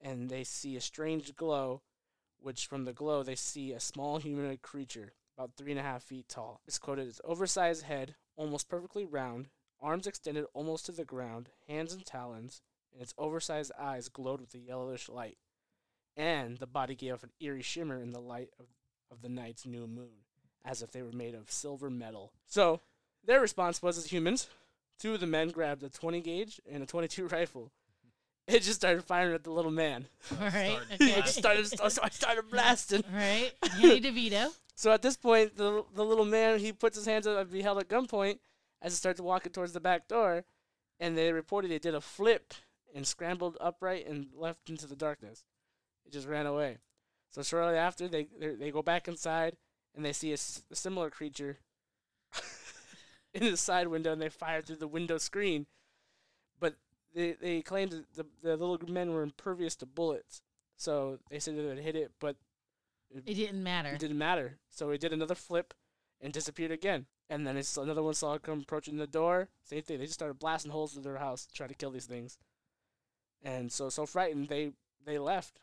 and 0.00 0.28
they 0.28 0.44
see 0.44 0.76
a 0.76 0.80
strange 0.80 1.34
glow, 1.36 1.82
which 2.40 2.66
from 2.66 2.84
the 2.84 2.92
glow 2.92 3.22
they 3.22 3.34
see 3.34 3.72
a 3.72 3.80
small 3.80 4.18
humanoid 4.18 4.62
creature 4.62 5.14
about 5.36 5.56
three 5.56 5.72
and 5.72 5.80
a 5.80 5.84
half 5.84 6.02
feet 6.02 6.28
tall. 6.28 6.60
It's 6.66 6.78
quoted 6.78 7.08
as 7.08 7.20
oversized 7.24 7.84
head, 7.84 8.16
almost 8.36 8.68
perfectly 8.68 9.04
round, 9.04 9.48
arms 9.80 10.06
extended 10.06 10.46
almost 10.52 10.86
to 10.86 10.92
the 10.92 11.04
ground, 11.04 11.50
hands 11.66 11.92
and 11.92 12.04
talons, 12.04 12.60
and 12.92 13.02
its 13.02 13.14
oversized 13.18 13.72
eyes 13.78 14.08
glowed 14.08 14.40
with 14.40 14.54
a 14.54 14.58
yellowish 14.58 15.08
light. 15.08 15.38
And 16.16 16.58
the 16.58 16.66
body 16.66 16.96
gave 16.96 17.14
off 17.14 17.22
an 17.22 17.32
eerie 17.40 17.62
shimmer 17.62 18.00
in 18.00 18.10
the 18.10 18.20
light 18.20 18.50
of, 18.58 18.66
of 19.10 19.22
the 19.22 19.28
night's 19.28 19.66
new 19.66 19.86
moon, 19.86 20.24
as 20.68 20.82
if 20.82 20.92
they 20.92 21.02
were 21.02 21.12
made 21.12 21.34
of 21.34 21.50
silver 21.50 21.90
metal. 21.90 22.30
So, 22.46 22.80
their 23.24 23.40
response 23.40 23.82
was 23.82 23.98
as 23.98 24.06
humans, 24.12 24.48
two 24.98 25.14
of 25.14 25.20
the 25.20 25.26
men 25.26 25.48
grabbed 25.48 25.82
a 25.82 25.88
20 25.88 26.20
gauge 26.20 26.60
and 26.70 26.82
a 26.82 26.86
22 26.86 27.26
rifle 27.38 27.72
it 28.48 28.62
just 28.62 28.76
started 28.80 29.04
firing 29.04 29.34
at 29.34 29.44
the 29.44 29.50
little 29.50 29.70
man. 29.70 30.06
All 30.32 30.38
right. 30.46 30.78
Started 30.88 31.02
Okay. 31.02 31.10
it 31.12 31.24
just 31.24 31.38
started, 31.38 31.66
so 31.66 32.02
I 32.02 32.08
started 32.08 32.44
blasting. 32.50 33.04
All 33.12 33.18
right. 33.18 33.52
Danny 33.80 34.00
DeVito. 34.30 34.48
So 34.74 34.90
at 34.90 35.02
this 35.02 35.16
point, 35.16 35.56
the 35.56 35.84
the 35.94 36.04
little 36.04 36.24
man 36.24 36.58
he 36.58 36.72
puts 36.72 36.96
his 36.96 37.04
hands 37.04 37.26
up 37.26 37.36
and 37.38 37.52
be 37.52 37.60
held 37.62 37.78
at 37.78 37.88
gunpoint 37.88 38.38
as 38.80 38.92
he 38.92 38.96
starts 38.96 39.20
walking 39.20 39.52
towards 39.52 39.74
the 39.74 39.80
back 39.80 40.08
door, 40.08 40.44
and 40.98 41.16
they 41.16 41.30
reported 41.32 41.70
he 41.70 41.78
did 41.78 41.94
a 41.94 42.00
flip 42.00 42.54
and 42.94 43.06
scrambled 43.06 43.58
upright 43.60 44.06
and 44.06 44.28
left 44.34 44.70
into 44.70 44.86
the 44.86 44.96
darkness. 44.96 45.44
It 46.06 46.12
just 46.12 46.26
ran 46.26 46.46
away. 46.46 46.78
So 47.30 47.42
shortly 47.42 47.76
after, 47.76 48.08
they 48.08 48.28
they 48.40 48.54
they 48.54 48.70
go 48.70 48.82
back 48.82 49.08
inside 49.08 49.56
and 49.98 50.04
they 50.06 50.12
see 50.12 50.30
a, 50.30 50.34
s- 50.34 50.62
a 50.70 50.76
similar 50.76 51.10
creature 51.10 51.58
in 53.34 53.50
the 53.50 53.56
side 53.56 53.88
window, 53.88 54.12
and 54.12 54.22
they 54.22 54.28
fire 54.28 54.62
through 54.62 54.76
the 54.76 54.86
window 54.88 55.18
screen. 55.18 55.66
But 56.60 56.76
they 57.14 57.32
they 57.32 57.60
claimed 57.62 57.92
that 57.92 58.14
the 58.14 58.24
the 58.42 58.56
little 58.56 58.78
men 58.88 59.12
were 59.12 59.22
impervious 59.22 59.74
to 59.76 59.86
bullets, 59.86 60.40
so 60.76 61.18
they 61.30 61.38
said 61.40 61.56
they 61.56 61.64
would 61.66 61.78
hit 61.80 61.96
it, 61.96 62.12
but 62.20 62.36
It 63.26 63.34
didn't 63.34 63.62
matter. 63.62 63.90
it 63.90 63.98
didn't 63.98 64.18
matter. 64.18 64.58
So 64.70 64.90
he 64.90 64.98
did 64.98 65.12
another 65.12 65.34
flip 65.34 65.74
and 66.20 66.32
disappeared 66.32 66.70
again. 66.70 67.06
And 67.30 67.46
then 67.46 67.56
it's 67.58 67.76
another 67.76 68.02
one 68.02 68.14
saw 68.14 68.34
it 68.34 68.42
come 68.42 68.60
approaching 68.60 68.96
the 68.96 69.06
door. 69.06 69.48
Same 69.64 69.82
thing. 69.82 69.98
They 69.98 70.04
just 70.06 70.14
started 70.14 70.38
blasting 70.38 70.70
holes 70.72 70.96
in 70.96 71.02
their 71.02 71.18
house 71.18 71.44
to 71.44 71.52
try 71.52 71.66
to 71.66 71.74
kill 71.74 71.90
these 71.90 72.06
things. 72.06 72.38
And 73.42 73.70
so 73.72 73.88
so 73.90 74.06
frightened 74.06 74.48
they 74.48 74.72
they 75.04 75.18
left. 75.18 75.60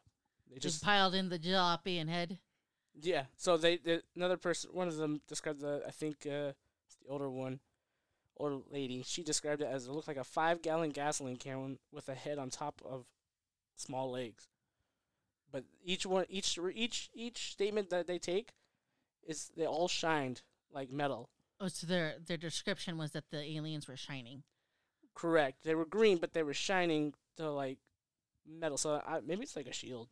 They 0.49 0.59
Just 0.59 0.75
just 0.75 0.83
piled 0.83 1.15
in 1.15 1.29
the 1.29 1.39
jalopy 1.39 1.99
and 1.99 2.09
head. 2.09 2.37
Yeah. 3.01 3.25
So 3.37 3.57
they, 3.57 3.77
they 3.77 4.01
another 4.15 4.37
person 4.37 4.71
one 4.73 4.87
of 4.87 4.97
them 4.97 5.21
described 5.27 5.61
the 5.61 5.83
I 5.87 5.91
think 5.91 6.25
uh, 6.25 6.53
it's 6.85 6.97
the 7.03 7.09
older 7.09 7.29
one, 7.29 7.59
older 8.37 8.57
lady. 8.69 9.03
She 9.03 9.23
described 9.23 9.61
it 9.61 9.67
as 9.71 9.87
it 9.87 9.91
looked 9.91 10.07
like 10.07 10.17
a 10.17 10.23
five 10.23 10.61
gallon 10.61 10.91
gasoline 10.91 11.37
can 11.37 11.77
with 11.91 12.09
a 12.09 12.15
head 12.15 12.37
on 12.37 12.49
top 12.49 12.81
of 12.85 13.05
small 13.75 14.11
legs. 14.11 14.47
But 15.51 15.63
each 15.83 16.05
one 16.05 16.25
each 16.29 16.57
each 16.73 17.09
each 17.13 17.51
statement 17.51 17.89
that 17.89 18.07
they 18.07 18.19
take 18.19 18.53
is 19.27 19.51
they 19.55 19.65
all 19.65 19.87
shined 19.87 20.41
like 20.71 20.91
metal. 20.91 21.29
Oh, 21.59 21.67
so 21.67 21.87
their 21.87 22.15
their 22.25 22.37
description 22.37 22.97
was 22.97 23.11
that 23.11 23.29
the 23.31 23.41
aliens 23.41 23.87
were 23.87 23.97
shining. 23.97 24.43
Correct. 25.13 25.63
They 25.63 25.75
were 25.75 25.85
green, 25.85 26.17
but 26.17 26.33
they 26.33 26.43
were 26.43 26.53
shining 26.53 27.13
to 27.37 27.49
like 27.49 27.77
metal. 28.45 28.77
So 28.77 29.01
I, 29.05 29.21
maybe 29.25 29.43
it's 29.43 29.55
like 29.55 29.67
a 29.67 29.73
shield. 29.73 30.09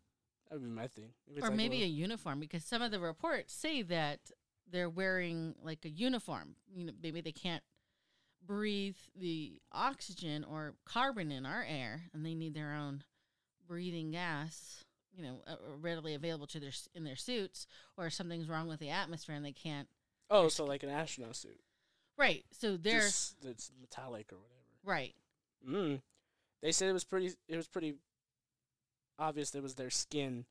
That 0.53 0.59
would 0.59 0.69
be 0.69 0.75
my 0.75 0.85
thing. 0.87 1.09
Maybe 1.27 1.41
or 1.41 1.47
like 1.47 1.57
maybe 1.57 1.77
a 1.77 1.79
little- 1.79 1.95
uniform 1.95 2.39
because 2.39 2.63
some 2.63 2.83
of 2.83 2.91
the 2.91 2.99
reports 2.99 3.51
say 3.55 3.81
that 3.81 4.19
they're 4.71 4.89
wearing 4.89 5.55
like 5.63 5.83
a 5.83 5.89
uniform. 5.89 6.57
You 6.75 6.85
know, 6.85 6.93
maybe 7.01 7.21
they 7.21 7.31
can't 7.31 7.63
breathe 8.45 8.97
the 9.19 9.59
oxygen 9.71 10.43
or 10.43 10.75
carbon 10.85 11.31
in 11.31 11.47
our 11.47 11.63
air, 11.67 12.03
and 12.13 12.23
they 12.23 12.35
need 12.35 12.53
their 12.53 12.71
own 12.75 13.03
breathing 13.67 14.11
gas. 14.11 14.83
You 15.15 15.23
know, 15.23 15.41
uh, 15.47 15.53
uh, 15.53 15.77
readily 15.81 16.13
available 16.13 16.45
to 16.47 16.59
their 16.59 16.71
in 16.93 17.03
their 17.03 17.15
suits, 17.15 17.65
or 17.97 18.11
something's 18.11 18.47
wrong 18.47 18.67
with 18.67 18.79
the 18.79 18.91
atmosphere 18.91 19.33
and 19.35 19.43
they 19.43 19.53
can't. 19.53 19.87
oh, 20.29 20.49
so 20.49 20.65
like 20.65 20.83
an 20.83 20.89
astronaut 20.89 21.35
suit. 21.35 21.59
Right. 22.15 22.45
So 22.51 22.77
they're 22.77 23.07
it's 23.07 23.71
metallic 23.81 24.31
or 24.31 24.37
whatever. 24.37 24.67
right. 24.83 25.15
Mm. 25.67 26.01
They 26.61 26.71
said 26.71 26.89
it 26.89 26.93
was 26.93 27.03
pretty. 27.05 27.31
It 27.47 27.55
was 27.55 27.67
pretty 27.67 27.95
obvious. 29.19 29.53
It 29.55 29.63
was 29.63 29.75
their 29.75 29.89
skin. 29.89 30.45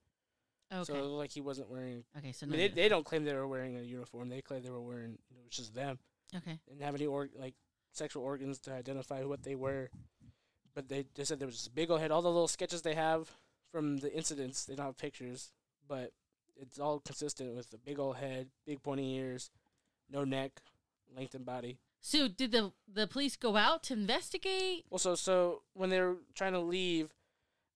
Okay. 0.72 0.85
So 0.85 0.94
it 0.94 1.03
looked 1.03 1.14
like 1.14 1.31
he 1.33 1.40
wasn't 1.40 1.70
wearing. 1.70 2.05
okay. 2.18 2.33
So 2.33 2.46
I 2.46 2.48
mean, 2.48 2.59
they, 2.59 2.68
they 2.68 2.88
don't 2.88 3.05
claim 3.05 3.25
they 3.25 3.35
were 3.35 3.46
wearing 3.48 3.77
a 3.77 3.83
uniform. 3.83 4.29
They 4.29 4.40
claim 4.40 4.62
they 4.62 4.70
were 4.70 4.81
wearing. 4.81 5.18
It 5.31 5.44
was 5.44 5.55
just 5.57 5.75
them. 5.75 5.98
Okay. 6.35 6.59
They 6.66 6.75
didn't 6.75 6.87
have 6.87 6.94
any 6.94 7.07
or 7.07 7.29
like 7.38 7.55
sexual 7.92 8.25
organs 8.25 8.59
to 8.61 8.72
identify 8.72 9.22
what 9.25 9.42
they 9.42 9.55
were. 9.55 9.90
But 10.75 10.88
they, 10.88 11.05
they 11.14 11.25
said 11.25 11.38
there 11.38 11.46
was 11.46 11.57
this 11.57 11.68
big 11.68 11.90
old 11.90 12.01
head. 12.01 12.11
All 12.11 12.22
the 12.22 12.31
little 12.31 12.48
sketches 12.48 12.81
they 12.81 12.94
have 12.94 13.31
from 13.70 13.98
the 13.98 14.14
incidents, 14.14 14.64
they 14.64 14.75
don't 14.75 14.87
have 14.87 14.96
pictures, 14.96 15.53
but 15.87 16.12
it's 16.57 16.79
all 16.79 17.01
consistent 17.01 17.55
with 17.55 17.70
the 17.70 17.79
big 17.79 17.98
old 17.98 18.16
head, 18.16 18.48
big 18.66 18.83
pointy 18.83 19.14
ears, 19.16 19.51
no 20.11 20.25
neck, 20.25 20.62
lengthened 21.14 21.44
body. 21.44 21.79
So 22.01 22.29
did 22.29 22.53
the 22.53 22.72
the 22.92 23.07
police 23.07 23.37
go 23.37 23.57
out 23.57 23.83
to 23.85 23.92
investigate? 23.92 24.85
Well, 24.90 24.98
so 24.98 25.14
so 25.14 25.62
when 25.75 25.90
they 25.90 26.01
were 26.01 26.16
trying 26.35 26.53
to 26.53 26.61
leave, 26.61 27.11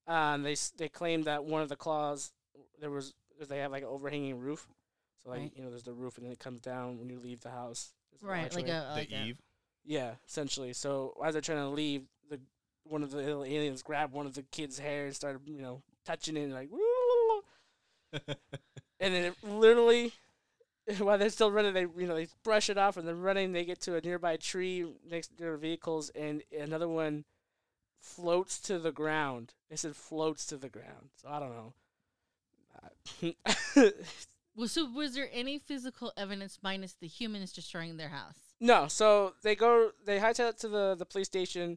um, 0.06 0.42
they 0.42 0.52
s- 0.52 0.72
they 0.76 0.88
claimed 0.88 1.24
that 1.24 1.44
one 1.44 1.62
of 1.62 1.68
the 1.68 1.76
claws 1.76 2.32
there 2.80 2.90
was 2.90 3.14
they 3.48 3.58
have 3.58 3.70
like 3.72 3.82
an 3.82 3.88
overhanging 3.88 4.38
roof, 4.38 4.66
so 5.22 5.30
like 5.30 5.40
Right. 5.40 5.52
you 5.56 5.62
know 5.62 5.70
there's 5.70 5.82
the 5.84 5.92
roof 5.92 6.16
and 6.16 6.24
then 6.26 6.32
it 6.32 6.38
comes 6.38 6.60
down 6.60 6.98
when 6.98 7.08
you 7.08 7.18
leave 7.18 7.40
the 7.40 7.50
house. 7.50 7.92
Right, 8.22 8.52
like 8.54 8.64
archway. 8.68 8.70
a 8.70 8.92
like 8.94 9.08
the 9.10 9.16
a, 9.16 9.34
yeah, 9.84 10.14
essentially. 10.26 10.72
So 10.72 11.14
as 11.24 11.34
they're 11.34 11.42
trying 11.42 11.58
to 11.58 11.68
leave, 11.68 12.04
the 12.30 12.40
one 12.84 13.02
of 13.02 13.10
the 13.10 13.18
little 13.18 13.44
aliens 13.44 13.82
grabbed 13.82 14.12
one 14.12 14.26
of 14.26 14.34
the 14.34 14.42
kid's 14.50 14.78
hair 14.78 15.04
and 15.06 15.14
started 15.14 15.42
you 15.46 15.60
know 15.60 15.82
touching 16.04 16.36
it 16.36 16.42
and 16.44 16.54
like. 16.54 16.70
And 18.98 19.12
then 19.12 19.24
it 19.24 19.34
literally, 19.42 20.12
while 20.98 21.18
they're 21.18 21.28
still 21.28 21.50
running, 21.50 21.74
they 21.74 21.82
you 21.82 22.06
know 22.06 22.14
they 22.14 22.28
brush 22.42 22.70
it 22.70 22.78
off 22.78 22.96
and 22.96 23.06
they're 23.06 23.14
running. 23.14 23.52
They 23.52 23.64
get 23.66 23.80
to 23.82 23.96
a 23.96 24.00
nearby 24.00 24.36
tree 24.36 24.86
next 25.09 25.28
to 25.28 25.36
their 25.36 25.57
vehicles, 25.59 26.09
and 26.11 26.42
another 26.59 26.88
one 26.88 27.24
floats 28.01 28.59
to 28.61 28.78
the 28.78 28.92
ground. 28.92 29.55
They 29.70 29.76
said 29.76 29.97
floats 29.97 30.47
to 30.47 30.57
the 30.57 30.68
ground, 30.68 31.11
so 31.16 31.28
I 31.28 31.38
don't 31.40 31.55
know. 31.57 31.72
Well, 34.59 34.68
so 34.68 34.86
was 34.90 35.14
there 35.14 35.28
any 35.34 35.59
physical 35.59 36.12
evidence 36.16 36.59
minus 36.62 36.94
the 36.94 37.07
humans 37.07 37.53
destroying 37.53 37.99
their 37.99 38.09
house? 38.09 38.38
no, 38.59 38.88
so 38.88 39.34
they 39.42 39.55
go, 39.55 39.90
they 40.07 40.18
hightail 40.18 40.49
it 40.49 40.59
to 40.61 40.68
the 40.68 40.94
the 40.99 41.05
police 41.05 41.26
station, 41.26 41.76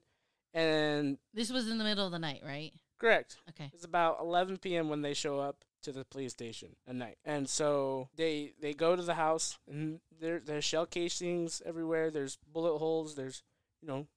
and 0.53 1.17
This 1.33 1.51
was 1.51 1.67
in 1.69 1.77
the 1.77 1.83
middle 1.83 2.05
of 2.05 2.13
the 2.13 2.19
night, 2.19 2.41
right? 2.45 2.71
correct. 2.97 3.35
Okay. 3.49 3.69
It's 3.73 3.83
about 3.83 4.19
11 4.21 4.59
p.m. 4.59 4.87
when 4.87 5.01
they 5.01 5.13
show 5.13 5.39
up 5.39 5.65
to 5.81 5.91
the 5.91 6.05
police 6.05 6.31
station 6.31 6.75
at 6.87 6.95
night, 6.95 7.17
and 7.25 7.49
so 7.49 8.07
they 8.15 8.53
they 8.61 8.73
go 8.73 8.95
to 8.95 9.01
the 9.03 9.15
house, 9.15 9.57
and 9.69 9.99
there 10.21 10.39
there's 10.39 10.63
shell 10.63 10.85
casings 10.85 11.61
everywhere. 11.65 12.09
There's 12.11 12.37
bullet 12.53 12.77
holes. 12.77 13.15
There's 13.15 13.43
you 13.81 13.89
know 13.89 14.07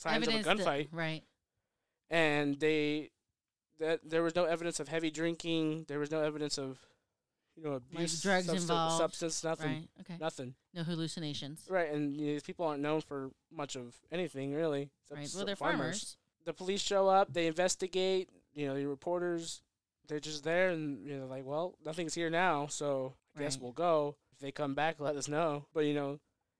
signs 0.00 0.26
evidence 0.26 0.46
of 0.46 0.60
a 0.60 0.62
gunfight, 0.62 0.88
right. 0.92 1.22
and 2.08 2.58
they 2.58 3.10
that 3.78 4.00
there 4.04 4.22
was 4.22 4.34
no 4.34 4.44
evidence 4.44 4.80
of 4.80 4.88
heavy 4.88 5.10
drinking. 5.10 5.86
There 5.88 5.98
was 5.98 6.10
no 6.10 6.22
evidence 6.22 6.58
of 6.58 6.78
you 7.56 7.64
know 7.64 7.72
abuse, 7.72 8.22
drugs 8.22 8.46
substance, 8.46 8.62
involved, 8.62 8.96
substance, 8.98 9.44
nothing, 9.44 9.68
Right. 9.68 9.88
Okay. 10.00 10.16
nothing. 10.20 10.54
No 10.74 10.82
hallucinations. 10.82 11.66
Right, 11.68 11.90
and 11.92 12.16
you 12.16 12.26
know, 12.26 12.32
these 12.32 12.42
people 12.42 12.66
aren't 12.66 12.82
known 12.82 13.00
for 13.00 13.30
much 13.52 13.76
of 13.76 13.94
anything 14.10 14.54
really. 14.54 14.90
Right. 15.10 15.28
Well, 15.34 15.44
they're 15.44 15.56
farmers. 15.56 16.16
The 16.46 16.54
police 16.54 16.80
show 16.80 17.08
up, 17.08 17.32
they 17.32 17.46
investigate. 17.46 18.30
You 18.54 18.66
know, 18.66 18.74
the 18.74 18.86
reporters, 18.86 19.62
they're 20.08 20.20
just 20.20 20.44
there, 20.44 20.70
and 20.70 21.06
you 21.06 21.18
know, 21.18 21.26
like, 21.26 21.44
well, 21.44 21.74
nothing's 21.84 22.14
here 22.14 22.30
now, 22.30 22.66
so 22.66 23.14
I 23.36 23.42
guess 23.42 23.58
we'll 23.58 23.72
go. 23.72 24.16
If 24.32 24.40
they 24.40 24.50
come 24.50 24.74
back, 24.74 25.00
let 25.00 25.16
us 25.16 25.28
know. 25.28 25.66
But 25.74 25.84
you 25.84 25.94
know, 25.94 26.18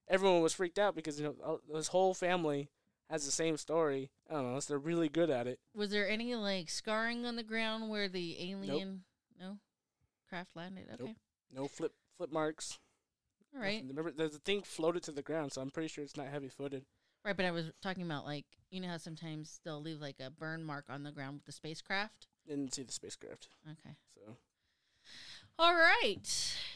everyone 0.08 0.42
was 0.42 0.54
freaked 0.54 0.78
out 0.78 0.94
because 0.94 1.18
you 1.18 1.34
know 1.40 1.60
this 1.72 1.88
whole 1.88 2.14
family 2.14 2.68
has 3.10 3.24
the 3.26 3.32
same 3.32 3.56
story. 3.56 4.10
I 4.28 4.34
don't 4.34 4.42
know, 4.44 4.48
unless 4.50 4.66
they're 4.66 4.78
really 4.78 5.08
good 5.08 5.30
at 5.30 5.46
it. 5.46 5.58
Was 5.74 5.90
there 5.90 6.08
any 6.08 6.34
like 6.34 6.70
scarring 6.70 7.26
on 7.26 7.36
the 7.36 7.42
ground 7.42 7.90
where 7.90 8.08
the 8.08 8.36
alien 8.50 9.02
no 9.38 9.58
craft 10.28 10.54
landed? 10.56 10.86
Nope. 10.88 11.00
Okay. 11.02 11.16
No 11.52 11.66
flip 11.68 11.92
flip 12.16 12.32
marks. 12.32 12.78
All 13.54 13.60
right. 13.60 13.82
nothing. 13.82 13.88
Remember, 13.88 14.12
the, 14.12 14.28
the 14.28 14.38
thing 14.38 14.62
floated 14.62 15.02
to 15.04 15.12
the 15.12 15.22
ground, 15.22 15.52
so 15.52 15.60
I'm 15.60 15.70
pretty 15.70 15.88
sure 15.88 16.04
it's 16.04 16.16
not 16.16 16.28
heavy 16.28 16.48
footed. 16.48 16.84
Right, 17.24 17.36
but 17.36 17.44
I 17.44 17.50
was 17.50 17.72
talking 17.82 18.04
about 18.04 18.24
like 18.24 18.46
you 18.70 18.80
know 18.80 18.88
how 18.88 18.96
sometimes 18.98 19.60
they'll 19.64 19.82
leave 19.82 20.00
like 20.00 20.20
a 20.24 20.30
burn 20.30 20.62
mark 20.64 20.84
on 20.88 21.02
the 21.02 21.10
ground 21.12 21.34
with 21.34 21.44
the 21.46 21.52
spacecraft. 21.52 22.28
Didn't 22.46 22.72
see 22.74 22.82
the 22.84 22.92
spacecraft, 22.92 23.48
Okay. 23.68 23.96
so 24.14 24.36
All 25.58 25.74
right. 25.74 26.26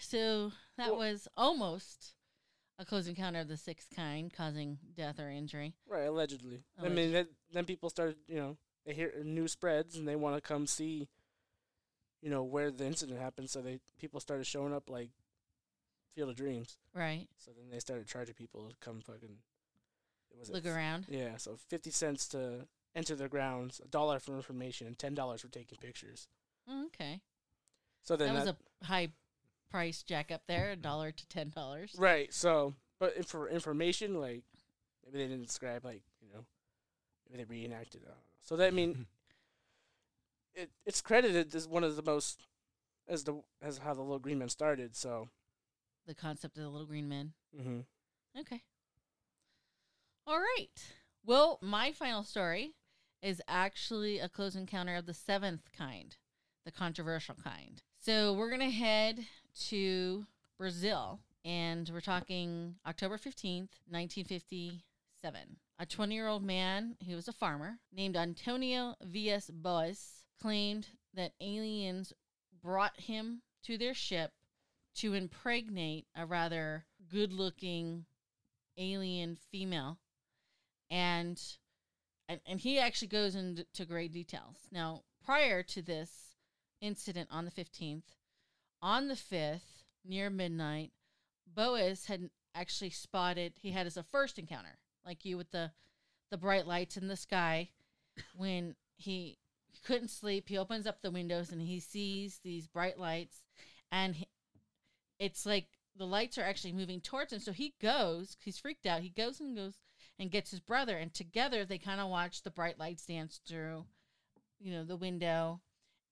So 0.01 0.53
that 0.77 0.91
Well- 0.91 0.99
was 0.99 1.29
almost 1.37 2.14
a 2.79 2.85
close 2.85 3.07
encounter 3.07 3.41
of 3.41 3.49
the 3.49 3.57
sixth 3.57 3.89
kind, 3.95 4.33
causing 4.33 4.79
death 4.97 5.19
or 5.21 5.31
injury. 5.31 5.75
right. 5.89 6.05
Allegedly, 6.07 6.65
I 6.83 6.89
mean, 6.89 7.13
then, 7.13 7.29
then 7.53 7.65
people 7.65 7.89
started, 7.91 8.17
you 8.27 8.37
know, 8.37 8.57
they 8.87 8.95
hear 8.95 9.13
news 9.25 9.53
spreads 9.53 9.97
and 9.97 10.07
they 10.07 10.17
want 10.17 10.35
to 10.37 10.41
come 10.41 10.67
see, 10.67 11.09
you 12.21 12.31
know, 12.31 12.43
where 12.43 12.71
the 12.71 12.85
incident 12.87 13.21
happened. 13.21 13.49
So 13.51 13.61
they 13.63 13.79
people 13.99 14.21
started 14.21 14.47
showing 14.47 14.75
up 14.75 14.91
like 14.91 15.11
Field 16.15 16.31
of 16.31 16.37
Dreams. 16.37 16.77
Right. 16.95 17.27
So 17.39 17.53
then 17.57 17.71
they 17.71 17.79
started 17.79 18.07
charging 18.07 18.35
people 18.35 18.69
to 18.69 18.77
come 18.81 19.01
fucking. 19.01 19.37
It 20.31 20.39
was 20.39 20.51
Look 20.51 20.67
around. 20.67 21.07
Yeah, 21.09 21.37
so 21.37 21.57
fifty 21.69 21.91
cents 21.91 22.27
to 22.29 22.67
enter 22.97 23.15
the 23.15 23.29
grounds, 23.29 23.81
a 23.85 23.89
dollar 23.89 24.19
for 24.19 24.35
information, 24.35 24.87
and 24.89 24.99
ten 24.99 25.15
dollars 25.15 25.41
for 25.43 25.49
taking 25.49 25.79
pictures. 25.79 26.27
Mm, 26.69 26.87
Okay. 26.87 27.21
So 28.03 28.17
then 28.17 28.29
That 28.29 28.35
was 28.35 28.45
that- 28.47 28.57
a 28.83 28.85
high 28.87 29.09
price 29.75 30.05
jack 30.05 30.31
up 30.31 30.43
there, 30.47 30.71
a 30.71 30.77
dollar 30.77 31.11
to 31.11 31.27
ten 31.27 31.49
dollars. 31.49 31.97
Right. 31.99 32.33
So, 32.33 32.75
but 33.01 33.15
if 33.17 33.27
for 33.27 33.49
information, 33.49 34.21
like 34.21 34.45
maybe 35.05 35.19
they 35.19 35.27
didn't 35.27 35.47
describe, 35.49 35.85
like 35.85 36.03
you 36.23 36.29
know, 36.33 36.45
maybe 37.29 37.43
they 37.43 37.51
reenacted. 37.51 38.03
I. 38.07 38.13
So 38.41 38.55
that 38.57 38.69
I 38.69 38.71
mean, 38.71 39.07
it 40.55 40.71
it's 40.87 41.01
credited 41.01 41.53
as 41.57 41.67
one 41.67 41.83
of 41.83 41.97
the 41.97 42.03
most 42.03 42.47
as 43.09 43.25
the 43.25 43.43
as 43.61 43.79
how 43.79 43.95
the 43.95 44.03
little 44.03 44.21
green 44.21 44.39
man 44.39 44.49
started. 44.49 44.95
So. 44.95 45.29
The 46.07 46.15
concept 46.15 46.57
of 46.57 46.63
the 46.63 46.69
little 46.69 46.87
green 46.87 47.09
men. 47.09 47.33
Mm-hmm. 47.59 47.81
Okay. 48.39 48.63
All 50.27 50.39
right. 50.39 50.85
Well, 51.25 51.59
my 51.63 51.91
final 51.91 52.23
story 52.23 52.75
is 53.23 53.41
actually 53.49 54.21
a 54.21 54.29
close 54.29 54.55
encounter 54.55 54.95
of 54.97 55.07
the 55.07 55.15
seventh 55.15 55.73
kind, 55.77 56.15
the 56.67 56.71
controversial 56.71 57.35
kind. 57.43 57.83
So 57.99 58.35
we're 58.35 58.51
going 58.51 58.61
to 58.61 58.71
head 58.71 59.25
to 59.55 60.27
Brazil, 60.59 61.21
and 61.45 61.89
we're 61.93 62.01
talking 62.01 62.77
October 62.87 63.17
15th, 63.17 63.71
1957. 63.89 65.57
A 65.79 65.87
20 65.87 66.15
year 66.15 66.29
old 66.29 66.45
man 66.45 66.97
who 67.07 67.17
was 67.17 67.29
a 67.29 67.33
farmer 67.33 67.79
named 67.93 68.17
Antonio 68.17 68.95
Villas 69.03 69.51
Boas 69.51 70.25
claimed 70.41 70.89
that 71.15 71.33
aliens 71.41 72.13
brought 72.63 73.01
him 73.01 73.43
to 73.65 73.77
their 73.77 73.95
ship 73.95 74.33
to 74.97 75.15
impregnate 75.15 76.07
a 76.15 76.25
rather 76.25 76.85
good 77.11 77.33
looking 77.33 78.05
alien 78.79 79.37
female 79.51 79.99
and, 80.91 81.41
and 82.29 82.41
and 82.47 82.61
he 82.61 82.79
actually 82.79 83.09
goes 83.09 83.35
into 83.35 83.85
great 83.85 84.13
details 84.13 84.57
now 84.71 85.03
prior 85.25 85.63
to 85.63 85.83
this 85.83 86.37
incident 86.81 87.29
on 87.33 87.45
the 87.45 87.51
15th 87.51 88.03
on 88.85 89.09
the 89.09 89.15
5th 89.15 89.83
near 90.05 90.29
midnight 90.29 90.93
boas 91.53 92.05
had 92.07 92.29
actually 92.55 92.91
spotted 92.91 93.55
he 93.57 93.71
had 93.71 93.87
as 93.87 93.97
a 93.97 94.03
first 94.03 94.39
encounter 94.39 94.79
like 95.07 95.25
you 95.25 95.37
with 95.37 95.51
the 95.51 95.71
the 96.31 96.37
bright 96.37 96.67
lights 96.67 96.97
in 96.97 97.09
the 97.09 97.17
sky 97.17 97.71
when 98.37 98.75
he 98.97 99.39
he 99.73 99.81
couldn't 99.85 100.11
sleep 100.11 100.49
he 100.49 100.59
opens 100.59 100.87
up 100.87 101.01
the 101.01 101.11
windows 101.11 101.51
and 101.51 101.63
he 101.63 101.81
sees 101.81 102.41
these 102.45 102.67
bright 102.69 102.99
lights 102.99 103.43
and 103.91 104.17
he, 104.17 104.27
it's 105.19 105.47
like 105.47 105.67
the 105.97 106.07
lights 106.07 106.39
are 106.39 106.45
actually 106.45 106.73
moving 106.73 107.01
towards 107.01 107.33
him. 107.33 107.41
So 107.41 107.53
he 107.53 107.75
goes, 107.81 108.37
he's 108.41 108.59
freaked 108.59 108.87
out. 108.87 109.03
He 109.03 109.11
goes 109.11 109.41
and 109.41 109.57
goes 109.57 109.75
and 110.19 110.31
gets 110.31 110.51
his 110.51 110.61
brother, 110.61 110.97
and 110.97 111.13
together 111.13 111.65
they 111.65 111.79
kind 111.79 112.01
of 112.01 112.09
watch 112.09 112.43
the 112.43 112.51
bright 112.51 112.79
lights 112.79 113.07
dance 113.07 113.41
through, 113.47 113.85
you 114.61 114.73
know, 114.73 114.85
the 114.85 114.97
window, 114.97 115.61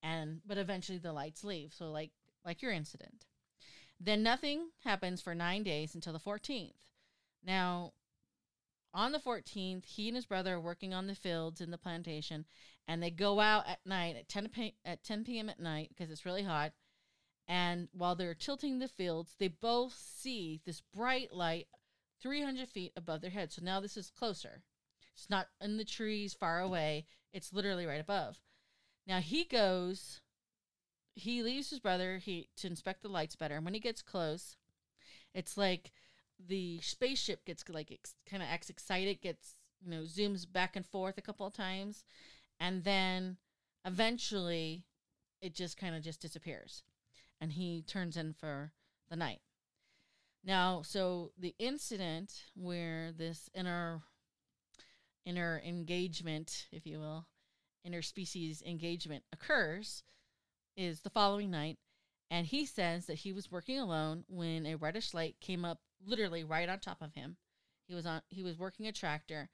and 0.01 0.41
but 0.45 0.57
eventually 0.57 0.97
the 0.97 1.13
lights 1.13 1.43
leave. 1.43 1.73
So 1.73 1.91
like 1.91 2.11
like 2.45 2.61
your 2.61 2.71
incident. 2.71 3.25
Then 3.99 4.23
nothing 4.23 4.69
happens 4.83 5.21
for 5.21 5.33
nine 5.33 5.63
days 5.63 5.95
until 5.95 6.13
the 6.13 6.19
14th. 6.19 6.73
Now, 7.45 7.93
on 8.93 9.11
the 9.11 9.19
14th, 9.19 9.85
he 9.85 10.07
and 10.07 10.15
his 10.15 10.25
brother 10.25 10.55
are 10.55 10.59
working 10.59 10.93
on 10.93 11.07
the 11.07 11.15
fields 11.15 11.61
in 11.61 11.71
the 11.71 11.77
plantation, 11.77 12.45
and 12.87 13.01
they 13.01 13.09
go 13.09 13.39
out 13.39 13.67
at 13.67 13.85
night 13.85 14.15
at 14.15 14.29
10 14.29 14.49
p- 14.49 14.75
at 14.85 15.03
10 15.03 15.23
p.m. 15.23 15.49
at 15.49 15.59
night 15.59 15.89
because 15.89 16.11
it's 16.11 16.25
really 16.25 16.43
hot. 16.43 16.73
And 17.47 17.89
while 17.91 18.15
they're 18.15 18.35
tilting 18.35 18.79
the 18.79 18.87
fields, 18.87 19.35
they 19.37 19.47
both 19.47 19.93
see 19.93 20.61
this 20.65 20.81
bright 20.81 21.33
light 21.33 21.67
300 22.21 22.69
feet 22.69 22.93
above 22.95 23.21
their 23.21 23.31
head. 23.31 23.51
So 23.51 23.61
now 23.63 23.79
this 23.79 23.97
is 23.97 24.09
closer. 24.09 24.63
It's 25.15 25.29
not 25.29 25.47
in 25.59 25.77
the 25.77 25.85
trees 25.85 26.33
far 26.33 26.59
away, 26.59 27.05
it's 27.31 27.53
literally 27.53 27.85
right 27.85 28.01
above. 28.01 28.39
Now 29.05 29.19
he 29.19 29.43
goes, 29.43 30.21
he 31.15 31.43
leaves 31.43 31.69
his 31.69 31.79
brother 31.79 32.17
he 32.17 32.49
to 32.57 32.67
inspect 32.67 33.01
the 33.01 33.09
lights 33.09 33.35
better. 33.35 33.55
And 33.55 33.65
when 33.65 33.73
he 33.73 33.79
gets 33.79 34.01
close, 34.01 34.57
it's 35.33 35.57
like 35.57 35.91
the 36.39 36.79
spaceship 36.81 37.45
gets 37.45 37.63
like 37.69 37.91
ex- 37.91 38.15
kind 38.29 38.41
of 38.43 38.49
acts 38.49 38.69
excited, 38.69 39.21
gets, 39.21 39.55
you 39.83 39.91
know, 39.91 40.03
zooms 40.03 40.51
back 40.51 40.75
and 40.75 40.85
forth 40.85 41.17
a 41.17 41.21
couple 41.21 41.45
of 41.45 41.53
times. 41.53 42.03
And 42.59 42.83
then 42.83 43.37
eventually 43.85 44.85
it 45.41 45.53
just 45.53 45.77
kind 45.77 45.95
of 45.95 46.01
just 46.01 46.21
disappears 46.21 46.83
and 47.41 47.51
he 47.51 47.81
turns 47.81 48.15
in 48.15 48.33
for 48.33 48.71
the 49.09 49.15
night. 49.15 49.41
Now, 50.45 50.81
so 50.81 51.31
the 51.37 51.55
incident 51.59 52.43
where 52.55 53.11
this 53.11 53.49
inner 53.53 54.01
inner 55.25 55.61
engagement, 55.65 56.67
if 56.71 56.85
you 56.85 56.99
will, 56.99 57.27
interspecies 57.87 58.61
engagement 58.63 59.23
occurs 59.31 60.03
is 60.75 61.01
the 61.01 61.09
following 61.09 61.51
night 61.51 61.77
and 62.29 62.47
he 62.47 62.65
says 62.65 63.05
that 63.05 63.19
he 63.19 63.31
was 63.31 63.51
working 63.51 63.79
alone 63.79 64.23
when 64.27 64.65
a 64.65 64.75
reddish 64.75 65.13
light 65.13 65.35
came 65.39 65.63
up 65.63 65.79
literally 66.05 66.43
right 66.43 66.67
on 66.67 66.79
top 66.79 67.01
of 67.01 67.13
him. 67.13 67.37
He 67.85 67.93
was 67.93 68.05
on 68.05 68.21
he 68.27 68.43
was 68.43 68.57
working 68.57 68.87
a 68.87 68.91
tractor 68.91 69.49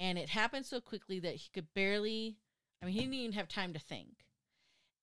and 0.00 0.18
it 0.18 0.30
happened 0.30 0.66
so 0.66 0.80
quickly 0.80 1.20
that 1.20 1.36
he 1.36 1.50
could 1.52 1.72
barely 1.74 2.38
I 2.82 2.86
mean 2.86 2.94
he 2.94 3.00
didn't 3.00 3.14
even 3.14 3.32
have 3.32 3.48
time 3.48 3.72
to 3.74 3.78
think 3.78 4.26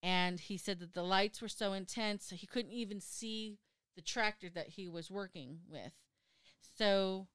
and 0.02 0.38
he 0.38 0.58
said 0.58 0.80
that 0.80 0.92
the 0.92 1.02
lights 1.02 1.40
were 1.40 1.48
so 1.48 1.72
intense 1.72 2.30
he 2.30 2.46
couldn't 2.46 2.72
even 2.72 3.00
see 3.00 3.58
the 3.96 4.02
tractor 4.02 4.50
that 4.50 4.70
he 4.70 4.88
was 4.88 5.10
working 5.10 5.60
with 5.68 5.92
so 6.76 7.28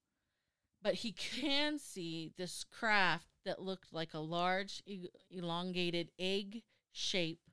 but 0.82 0.96
he 0.96 1.12
can 1.12 1.80
see 1.80 2.32
this 2.38 2.64
craft 2.64 3.28
that 3.46 3.62
looked 3.62 3.94
like 3.94 4.14
a 4.14 4.20
large 4.20 4.84
elongated 5.32 6.12
egg 6.20 6.64
shape 6.92 7.49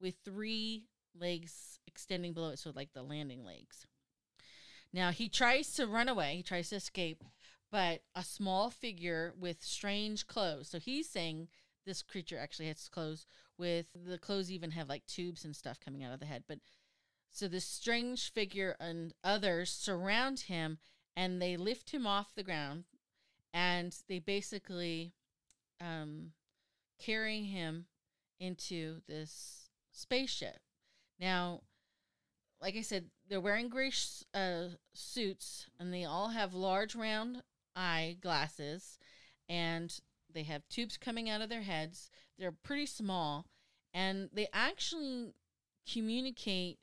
with 0.00 0.14
three 0.24 0.84
legs 1.18 1.78
extending 1.86 2.32
below 2.32 2.50
it 2.50 2.58
so 2.58 2.72
like 2.74 2.92
the 2.92 3.02
landing 3.02 3.44
legs. 3.44 3.86
Now 4.92 5.10
he 5.10 5.28
tries 5.28 5.72
to 5.74 5.86
run 5.86 6.08
away 6.08 6.36
he 6.36 6.42
tries 6.42 6.70
to 6.70 6.76
escape 6.76 7.24
but 7.70 8.00
a 8.14 8.22
small 8.22 8.70
figure 8.70 9.34
with 9.38 9.62
strange 9.62 10.26
clothes 10.26 10.68
so 10.68 10.78
he's 10.78 11.08
saying 11.08 11.48
this 11.84 12.02
creature 12.02 12.38
actually 12.38 12.68
has 12.68 12.88
clothes 12.88 13.26
with 13.58 13.86
the 13.94 14.18
clothes 14.18 14.50
even 14.50 14.70
have 14.72 14.88
like 14.88 15.06
tubes 15.06 15.44
and 15.44 15.56
stuff 15.56 15.80
coming 15.80 16.04
out 16.04 16.12
of 16.12 16.20
the 16.20 16.26
head 16.26 16.44
but 16.48 16.58
so 17.30 17.48
this 17.48 17.66
strange 17.66 18.32
figure 18.32 18.76
and 18.80 19.12
others 19.22 19.70
surround 19.70 20.40
him 20.40 20.78
and 21.14 21.40
they 21.40 21.56
lift 21.56 21.90
him 21.90 22.06
off 22.06 22.34
the 22.34 22.42
ground 22.42 22.84
and 23.52 23.94
they 24.08 24.18
basically 24.18 25.12
um, 25.80 26.32
carry 26.98 27.42
him 27.42 27.86
into 28.38 29.00
this 29.08 29.65
spaceship 29.96 30.58
now 31.18 31.60
like 32.60 32.76
i 32.76 32.82
said 32.82 33.06
they're 33.28 33.40
wearing 33.40 33.68
gray 33.68 33.90
sh- 33.90 34.22
uh, 34.34 34.68
suits 34.94 35.66
and 35.78 35.92
they 35.92 36.04
all 36.04 36.28
have 36.28 36.54
large 36.54 36.94
round 36.94 37.42
eye 37.74 38.16
glasses 38.20 38.98
and 39.48 40.00
they 40.32 40.42
have 40.42 40.68
tubes 40.68 40.96
coming 40.96 41.28
out 41.28 41.40
of 41.40 41.48
their 41.48 41.62
heads 41.62 42.10
they're 42.38 42.52
pretty 42.52 42.86
small 42.86 43.46
and 43.94 44.28
they 44.32 44.46
actually 44.52 45.32
communicate 45.90 46.78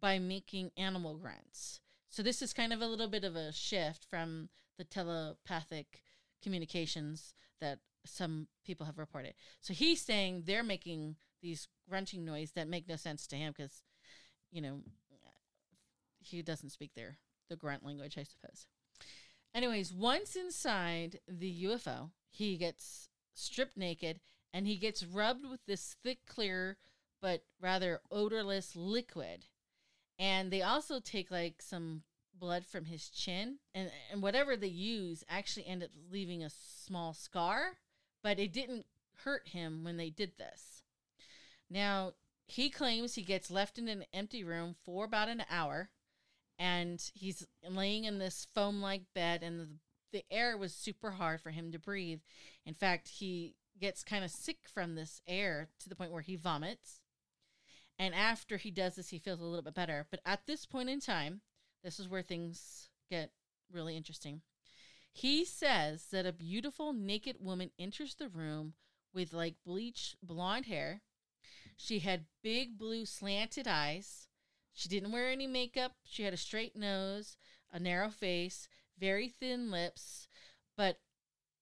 by 0.00 0.18
making 0.18 0.70
animal 0.76 1.16
grunts. 1.16 1.80
So 2.08 2.22
this 2.22 2.40
is 2.40 2.52
kind 2.52 2.72
of 2.72 2.80
a 2.80 2.86
little 2.86 3.08
bit 3.08 3.24
of 3.24 3.36
a 3.36 3.52
shift 3.52 4.06
from 4.08 4.48
the 4.78 4.84
telepathic 4.84 6.02
communications 6.42 7.34
that 7.60 7.80
some 8.04 8.48
people 8.64 8.86
have 8.86 8.98
reported. 8.98 9.34
So 9.60 9.74
he's 9.74 10.00
saying 10.00 10.44
they're 10.46 10.62
making 10.62 11.16
these 11.42 11.68
grunting 11.88 12.24
noise 12.24 12.52
that 12.52 12.68
make 12.68 12.88
no 12.88 12.96
sense 12.96 13.26
to 13.28 13.36
him 13.36 13.54
because, 13.56 13.82
you 14.50 14.60
know, 14.60 14.80
he 16.18 16.42
doesn't 16.42 16.70
speak 16.70 16.94
their 16.94 17.18
the 17.48 17.56
grunt 17.56 17.84
language, 17.84 18.18
I 18.18 18.24
suppose. 18.24 18.66
Anyways, 19.54 19.92
once 19.92 20.36
inside 20.36 21.20
the 21.28 21.64
UFO, 21.64 22.10
he 22.28 22.56
gets 22.56 23.08
stripped 23.34 23.76
naked 23.76 24.20
and 24.52 24.66
he 24.66 24.76
gets 24.76 25.04
rubbed 25.04 25.48
with 25.48 25.64
this 25.66 25.96
thick, 26.02 26.18
clear, 26.26 26.76
but 27.22 27.44
rather 27.60 28.00
odorless 28.10 28.74
liquid. 28.74 29.46
And 30.18 30.50
they 30.50 30.62
also 30.62 31.00
take 31.00 31.30
like 31.30 31.62
some 31.62 32.02
blood 32.38 32.66
from 32.66 32.84
his 32.84 33.08
chin 33.08 33.56
and, 33.74 33.90
and 34.12 34.22
whatever 34.22 34.56
they 34.56 34.66
use 34.66 35.24
actually 35.28 35.66
ended 35.66 35.90
up 35.90 36.12
leaving 36.12 36.42
a 36.42 36.50
small 36.50 37.14
scar, 37.14 37.78
but 38.22 38.38
it 38.38 38.52
didn't 38.52 38.86
hurt 39.24 39.48
him 39.48 39.84
when 39.84 39.96
they 39.96 40.10
did 40.10 40.32
this. 40.36 40.82
Now, 41.70 42.12
he 42.46 42.70
claims 42.70 43.14
he 43.14 43.22
gets 43.22 43.50
left 43.50 43.78
in 43.78 43.88
an 43.88 44.04
empty 44.12 44.44
room 44.44 44.76
for 44.84 45.04
about 45.04 45.28
an 45.28 45.44
hour 45.50 45.90
and 46.58 47.02
he's 47.14 47.46
laying 47.68 48.04
in 48.04 48.18
this 48.18 48.46
foam 48.54 48.80
like 48.80 49.02
bed 49.14 49.42
and 49.42 49.60
the, 49.60 49.68
the 50.12 50.24
air 50.30 50.56
was 50.56 50.72
super 50.72 51.12
hard 51.12 51.40
for 51.40 51.50
him 51.50 51.72
to 51.72 51.78
breathe. 51.78 52.20
In 52.64 52.74
fact, 52.74 53.08
he 53.08 53.56
gets 53.80 54.04
kind 54.04 54.24
of 54.24 54.30
sick 54.30 54.58
from 54.72 54.94
this 54.94 55.20
air 55.26 55.68
to 55.80 55.88
the 55.88 55.96
point 55.96 56.12
where 56.12 56.22
he 56.22 56.36
vomits. 56.36 57.00
And 57.98 58.14
after 58.14 58.56
he 58.56 58.70
does 58.70 58.96
this, 58.96 59.10
he 59.10 59.18
feels 59.18 59.40
a 59.40 59.44
little 59.44 59.62
bit 59.62 59.74
better. 59.74 60.06
But 60.10 60.20
at 60.24 60.46
this 60.46 60.66
point 60.66 60.88
in 60.88 61.00
time, 61.00 61.40
this 61.82 61.98
is 61.98 62.08
where 62.08 62.22
things 62.22 62.88
get 63.10 63.30
really 63.72 63.96
interesting. 63.96 64.42
He 65.12 65.44
says 65.44 66.06
that 66.12 66.26
a 66.26 66.32
beautiful 66.32 66.92
naked 66.92 67.36
woman 67.40 67.70
enters 67.78 68.14
the 68.14 68.28
room 68.28 68.74
with 69.14 69.32
like 69.32 69.54
bleach 69.64 70.14
blonde 70.22 70.66
hair. 70.66 71.00
She 71.76 72.00
had 72.00 72.26
big 72.42 72.78
blue 72.78 73.06
slanted 73.06 73.68
eyes. 73.68 74.28
She 74.72 74.88
didn't 74.88 75.12
wear 75.12 75.30
any 75.30 75.46
makeup. 75.46 75.92
She 76.04 76.22
had 76.22 76.34
a 76.34 76.38
straight 76.38 76.76
nose, 76.76 77.36
a 77.72 77.78
narrow 77.78 78.10
face, 78.10 78.68
very 78.98 79.28
thin 79.28 79.70
lips, 79.70 80.28
but 80.76 80.98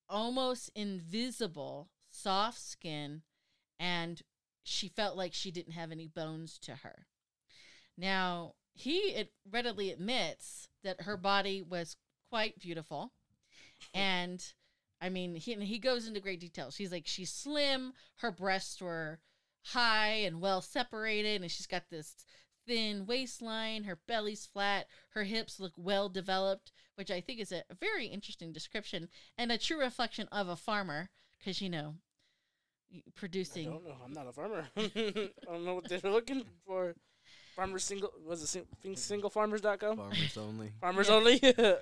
almost 0.09 0.69
invisible 0.75 1.89
soft 2.09 2.59
skin, 2.59 3.21
and 3.79 4.21
she 4.63 4.87
felt 4.87 5.17
like 5.17 5.33
she 5.33 5.51
didn't 5.51 5.73
have 5.73 5.91
any 5.91 6.07
bones 6.07 6.57
to 6.59 6.75
her. 6.75 7.07
Now, 7.97 8.55
he 8.73 9.29
readily 9.49 9.91
admits 9.91 10.69
that 10.83 11.01
her 11.01 11.17
body 11.17 11.61
was 11.61 11.97
quite 12.29 12.59
beautiful. 12.59 13.13
And 13.93 14.43
I 15.01 15.09
mean, 15.09 15.35
he, 15.35 15.53
he 15.55 15.79
goes 15.79 16.07
into 16.07 16.19
great 16.19 16.39
detail. 16.39 16.71
She's 16.71 16.91
like, 16.91 17.05
she's 17.05 17.31
slim, 17.31 17.93
her 18.17 18.31
breasts 18.31 18.81
were 18.81 19.19
high 19.65 20.13
and 20.25 20.41
well 20.41 20.61
separated, 20.61 21.41
and 21.41 21.51
she's 21.51 21.67
got 21.67 21.89
this 21.89 22.15
thin 22.67 23.05
waistline, 23.05 23.83
her 23.83 23.99
belly's 24.07 24.45
flat, 24.45 24.87
her 25.09 25.23
hips 25.23 25.59
look 25.59 25.73
well 25.77 26.09
developed, 26.09 26.71
which 26.95 27.11
I 27.11 27.21
think 27.21 27.39
is 27.39 27.51
a 27.51 27.63
very 27.79 28.07
interesting 28.07 28.51
description 28.51 29.09
and 29.37 29.51
a 29.51 29.57
true 29.57 29.79
reflection 29.79 30.27
of 30.31 30.47
a 30.47 30.55
farmer, 30.55 31.09
because, 31.37 31.61
you 31.61 31.69
know, 31.69 31.95
producing. 33.15 33.67
I 33.67 33.71
don't 33.71 33.85
know. 33.85 33.95
I'm 34.03 34.13
not 34.13 34.27
a 34.27 34.31
farmer. 34.31 34.67
I 34.77 35.29
don't 35.45 35.65
know 35.65 35.75
what 35.75 35.89
they're 35.89 36.11
looking 36.11 36.43
for. 36.65 36.95
Farmers 37.55 37.85
single 37.85 38.11
was 38.25 38.43
it 38.43 38.47
sing, 38.47 38.65
think 38.81 38.97
singlefarmers.com? 38.97 39.97
Farmers 39.97 40.37
only. 40.37 40.71
Farmers 40.81 41.09
only. 41.09 41.41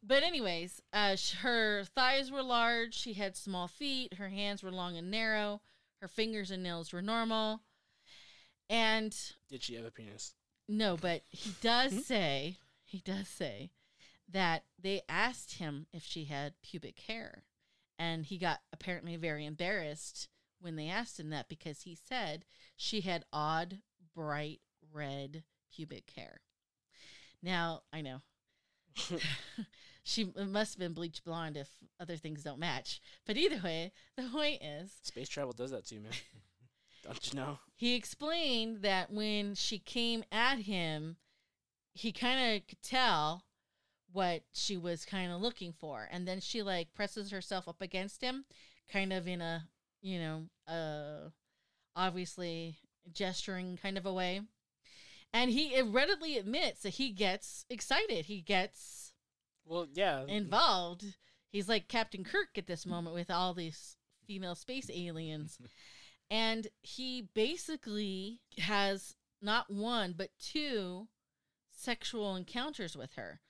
But 0.00 0.22
anyways, 0.22 0.80
uh, 0.92 1.16
sh- 1.16 1.34
her 1.40 1.82
thighs 1.96 2.30
were 2.30 2.42
large. 2.44 2.94
She 2.94 3.14
had 3.14 3.36
small 3.36 3.66
feet. 3.66 4.14
Her 4.14 4.28
hands 4.28 4.62
were 4.62 4.70
long 4.70 4.96
and 4.96 5.10
narrow. 5.10 5.60
Her 6.02 6.08
fingers 6.08 6.50
and 6.50 6.64
nails 6.64 6.92
were 6.92 7.00
normal. 7.00 7.60
And 8.68 9.16
Did 9.48 9.62
she 9.62 9.76
have 9.76 9.84
a 9.84 9.90
penis? 9.92 10.34
no, 10.68 10.96
but 10.96 11.22
he 11.30 11.52
does 11.60 11.92
hmm? 11.92 11.98
say 12.00 12.58
he 12.84 12.98
does 12.98 13.28
say 13.28 13.70
that 14.28 14.64
they 14.76 15.02
asked 15.08 15.54
him 15.54 15.86
if 15.92 16.02
she 16.02 16.24
had 16.24 16.60
pubic 16.60 16.98
hair, 16.98 17.44
and 18.00 18.26
he 18.26 18.36
got 18.36 18.62
apparently 18.72 19.14
very 19.14 19.46
embarrassed 19.46 20.28
when 20.60 20.74
they 20.74 20.88
asked 20.88 21.20
him 21.20 21.30
that 21.30 21.48
because 21.48 21.82
he 21.82 21.94
said 21.94 22.44
she 22.76 23.02
had 23.02 23.24
odd, 23.32 23.78
bright 24.12 24.60
red 24.92 25.44
pubic 25.72 26.10
hair. 26.16 26.40
Now 27.40 27.82
I 27.92 28.00
know 28.00 28.22
she 30.04 30.32
must 30.36 30.74
have 30.74 30.78
been 30.78 30.94
bleach 30.94 31.22
blonde 31.24 31.56
if 31.56 31.68
other 32.00 32.16
things 32.16 32.42
don't 32.42 32.58
match. 32.58 33.00
But 33.26 33.36
either 33.36 33.60
way, 33.62 33.92
the 34.16 34.24
point 34.24 34.62
is 34.62 34.92
Space 35.02 35.28
travel 35.28 35.52
does 35.52 35.70
that 35.70 35.86
to 35.86 35.96
you, 35.96 36.00
man. 36.00 36.12
Don't 37.04 37.32
you 37.32 37.40
know? 37.40 37.58
he 37.74 37.96
explained 37.96 38.82
that 38.82 39.10
when 39.12 39.56
she 39.56 39.80
came 39.80 40.22
at 40.30 40.58
him, 40.60 41.16
he 41.94 42.12
kind 42.12 42.54
of 42.54 42.66
could 42.68 42.80
tell 42.80 43.42
what 44.12 44.42
she 44.52 44.76
was 44.76 45.04
kind 45.04 45.32
of 45.32 45.40
looking 45.40 45.72
for. 45.72 46.08
And 46.12 46.28
then 46.28 46.38
she 46.40 46.62
like 46.62 46.94
presses 46.94 47.32
herself 47.32 47.66
up 47.66 47.82
against 47.82 48.22
him, 48.22 48.44
kind 48.88 49.12
of 49.12 49.26
in 49.26 49.40
a, 49.40 49.64
you 50.00 50.20
know, 50.20 50.44
uh, 50.72 51.30
obviously 51.96 52.76
gesturing 53.12 53.78
kind 53.82 53.98
of 53.98 54.06
a 54.06 54.12
way. 54.12 54.42
And 55.32 55.50
he 55.50 55.80
readily 55.82 56.38
admits 56.38 56.82
that 56.82 56.90
he 56.90 57.10
gets 57.10 57.64
excited. 57.68 58.26
He 58.26 58.42
gets 58.42 59.01
Well, 59.64 59.86
yeah. 59.92 60.24
involved. 60.26 61.04
He's 61.50 61.68
like 61.68 61.88
Captain 61.88 62.24
Kirk 62.24 62.56
at 62.56 62.66
this 62.66 62.86
moment 62.86 63.14
with 63.14 63.30
all 63.30 63.54
these 63.54 63.96
female 64.26 64.54
space 64.54 64.90
aliens. 64.92 65.58
and 66.30 66.66
he 66.80 67.28
basically 67.34 68.40
has 68.58 69.14
not 69.40 69.70
one, 69.70 70.14
but 70.16 70.30
two 70.38 71.08
sexual 71.70 72.36
encounters 72.36 72.96
with 72.96 73.14
her. 73.14 73.40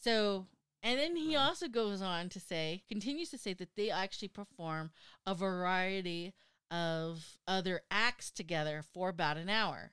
So, 0.00 0.46
and 0.82 0.98
then 0.98 1.16
he 1.16 1.36
Right. 1.36 1.42
also 1.42 1.68
goes 1.68 2.00
on 2.02 2.28
to 2.30 2.40
say, 2.40 2.84
continues 2.88 3.30
to 3.30 3.38
say 3.38 3.52
that 3.54 3.76
they 3.76 3.90
actually 3.90 4.28
perform 4.28 4.92
a 5.26 5.34
variety 5.34 6.32
of 6.70 7.38
other 7.46 7.82
acts 7.90 8.30
together 8.30 8.82
for 8.82 9.10
about 9.10 9.36
an 9.36 9.48
hour. 9.50 9.92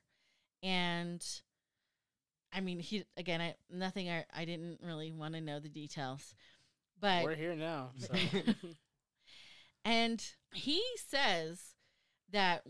And 0.64 1.24
I 2.52 2.62
mean, 2.62 2.80
he 2.80 3.06
again, 3.18 3.42
I 3.42 3.56
nothing 3.70 4.10
I, 4.10 4.26
I 4.34 4.46
didn't 4.46 4.80
really 4.84 5.12
want 5.12 5.36
to 5.36 5.42
know 5.42 5.60
the 5.60 5.70
details. 5.70 6.34
But 7.00 7.24
We're 7.24 7.36
here 7.36 7.56
now. 7.56 7.92
So. 8.00 8.14
and 9.86 10.24
he 10.54 10.84
says 11.08 11.76
that 12.32 12.66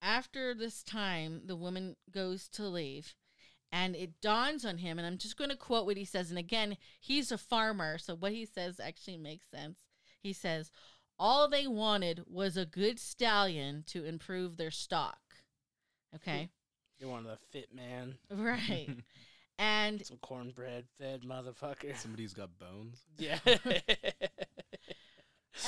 after 0.00 0.54
this 0.54 0.82
time, 0.82 1.42
the 1.46 1.56
woman 1.56 1.96
goes 2.10 2.48
to 2.50 2.66
leave, 2.68 3.14
and 3.72 3.96
it 3.96 4.20
dawns 4.20 4.64
on 4.64 4.78
him. 4.78 4.98
And 4.98 5.06
I'm 5.06 5.18
just 5.18 5.36
going 5.36 5.50
to 5.50 5.56
quote 5.56 5.86
what 5.86 5.96
he 5.96 6.04
says. 6.04 6.30
And 6.30 6.38
again, 6.38 6.76
he's 7.00 7.32
a 7.32 7.38
farmer, 7.38 7.98
so 7.98 8.14
what 8.14 8.32
he 8.32 8.46
says 8.46 8.80
actually 8.80 9.16
makes 9.16 9.46
sense. 9.50 9.80
He 10.22 10.32
says, 10.32 10.70
All 11.18 11.48
they 11.48 11.66
wanted 11.66 12.24
was 12.26 12.56
a 12.56 12.66
good 12.66 12.98
stallion 12.98 13.84
to 13.88 14.04
improve 14.04 14.56
their 14.56 14.70
stock. 14.70 15.18
Okay. 16.14 16.50
You're 17.00 17.10
one 17.10 17.20
of 17.20 17.26
the 17.30 17.38
fit 17.50 17.74
man. 17.74 18.14
right. 18.30 18.88
And 19.62 20.06
Some 20.06 20.16
cornbread 20.22 20.86
fed 20.98 21.20
motherfucker. 21.20 21.94
Somebody's 21.94 22.32
got 22.32 22.48
bones. 22.58 23.02
Yeah. 23.18 23.38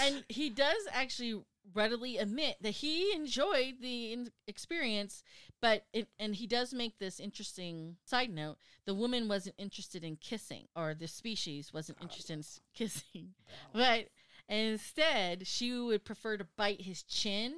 and 0.01 0.25
he 0.29 0.49
does 0.49 0.87
actually 0.91 1.43
readily 1.75 2.17
admit 2.17 2.57
that 2.61 2.71
he 2.71 3.13
enjoyed 3.15 3.75
the 3.81 4.13
in- 4.13 4.33
experience 4.47 5.23
but 5.61 5.85
it, 5.93 6.09
and 6.19 6.35
he 6.35 6.47
does 6.47 6.75
make 6.75 6.99
this 6.99 7.21
interesting 7.21 7.97
side 8.05 8.31
note 8.31 8.57
the 8.85 8.95
woman 8.95 9.29
wasn't 9.29 9.55
interested 9.59 10.03
in 10.03 10.17
kissing 10.17 10.67
or 10.75 10.95
the 10.95 11.07
species 11.07 11.73
wasn't 11.73 11.99
interested 12.03 12.33
in 12.33 12.39
s- 12.41 12.61
kissing 12.75 13.29
but 13.73 14.09
instead 14.49 15.47
she 15.47 15.73
would 15.73 16.05
prefer 16.05 16.37
to 16.37 16.47
bite 16.57 16.83
his 16.83 17.03
chin 17.05 17.55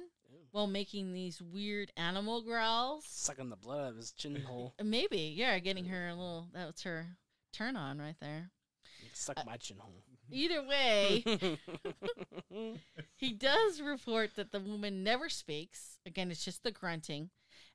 while 0.55 0.67
making 0.67 1.11
these 1.13 1.41
weird 1.41 1.91
animal 1.97 2.41
growls 2.41 3.03
Sucking 3.07 3.49
the 3.49 3.57
blood 3.57 3.81
out 3.85 3.89
of 3.91 3.97
his 3.97 4.11
chin 4.11 4.41
hole. 4.41 4.73
maybe 4.83 5.33
yeah 5.35 5.59
getting 5.59 5.85
her 5.85 6.07
a 6.07 6.13
little 6.15 6.47
that 6.53 6.65
was 6.67 6.81
her 6.83 7.17
turn 7.51 7.75
on 7.75 7.99
right 7.99 8.15
there 8.21 8.51
Suck 9.13 9.37
uh, 9.39 9.43
my 9.45 9.57
chin 9.57 9.77
hole. 9.79 10.01
either 10.31 10.63
way 10.63 11.23
He 13.17 13.31
does 13.33 13.81
report 13.81 14.35
that 14.35 14.51
the 14.51 14.59
woman 14.59 15.03
never 15.03 15.29
speaks. 15.29 15.99
Again, 16.05 16.31
it's 16.31 16.43
just 16.43 16.63
the 16.63 16.71
grunting. 16.71 17.29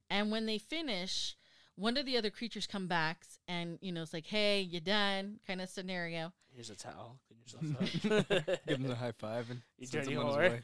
And 0.09 0.31
when 0.31 0.47
they 0.47 0.59
finish, 0.59 1.35
one 1.77 1.97
of 1.97 2.05
the 2.07 2.17
other 2.19 2.31
creatures 2.31 2.67
come 2.67 2.87
back 2.87 3.25
and, 3.49 3.79
you 3.81 3.91
know, 3.93 4.03
it's 4.03 4.13
like, 4.13 4.27
hey, 4.27 4.61
you 4.61 4.81
done 4.81 5.39
kind 5.47 5.61
of 5.63 5.69
scenario. 5.71 6.33
Here's 6.53 6.69
a 6.71 6.77
towel. 6.77 7.19
Clean 7.29 7.41
yourself 7.41 8.41
up. 8.49 8.67
Give 8.67 8.79
him 8.79 8.87
the 8.89 8.95
high 8.97 9.13
five 9.19 9.51
and 9.51 9.63
you 9.79 9.87
sends 9.87 10.07
dirty 10.09 10.17
him 10.19 10.27
on 10.27 10.27
his 10.27 10.37
whore. 10.37 10.51
way. 10.51 10.63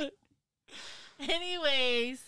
Yeah. 0.00 0.06
Anyways, 1.20 2.22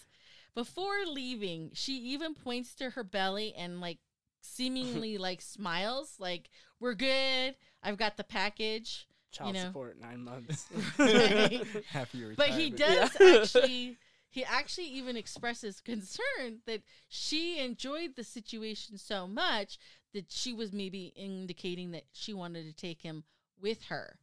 before 0.55 1.05
leaving, 1.07 1.71
she 1.75 1.95
even 1.99 2.35
points 2.35 2.75
to 2.77 2.91
her 2.91 3.05
belly 3.05 3.55
and 3.57 3.81
like 3.81 3.99
seemingly 4.41 5.19
like 5.19 5.41
smiles, 5.41 6.15
like 6.19 6.51
we're 6.81 6.95
good. 6.95 7.57
I've 7.83 7.99
got 7.99 8.17
the 8.17 8.25
package. 8.25 9.07
Child 9.33 9.55
know. 9.55 9.65
support 9.65 10.01
nine 10.01 10.25
months. 10.25 10.67
Right. 10.99 11.63
Happy 11.91 12.35
But 12.37 12.49
he 12.51 12.71
does 12.71 13.11
Yeah. 13.21 13.41
actually 13.41 13.97
he 14.31 14.45
actually 14.45 14.87
even 14.89 15.17
expresses 15.17 15.81
concern 15.81 16.61
that 16.67 16.83
she 17.09 17.59
enjoyed 17.59 18.17
the 18.17 18.25
situation 18.25 18.99
so 18.99 19.27
much 19.27 19.79
that 20.13 20.31
she 20.31 20.53
was 20.53 20.73
maybe 20.73 21.13
indicating 21.17 21.93
that 21.93 22.05
she 22.13 22.35
wanted 22.35 22.67
to 22.67 22.73
take 22.75 23.03
him 23.03 23.25
with 23.61 23.85
her. 23.85 24.19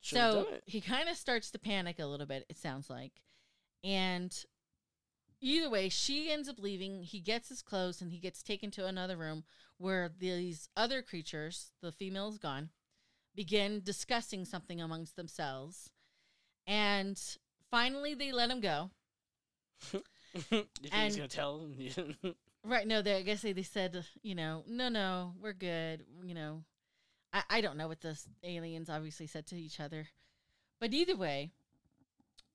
Should've 0.00 0.46
so 0.46 0.46
he 0.66 0.80
kind 0.80 1.08
of 1.08 1.16
starts 1.16 1.50
to 1.50 1.58
panic 1.58 1.98
a 1.98 2.06
little 2.06 2.26
bit, 2.26 2.46
it 2.48 2.58
sounds 2.58 2.88
like. 2.88 3.12
And 3.82 4.34
either 5.40 5.70
way, 5.70 5.88
she 5.88 6.30
ends 6.30 6.48
up 6.48 6.58
leaving. 6.58 7.02
He 7.02 7.20
gets 7.20 7.48
his 7.48 7.62
clothes 7.62 8.00
and 8.00 8.10
he 8.10 8.18
gets 8.18 8.42
taken 8.42 8.70
to 8.72 8.86
another 8.86 9.16
room 9.16 9.44
where 9.78 10.10
these 10.18 10.68
other 10.76 11.02
creatures, 11.02 11.72
the 11.80 11.92
female 11.92 12.28
is 12.28 12.38
gone, 12.38 12.70
begin 13.34 13.80
discussing 13.82 14.44
something 14.44 14.80
amongst 14.80 15.16
themselves. 15.16 15.90
And 16.66 17.20
finally, 17.70 18.14
they 18.14 18.32
let 18.32 18.50
him 18.50 18.60
go. 18.60 18.90
you 19.92 20.02
think 20.34 20.68
he's 20.92 21.16
gonna 21.16 21.28
tell 21.28 21.60
him? 21.60 22.16
Right. 22.62 22.86
No, 22.86 23.00
they, 23.00 23.16
I 23.16 23.22
guess 23.22 23.40
they, 23.40 23.54
they 23.54 23.62
said, 23.62 24.04
you 24.22 24.34
know, 24.34 24.64
no, 24.68 24.90
no, 24.90 25.32
we're 25.40 25.54
good. 25.54 26.04
You 26.22 26.34
know, 26.34 26.64
I, 27.32 27.42
I 27.48 27.60
don't 27.62 27.78
know 27.78 27.88
what 27.88 28.02
the 28.02 28.18
aliens 28.44 28.90
obviously 28.90 29.26
said 29.26 29.46
to 29.46 29.56
each 29.56 29.80
other. 29.80 30.08
But 30.78 30.92
either 30.92 31.16
way, 31.16 31.52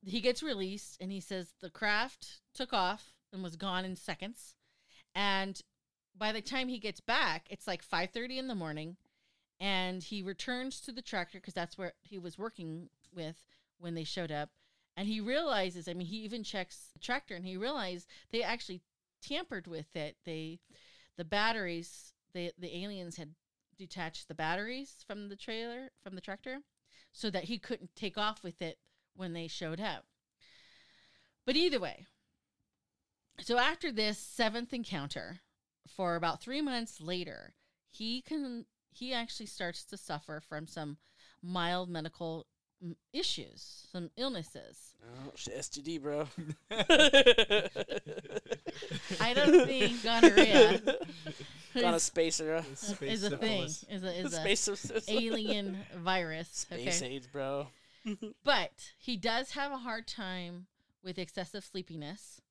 he 0.06 0.22
gets 0.22 0.44
released 0.44 0.98
and 1.02 1.12
he 1.12 1.20
says 1.20 1.54
the 1.62 1.70
craft 1.70 2.42
took 2.54 2.74
off 2.74 3.14
and 3.34 3.44
was 3.44 3.56
gone 3.56 3.86
in 3.86 3.96
seconds. 3.96 4.56
And 5.16 5.60
by 6.18 6.32
the 6.32 6.42
time 6.42 6.68
he 6.68 6.80
gets 6.80 7.02
back, 7.02 7.48
it's 7.50 7.68
like 7.68 7.86
5.30 7.86 8.38
in 8.38 8.48
the 8.48 8.56
morning. 8.56 8.98
And 9.60 10.04
he 10.04 10.22
returns 10.22 10.80
to 10.82 10.92
the 10.92 11.02
tractor 11.02 11.40
because 11.40 11.54
that's 11.54 11.78
where 11.78 11.94
he 12.04 12.20
was 12.20 12.38
working 12.38 12.90
with 13.14 13.38
when 13.80 13.96
they 13.96 14.04
showed 14.04 14.32
up. 14.32 14.50
And 14.96 15.08
he 15.08 15.20
realizes, 15.20 15.88
I 15.88 15.94
mean, 15.94 16.08
he 16.08 16.18
even 16.18 16.44
checks 16.44 16.90
the 16.94 17.00
tractor 17.00 17.36
and 17.36 17.46
he 17.46 17.58
realized 17.58 18.08
they 18.32 18.44
actually 18.44 18.82
tampered 19.22 19.68
with 19.68 19.96
it. 19.96 20.18
They, 20.24 20.60
the 21.18 21.26
batteries, 21.26 22.14
they, 22.34 22.52
the 22.58 22.78
aliens 22.78 23.18
had 23.18 23.32
detached 23.78 24.28
the 24.28 24.36
batteries 24.36 25.04
from 25.06 25.30
the 25.30 25.36
trailer, 25.36 25.90
from 26.04 26.16
the 26.16 26.22
tractor, 26.22 26.60
so 27.12 27.30
that 27.30 27.46
he 27.46 27.58
couldn't 27.58 27.96
take 27.96 28.18
off 28.18 28.44
with 28.44 28.62
it 28.62 28.78
when 29.16 29.34
they 29.34 29.48
showed 29.48 29.80
up. 29.80 30.06
But 31.46 31.56
either 31.56 31.80
way, 31.80 32.06
so 33.42 33.58
after 33.58 33.92
this 33.92 34.18
seventh 34.18 34.74
encounter, 34.74 35.42
for 35.88 36.16
about 36.16 36.42
three 36.42 36.62
months 36.62 37.00
later, 37.00 37.54
he 37.90 38.22
can 38.22 38.66
he 38.92 39.14
actually 39.14 39.46
starts 39.46 39.84
to 39.86 39.98
suffer 39.98 40.42
from 40.42 40.68
some 40.68 40.98
mild 41.42 41.90
medical 41.90 42.48
mm, 42.84 42.96
issues, 43.14 43.88
some 43.92 44.10
illnesses. 44.18 44.96
oh, 45.04 45.32
shit, 45.36 45.56
STD, 45.56 46.02
bro. 46.02 46.28
I 49.20 49.34
don't 49.34 49.68
think 49.68 50.02
gonorrhea 50.04 50.82
Got 51.80 51.94
a 51.94 52.00
spacer. 52.00 52.64
is 53.02 53.24
a 53.24 53.38
thing. 53.38 53.64
Is 53.64 54.04
a 54.04 54.20
is 54.20 54.34
a 54.34 54.38
Space 54.38 54.92
alien 55.10 55.78
virus. 55.98 56.48
Space 56.50 57.02
Okay, 57.02 57.16
AIDS, 57.16 57.28
bro. 57.28 57.68
but 58.44 58.94
he 58.98 59.18
does 59.18 59.52
have 59.52 59.72
a 59.72 59.78
hard 59.78 60.08
time 60.08 60.68
with 61.04 61.20
excessive 61.20 61.64
sleepiness. 61.64 62.42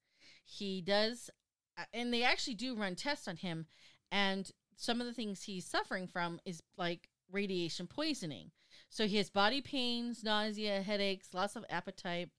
He 0.45 0.81
does, 0.81 1.31
uh, 1.79 1.85
and 1.93 2.13
they 2.13 2.23
actually 2.23 2.55
do 2.55 2.77
run 2.77 2.95
tests 2.95 3.29
on 3.29 3.37
him, 3.37 3.67
and 4.11 4.51
some 4.77 5.01
of 5.01 5.07
the 5.07 5.15
things 5.15 5.43
he's 5.43 5.65
suffering 5.65 6.07
from 6.07 6.41
is 6.45 6.63
like 6.77 7.09
radiation 7.31 7.87
poisoning. 7.87 8.51
So 8.89 9.07
he 9.07 9.17
has 9.17 9.31
body 9.31 9.61
pains, 9.61 10.23
nausea, 10.23 10.83
headaches, 10.83 11.35
loss 11.35 11.57
of 11.57 11.65
appetite, 11.69 12.31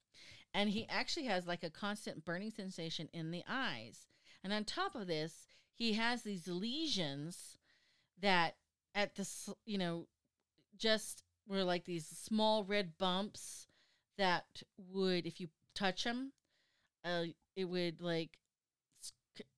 and 0.53 0.69
he 0.69 0.87
actually 0.87 1.25
has 1.25 1.47
like 1.47 1.63
a 1.63 1.69
constant 1.69 2.23
burning 2.23 2.51
sensation 2.51 3.09
in 3.13 3.31
the 3.31 3.43
eyes. 3.47 4.07
And 4.43 4.53
on 4.53 4.63
top 4.63 4.95
of 4.95 5.07
this, 5.07 5.47
he 5.73 5.93
has 5.93 6.23
these 6.23 6.47
lesions 6.47 7.57
that 8.21 8.55
at 8.93 9.15
the 9.15 9.27
you 9.65 9.77
know 9.77 10.07
just 10.77 11.23
were 11.47 11.63
like 11.63 11.85
these 11.85 12.05
small 12.07 12.63
red 12.63 12.97
bumps 12.97 13.67
that 14.17 14.45
would 14.91 15.25
if 15.25 15.39
you 15.39 15.47
touch 15.75 16.03
them 16.05 16.31
uh 17.03 17.23
it 17.55 17.65
would 17.65 18.01
like 18.01 18.31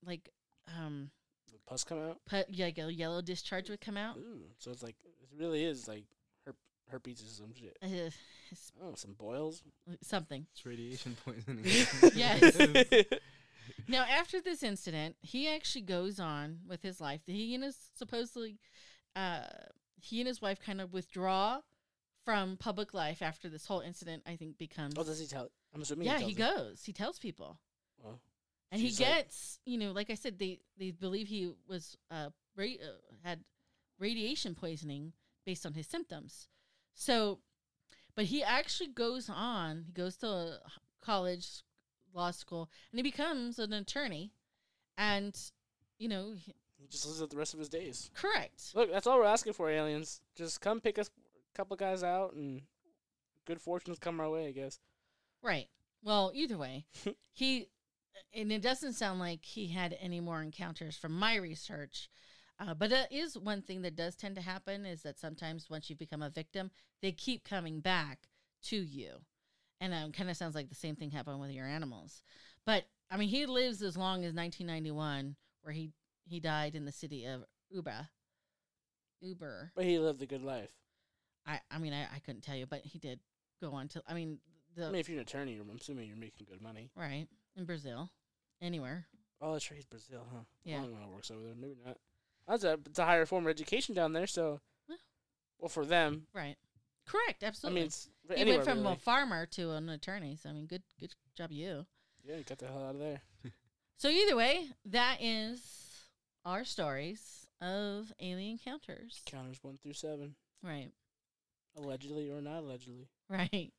like 0.05 0.29
um 0.77 1.11
Pus 1.67 1.83
come 1.83 1.99
out. 1.99 2.17
put 2.25 2.57
like 2.57 2.77
a 2.77 2.91
yellow 2.93 3.21
discharge 3.21 3.69
would 3.69 3.81
come 3.81 3.97
out 3.97 4.15
Ooh, 4.17 4.43
so 4.57 4.71
it's 4.71 4.81
like 4.83 4.95
it 5.03 5.29
really 5.37 5.63
is 5.65 5.87
like 5.87 6.05
herp- 6.47 6.55
herpes 6.89 7.21
or 7.21 7.25
some 7.27 7.53
shit. 7.53 7.77
uh, 7.83 8.09
Oh, 8.81 8.93
some 8.95 9.13
boils. 9.13 9.61
something 10.01 10.45
It's 10.53 10.65
radiation 10.65 11.17
poisoning. 11.25 11.65
Yes. 12.15 12.57
Now, 13.89 14.03
after 14.09 14.39
this 14.41 14.63
incident, 14.63 15.17
he 15.21 15.49
actually 15.49 15.81
goes 15.81 16.19
on 16.21 16.59
with 16.67 16.81
his 16.81 16.99
life. 17.01 17.21
He 17.25 17.53
and 17.53 17.63
his 17.65 17.77
supposedly, 17.97 18.57
uh, 19.15 19.41
he 20.01 20.19
and 20.21 20.27
his 20.27 20.41
wife 20.41 20.59
kind 20.61 20.79
of 20.81 20.93
withdraw 20.93 21.59
from 22.27 22.57
public 22.57 22.93
life 22.93 23.21
after 23.21 23.47
this 23.47 23.65
whole 23.65 23.79
incident. 23.79 24.21
I 24.27 24.35
think 24.35 24.57
becomes 24.57 24.95
oh, 24.97 25.03
does 25.05 25.17
he 25.17 25.27
tell? 25.27 25.49
I'm 25.73 25.81
assuming. 25.81 26.07
yeah, 26.07 26.19
he, 26.19 26.25
he 26.25 26.33
goes. 26.33 26.83
He 26.83 26.91
tells 26.91 27.17
people, 27.19 27.57
Well, 28.03 28.19
and 28.69 28.81
he 28.81 28.87
she's 28.87 28.99
like- 28.99 29.07
gets 29.09 29.59
you 29.65 29.77
know, 29.77 29.93
like 29.93 30.09
I 30.09 30.15
said, 30.15 30.37
they 30.37 30.59
they 30.77 30.91
believe 30.91 31.27
he 31.29 31.53
was 31.69 31.95
uh, 32.11 32.31
ra- 32.57 32.65
uh 32.65 33.13
had 33.23 33.45
radiation 33.97 34.55
poisoning 34.55 35.13
based 35.45 35.65
on 35.65 35.73
his 35.73 35.87
symptoms. 35.87 36.49
So, 36.95 37.39
but 38.13 38.25
he 38.25 38.43
actually 38.43 38.89
goes 38.89 39.29
on. 39.29 39.83
He 39.87 39.93
goes 39.93 40.17
to 40.17 40.59
college, 41.01 41.63
law 42.13 42.31
school, 42.31 42.69
and 42.91 42.99
he 42.99 43.03
becomes 43.03 43.57
an 43.57 43.71
attorney. 43.71 44.33
And 44.97 45.33
you 45.97 46.09
know, 46.09 46.33
he- 46.37 46.55
he 46.77 46.87
just 46.87 47.05
lives 47.07 47.21
out 47.21 47.29
the 47.29 47.37
rest 47.37 47.53
of 47.53 47.59
his 47.59 47.69
days. 47.69 48.11
correct. 48.15 48.75
Look, 48.75 48.91
that's 48.91 49.07
all 49.07 49.17
we're 49.17 49.25
asking 49.25 49.53
for, 49.53 49.69
aliens. 49.69 50.19
Just 50.35 50.59
come 50.59 50.81
pick 50.81 50.99
us 50.99 51.09
couple 51.57 51.75
guys 51.75 52.03
out, 52.03 52.33
and 52.33 52.61
good 53.45 53.59
fortunes 53.59 53.99
come 53.99 54.19
our 54.19 54.29
way. 54.29 54.47
I 54.47 54.51
guess. 54.51 54.79
Right. 55.41 55.67
Well, 56.03 56.31
either 56.33 56.57
way, 56.57 56.85
he 57.33 57.69
and 58.33 58.51
it 58.51 58.61
doesn't 58.61 58.93
sound 58.93 59.19
like 59.19 59.43
he 59.43 59.67
had 59.67 59.97
any 59.99 60.19
more 60.19 60.41
encounters 60.41 60.95
from 60.95 61.17
my 61.17 61.35
research. 61.35 62.09
Uh, 62.59 62.73
but 62.73 62.91
it 62.91 63.07
is 63.11 63.37
one 63.37 63.61
thing 63.61 63.83
that 63.83 63.95
does 63.95 64.15
tend 64.15 64.35
to 64.35 64.41
happen 64.41 64.85
is 64.85 65.03
that 65.03 65.19
sometimes 65.19 65.69
once 65.69 65.89
you 65.89 65.95
become 65.95 66.23
a 66.23 66.29
victim, 66.29 66.71
they 67.01 67.11
keep 67.11 67.43
coming 67.43 67.79
back 67.79 68.29
to 68.63 68.77
you, 68.77 69.09
and 69.79 69.93
um, 69.93 70.11
kind 70.11 70.29
of 70.29 70.37
sounds 70.37 70.55
like 70.55 70.69
the 70.69 70.75
same 70.75 70.95
thing 70.95 71.11
happened 71.11 71.39
with 71.39 71.51
your 71.51 71.67
animals. 71.67 72.23
But 72.65 72.85
I 73.11 73.17
mean, 73.17 73.29
he 73.29 73.45
lives 73.45 73.81
as 73.81 73.95
long 73.95 74.25
as 74.25 74.33
1991, 74.33 75.35
where 75.61 75.73
he 75.73 75.91
he 76.27 76.39
died 76.39 76.75
in 76.75 76.85
the 76.85 76.91
city 76.91 77.25
of 77.25 77.43
Uber. 77.69 78.09
Uber. 79.21 79.71
But 79.75 79.85
he 79.85 79.99
lived 79.99 80.21
a 80.21 80.25
good 80.25 80.43
life. 80.43 80.69
I 81.47 81.59
I 81.71 81.77
mean, 81.79 81.93
I, 81.93 82.03
I 82.15 82.19
couldn't 82.19 82.41
tell 82.41 82.55
you, 82.55 82.65
but 82.65 82.81
he 82.83 82.99
did 82.99 83.19
go 83.61 83.71
on 83.73 83.87
to. 83.89 84.03
I 84.07 84.13
mean, 84.13 84.39
the 84.75 84.85
I 84.87 84.91
mean, 84.91 84.99
if 84.99 85.09
you're 85.09 85.17
an 85.17 85.21
attorney, 85.23 85.57
I'm 85.59 85.75
assuming 85.75 86.07
you're 86.07 86.17
making 86.17 86.45
good 86.49 86.61
money. 86.61 86.89
right 86.95 87.27
in 87.55 87.65
Brazil, 87.65 88.11
anywhere. 88.61 89.07
Oh, 89.41 89.53
that's 89.53 89.69
right. 89.71 89.75
He's 89.77 89.85
Brazil, 89.85 90.25
huh? 90.31 90.41
Yeah. 90.63 90.77
I 90.79 90.81
don't 90.81 90.91
know 90.91 90.97
how 90.99 91.09
it 91.09 91.13
works 91.13 91.31
over 91.31 91.41
there. 91.43 91.53
Maybe 91.59 91.75
not. 91.85 91.97
That's 92.47 92.63
a 92.63 92.79
it's 92.85 92.99
a 92.99 93.05
higher 93.05 93.25
form 93.25 93.45
of 93.45 93.49
education 93.49 93.93
down 93.95 94.13
there. 94.13 94.27
So, 94.27 94.59
Yeah. 94.89 94.95
well, 95.59 95.69
for 95.69 95.85
them, 95.85 96.27
Right. 96.33 96.55
Correct. 97.05 97.41
Absolutely. 97.43 97.79
I 97.79 97.81
mean, 97.81 97.87
it's 97.87 98.09
he 98.29 98.35
anywhere, 98.35 98.57
went 98.59 98.69
from 98.69 98.81
really. 98.83 98.93
a 98.93 98.97
farmer 98.97 99.45
to 99.45 99.71
an 99.71 99.89
attorney. 99.89 100.35
So 100.41 100.49
I 100.49 100.53
mean, 100.53 100.65
good 100.65 100.83
good 100.99 101.13
job, 101.35 101.51
you. 101.51 101.85
yeah, 102.23 102.35
you 102.37 102.43
got 102.43 102.57
the 102.57 102.67
hell 102.67 102.83
out 102.85 102.95
of 102.95 102.99
there. 102.99 103.21
So 103.99 104.09
either 104.09 104.35
way, 104.35 104.67
that 104.85 105.17
is 105.21 106.05
our 106.45 106.63
stories 106.63 107.47
of 107.59 108.13
alien 108.19 108.51
encounters. 108.59 109.23
Counters 109.25 109.57
one 109.63 109.77
through 109.81 109.93
seven, 109.93 110.35
Right. 110.61 110.91
Allegedly 111.77 112.29
or 112.29 112.41
not 112.41 112.59
allegedly. 112.59 113.07
Right. 113.29 113.71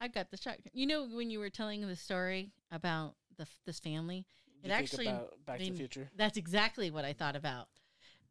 I 0.00 0.08
got 0.08 0.30
the 0.30 0.36
shock. 0.36 0.56
You 0.72 0.86
know, 0.86 1.06
when 1.06 1.30
you 1.30 1.38
were 1.38 1.50
telling 1.50 1.86
the 1.86 1.96
story 1.96 2.52
about 2.70 3.14
the 3.36 3.46
this 3.64 3.80
family, 3.80 4.26
You 4.62 4.70
It 4.70 4.72
actually 4.74 5.06
Back 5.46 5.58
to 5.58 5.64
the 5.64 5.76
Future. 5.76 6.10
that's 6.16 6.36
exactly 6.36 6.90
what 6.90 7.04
I 7.04 7.12
thought 7.12 7.36
about. 7.36 7.68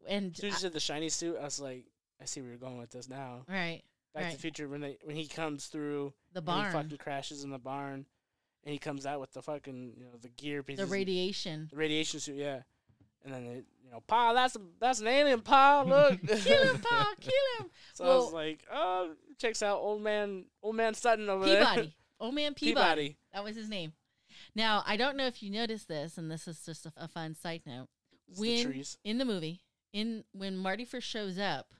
And 0.06 0.32
As 0.32 0.40
soon 0.40 0.50
as 0.50 0.56
I- 0.56 0.58
said 0.58 0.72
the 0.72 0.80
shiny 0.80 1.08
suit, 1.08 1.36
I 1.40 1.44
was 1.44 1.58
like, 1.60 1.86
I 2.20 2.26
see 2.26 2.40
where 2.40 2.50
you're 2.50 2.58
going 2.58 2.78
with 2.78 2.90
this 2.90 3.08
now. 3.08 3.44
right, 3.48 3.82
Back 4.14 4.30
to 4.30 4.36
the 4.36 4.40
Future 4.42 4.68
when 4.68 4.80
they 4.80 4.98
when 5.04 5.16
he 5.16 5.26
comes 5.26 5.66
through, 5.66 6.12
the 6.32 6.42
barn, 6.42 6.66
he 6.66 6.72
fucking 6.72 6.98
crashes 6.98 7.42
in 7.44 7.50
the 7.50 7.58
barn, 7.58 8.06
and 8.64 8.72
he 8.72 8.78
comes 8.78 9.06
out 9.06 9.20
with 9.20 9.32
the 9.32 9.42
fucking 9.42 9.94
you 9.96 10.04
know 10.04 10.16
the 10.20 10.28
gear 10.28 10.62
pieces, 10.62 10.86
the 10.86 10.92
radiation. 10.92 11.68
the 11.70 11.76
radiation 11.76 12.20
suit, 12.20 12.36
yeah. 12.36 12.62
And 13.24 13.32
then 13.32 13.44
they, 13.44 13.54
you 13.54 13.90
know, 13.90 14.02
Pa, 14.06 14.32
that's 14.34 14.56
a, 14.56 14.60
that's 14.80 15.00
an 15.00 15.06
alien, 15.06 15.40
Pa. 15.40 15.84
Look, 15.86 16.26
kill 16.26 16.62
him, 16.64 16.80
Pa! 16.80 17.14
Kill 17.20 17.32
him! 17.58 17.70
So 17.94 18.04
I 18.04 18.16
was 18.16 18.32
like, 18.32 18.64
oh, 18.72 19.12
checks 19.38 19.62
out 19.62 19.78
old 19.78 20.02
man, 20.02 20.46
old 20.62 20.74
man 20.74 20.94
Sutton 20.94 21.30
over 21.30 21.46
there. 21.46 21.64
Peabody. 21.64 21.94
Old 22.18 22.34
man 22.34 22.54
Peabody. 22.56 22.84
Peabody. 22.84 23.16
That 23.32 23.44
was 23.44 23.54
his 23.54 23.68
name. 23.68 23.92
Now, 24.56 24.82
I 24.84 24.96
don't 24.96 25.16
know 25.16 25.26
if 25.26 25.42
you 25.42 25.50
noticed 25.50 25.86
this, 25.86 26.18
and 26.18 26.28
this 26.28 26.48
is 26.48 26.60
just 26.66 26.86
a, 26.86 26.92
a 26.96 27.06
fun 27.06 27.36
side 27.36 27.62
note. 27.66 27.86
It's 28.28 28.40
the 28.40 28.48
when 28.48 28.72
trees. 28.72 28.98
in 29.04 29.18
the 29.18 29.24
movie, 29.24 29.60
in 29.92 30.24
when 30.32 30.56
Marty 30.56 30.84
first 30.84 31.06
shows 31.06 31.38
up 31.38 31.72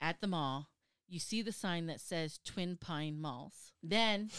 at 0.00 0.22
the 0.22 0.26
mall, 0.26 0.68
you 1.06 1.18
see 1.18 1.42
the 1.42 1.52
sign 1.52 1.86
that 1.86 2.00
says 2.00 2.40
Twin 2.44 2.78
Pine 2.80 3.20
Malls. 3.20 3.72
Then, 3.82 4.30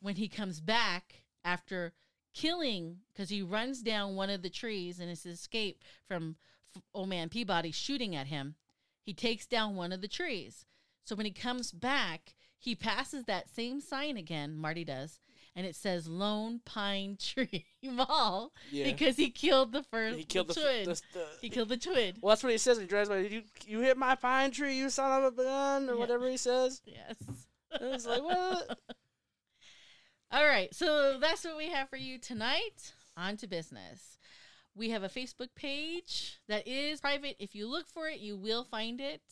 when 0.00 0.14
he 0.16 0.28
comes 0.28 0.60
back 0.60 1.24
after 1.44 1.92
killing, 2.34 2.98
because 3.12 3.28
he 3.30 3.42
runs 3.42 3.82
down 3.82 4.16
one 4.16 4.30
of 4.30 4.42
the 4.42 4.50
trees 4.50 5.00
and 5.00 5.10
it's 5.10 5.24
his 5.24 5.38
escape 5.38 5.82
from 6.06 6.36
F- 6.76 6.82
old 6.94 7.08
man 7.08 7.28
Peabody 7.28 7.72
shooting 7.72 8.14
at 8.16 8.28
him, 8.28 8.54
he 9.02 9.12
takes 9.12 9.46
down 9.46 9.74
one 9.76 9.92
of 9.92 10.00
the 10.00 10.08
trees. 10.08 10.66
So 11.04 11.16
when 11.16 11.26
he 11.26 11.32
comes 11.32 11.72
back, 11.72 12.34
he 12.58 12.74
passes 12.74 13.24
that 13.24 13.48
same 13.48 13.80
sign 13.80 14.16
again. 14.16 14.54
Marty 14.54 14.84
does, 14.84 15.18
and 15.56 15.66
it 15.66 15.74
says 15.74 16.06
Lone 16.06 16.60
Pine 16.64 17.16
Tree 17.20 17.64
Mall 17.82 18.52
Yeah. 18.70 18.84
because 18.84 19.16
he 19.16 19.30
killed 19.30 19.72
the 19.72 19.82
first 19.82 20.18
he 20.18 20.24
killed 20.24 20.48
the, 20.48 20.54
twin. 20.54 20.84
the, 20.84 21.00
the 21.14 21.26
he 21.40 21.48
killed 21.48 21.70
the 21.70 21.76
twin. 21.78 22.14
Well, 22.20 22.30
that's 22.30 22.42
what 22.44 22.52
he 22.52 22.58
says 22.58 22.76
when 22.76 22.86
he 22.86 22.88
drives 22.90 23.08
by. 23.08 23.18
You 23.18 23.42
you 23.66 23.80
hit 23.80 23.96
my 23.96 24.14
pine 24.14 24.50
tree, 24.52 24.76
you 24.76 24.90
son 24.90 25.24
of 25.24 25.32
a 25.32 25.42
gun, 25.42 25.88
or 25.88 25.94
Yeah. 25.94 25.98
whatever 25.98 26.28
he 26.28 26.36
says. 26.36 26.82
Yes. 26.86 27.16
And 27.80 27.94
it's 27.94 28.06
like 28.06 28.22
what? 28.22 28.78
All 30.32 30.46
right, 30.46 30.72
so 30.74 31.18
that's 31.20 31.44
what 31.44 31.56
we 31.56 31.70
have 31.70 31.88
for 31.88 31.96
you 31.96 32.18
tonight. 32.18 32.92
On 33.16 33.36
to 33.38 33.46
business. 33.46 34.16
We 34.76 34.90
have 34.90 35.02
a 35.02 35.08
Facebook 35.08 35.48
page 35.56 36.38
that 36.48 36.66
is 36.68 37.00
private. 37.00 37.36
If 37.40 37.54
you 37.54 37.66
look 37.68 37.88
for 37.88 38.08
it, 38.08 38.20
you 38.20 38.36
will 38.36 38.62
find 38.64 39.00
it. 39.00 39.22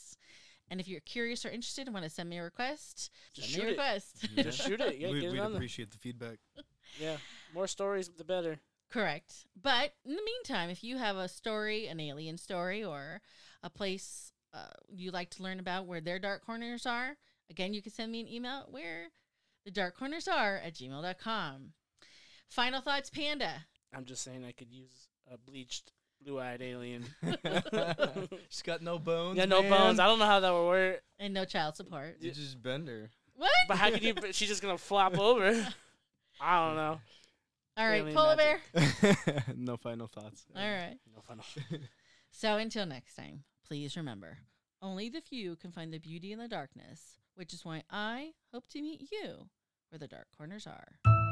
And 0.70 0.80
if 0.80 0.88
you're 0.88 1.00
curious 1.00 1.46
or 1.46 1.50
interested 1.50 1.86
and 1.86 1.94
want 1.94 2.04
to 2.04 2.10
send 2.10 2.28
me 2.28 2.38
a 2.38 2.42
request, 2.42 3.10
Just 3.32 3.52
send 3.52 3.64
me 3.64 3.70
a 3.70 3.72
shoot 3.72 3.72
it. 3.72 3.78
request. 3.78 4.28
Just 4.36 4.60
shoot 4.66 4.80
it. 4.80 4.98
Yeah, 4.98 5.10
we, 5.10 5.20
get 5.20 5.28
it 5.28 5.32
we'd 5.32 5.40
on 5.40 5.52
there. 5.52 5.56
appreciate 5.58 5.90
the 5.90 5.98
feedback. 5.98 6.38
Yeah, 6.98 7.18
more 7.54 7.66
stories, 7.68 8.08
the 8.08 8.24
better. 8.24 8.58
Correct. 8.90 9.46
But 9.62 9.92
in 10.06 10.16
the 10.16 10.22
meantime, 10.24 10.70
if 10.70 10.82
you 10.82 10.96
have 10.96 11.16
a 11.16 11.28
story, 11.28 11.86
an 11.86 12.00
alien 12.00 12.38
story, 12.38 12.82
or 12.82 13.20
a 13.62 13.68
place 13.68 14.32
uh, 14.54 14.68
you 14.88 15.10
like 15.10 15.28
to 15.32 15.42
learn 15.42 15.60
about 15.60 15.84
where 15.84 16.00
their 16.00 16.18
dark 16.18 16.44
corners 16.46 16.86
are, 16.86 17.18
again, 17.50 17.74
you 17.74 17.82
can 17.82 17.92
send 17.92 18.10
me 18.10 18.20
an 18.22 18.26
email 18.28 18.66
where 18.70 19.08
the 19.68 19.72
dark 19.72 19.98
corners 19.98 20.26
are 20.26 20.56
at 20.64 20.72
gmail.com. 20.72 21.72
Final 22.48 22.80
thoughts, 22.80 23.10
Panda. 23.10 23.66
I'm 23.94 24.06
just 24.06 24.22
saying, 24.22 24.42
I 24.42 24.52
could 24.52 24.72
use 24.72 25.08
a 25.30 25.36
bleached, 25.36 25.92
blue-eyed 26.24 26.62
alien. 26.62 27.04
She's 28.48 28.62
got 28.62 28.80
no 28.80 28.98
bones. 28.98 29.36
yeah, 29.36 29.44
no 29.44 29.60
man. 29.60 29.70
bones. 29.70 30.00
I 30.00 30.06
don't 30.06 30.18
know 30.18 30.24
how 30.24 30.40
that 30.40 30.50
would 30.50 30.68
work. 30.68 31.02
And 31.18 31.34
no 31.34 31.44
child 31.44 31.76
support. 31.76 32.16
You 32.18 32.30
just 32.30 32.62
bend 32.62 32.88
her. 32.88 33.10
What? 33.34 33.50
But 33.68 33.76
how 33.76 33.90
could 33.90 34.02
you? 34.02 34.14
She's 34.32 34.48
just 34.48 34.62
gonna 34.62 34.78
flop 34.78 35.18
over. 35.18 35.48
I 36.40 36.66
don't 36.66 36.76
know. 36.76 37.00
All 37.76 37.86
right, 37.86 38.00
alien 38.00 38.16
polar 38.16 38.36
bear. 38.36 38.60
no 39.54 39.76
final 39.76 40.06
thoughts. 40.06 40.46
All 40.56 40.62
right. 40.62 40.96
No 41.14 41.20
final. 41.20 41.44
So 42.30 42.56
until 42.56 42.86
next 42.86 43.16
time, 43.16 43.44
please 43.66 43.98
remember 43.98 44.38
only 44.80 45.10
the 45.10 45.20
few 45.20 45.56
can 45.56 45.72
find 45.72 45.92
the 45.92 45.98
beauty 45.98 46.32
in 46.32 46.38
the 46.38 46.48
darkness, 46.48 47.18
which 47.34 47.52
is 47.52 47.64
why 47.66 47.82
I 47.90 48.32
hope 48.52 48.66
to 48.70 48.80
meet 48.80 49.10
you 49.12 49.48
where 49.90 49.98
the 49.98 50.08
dark 50.08 50.26
corners 50.36 50.66
are. 50.66 51.27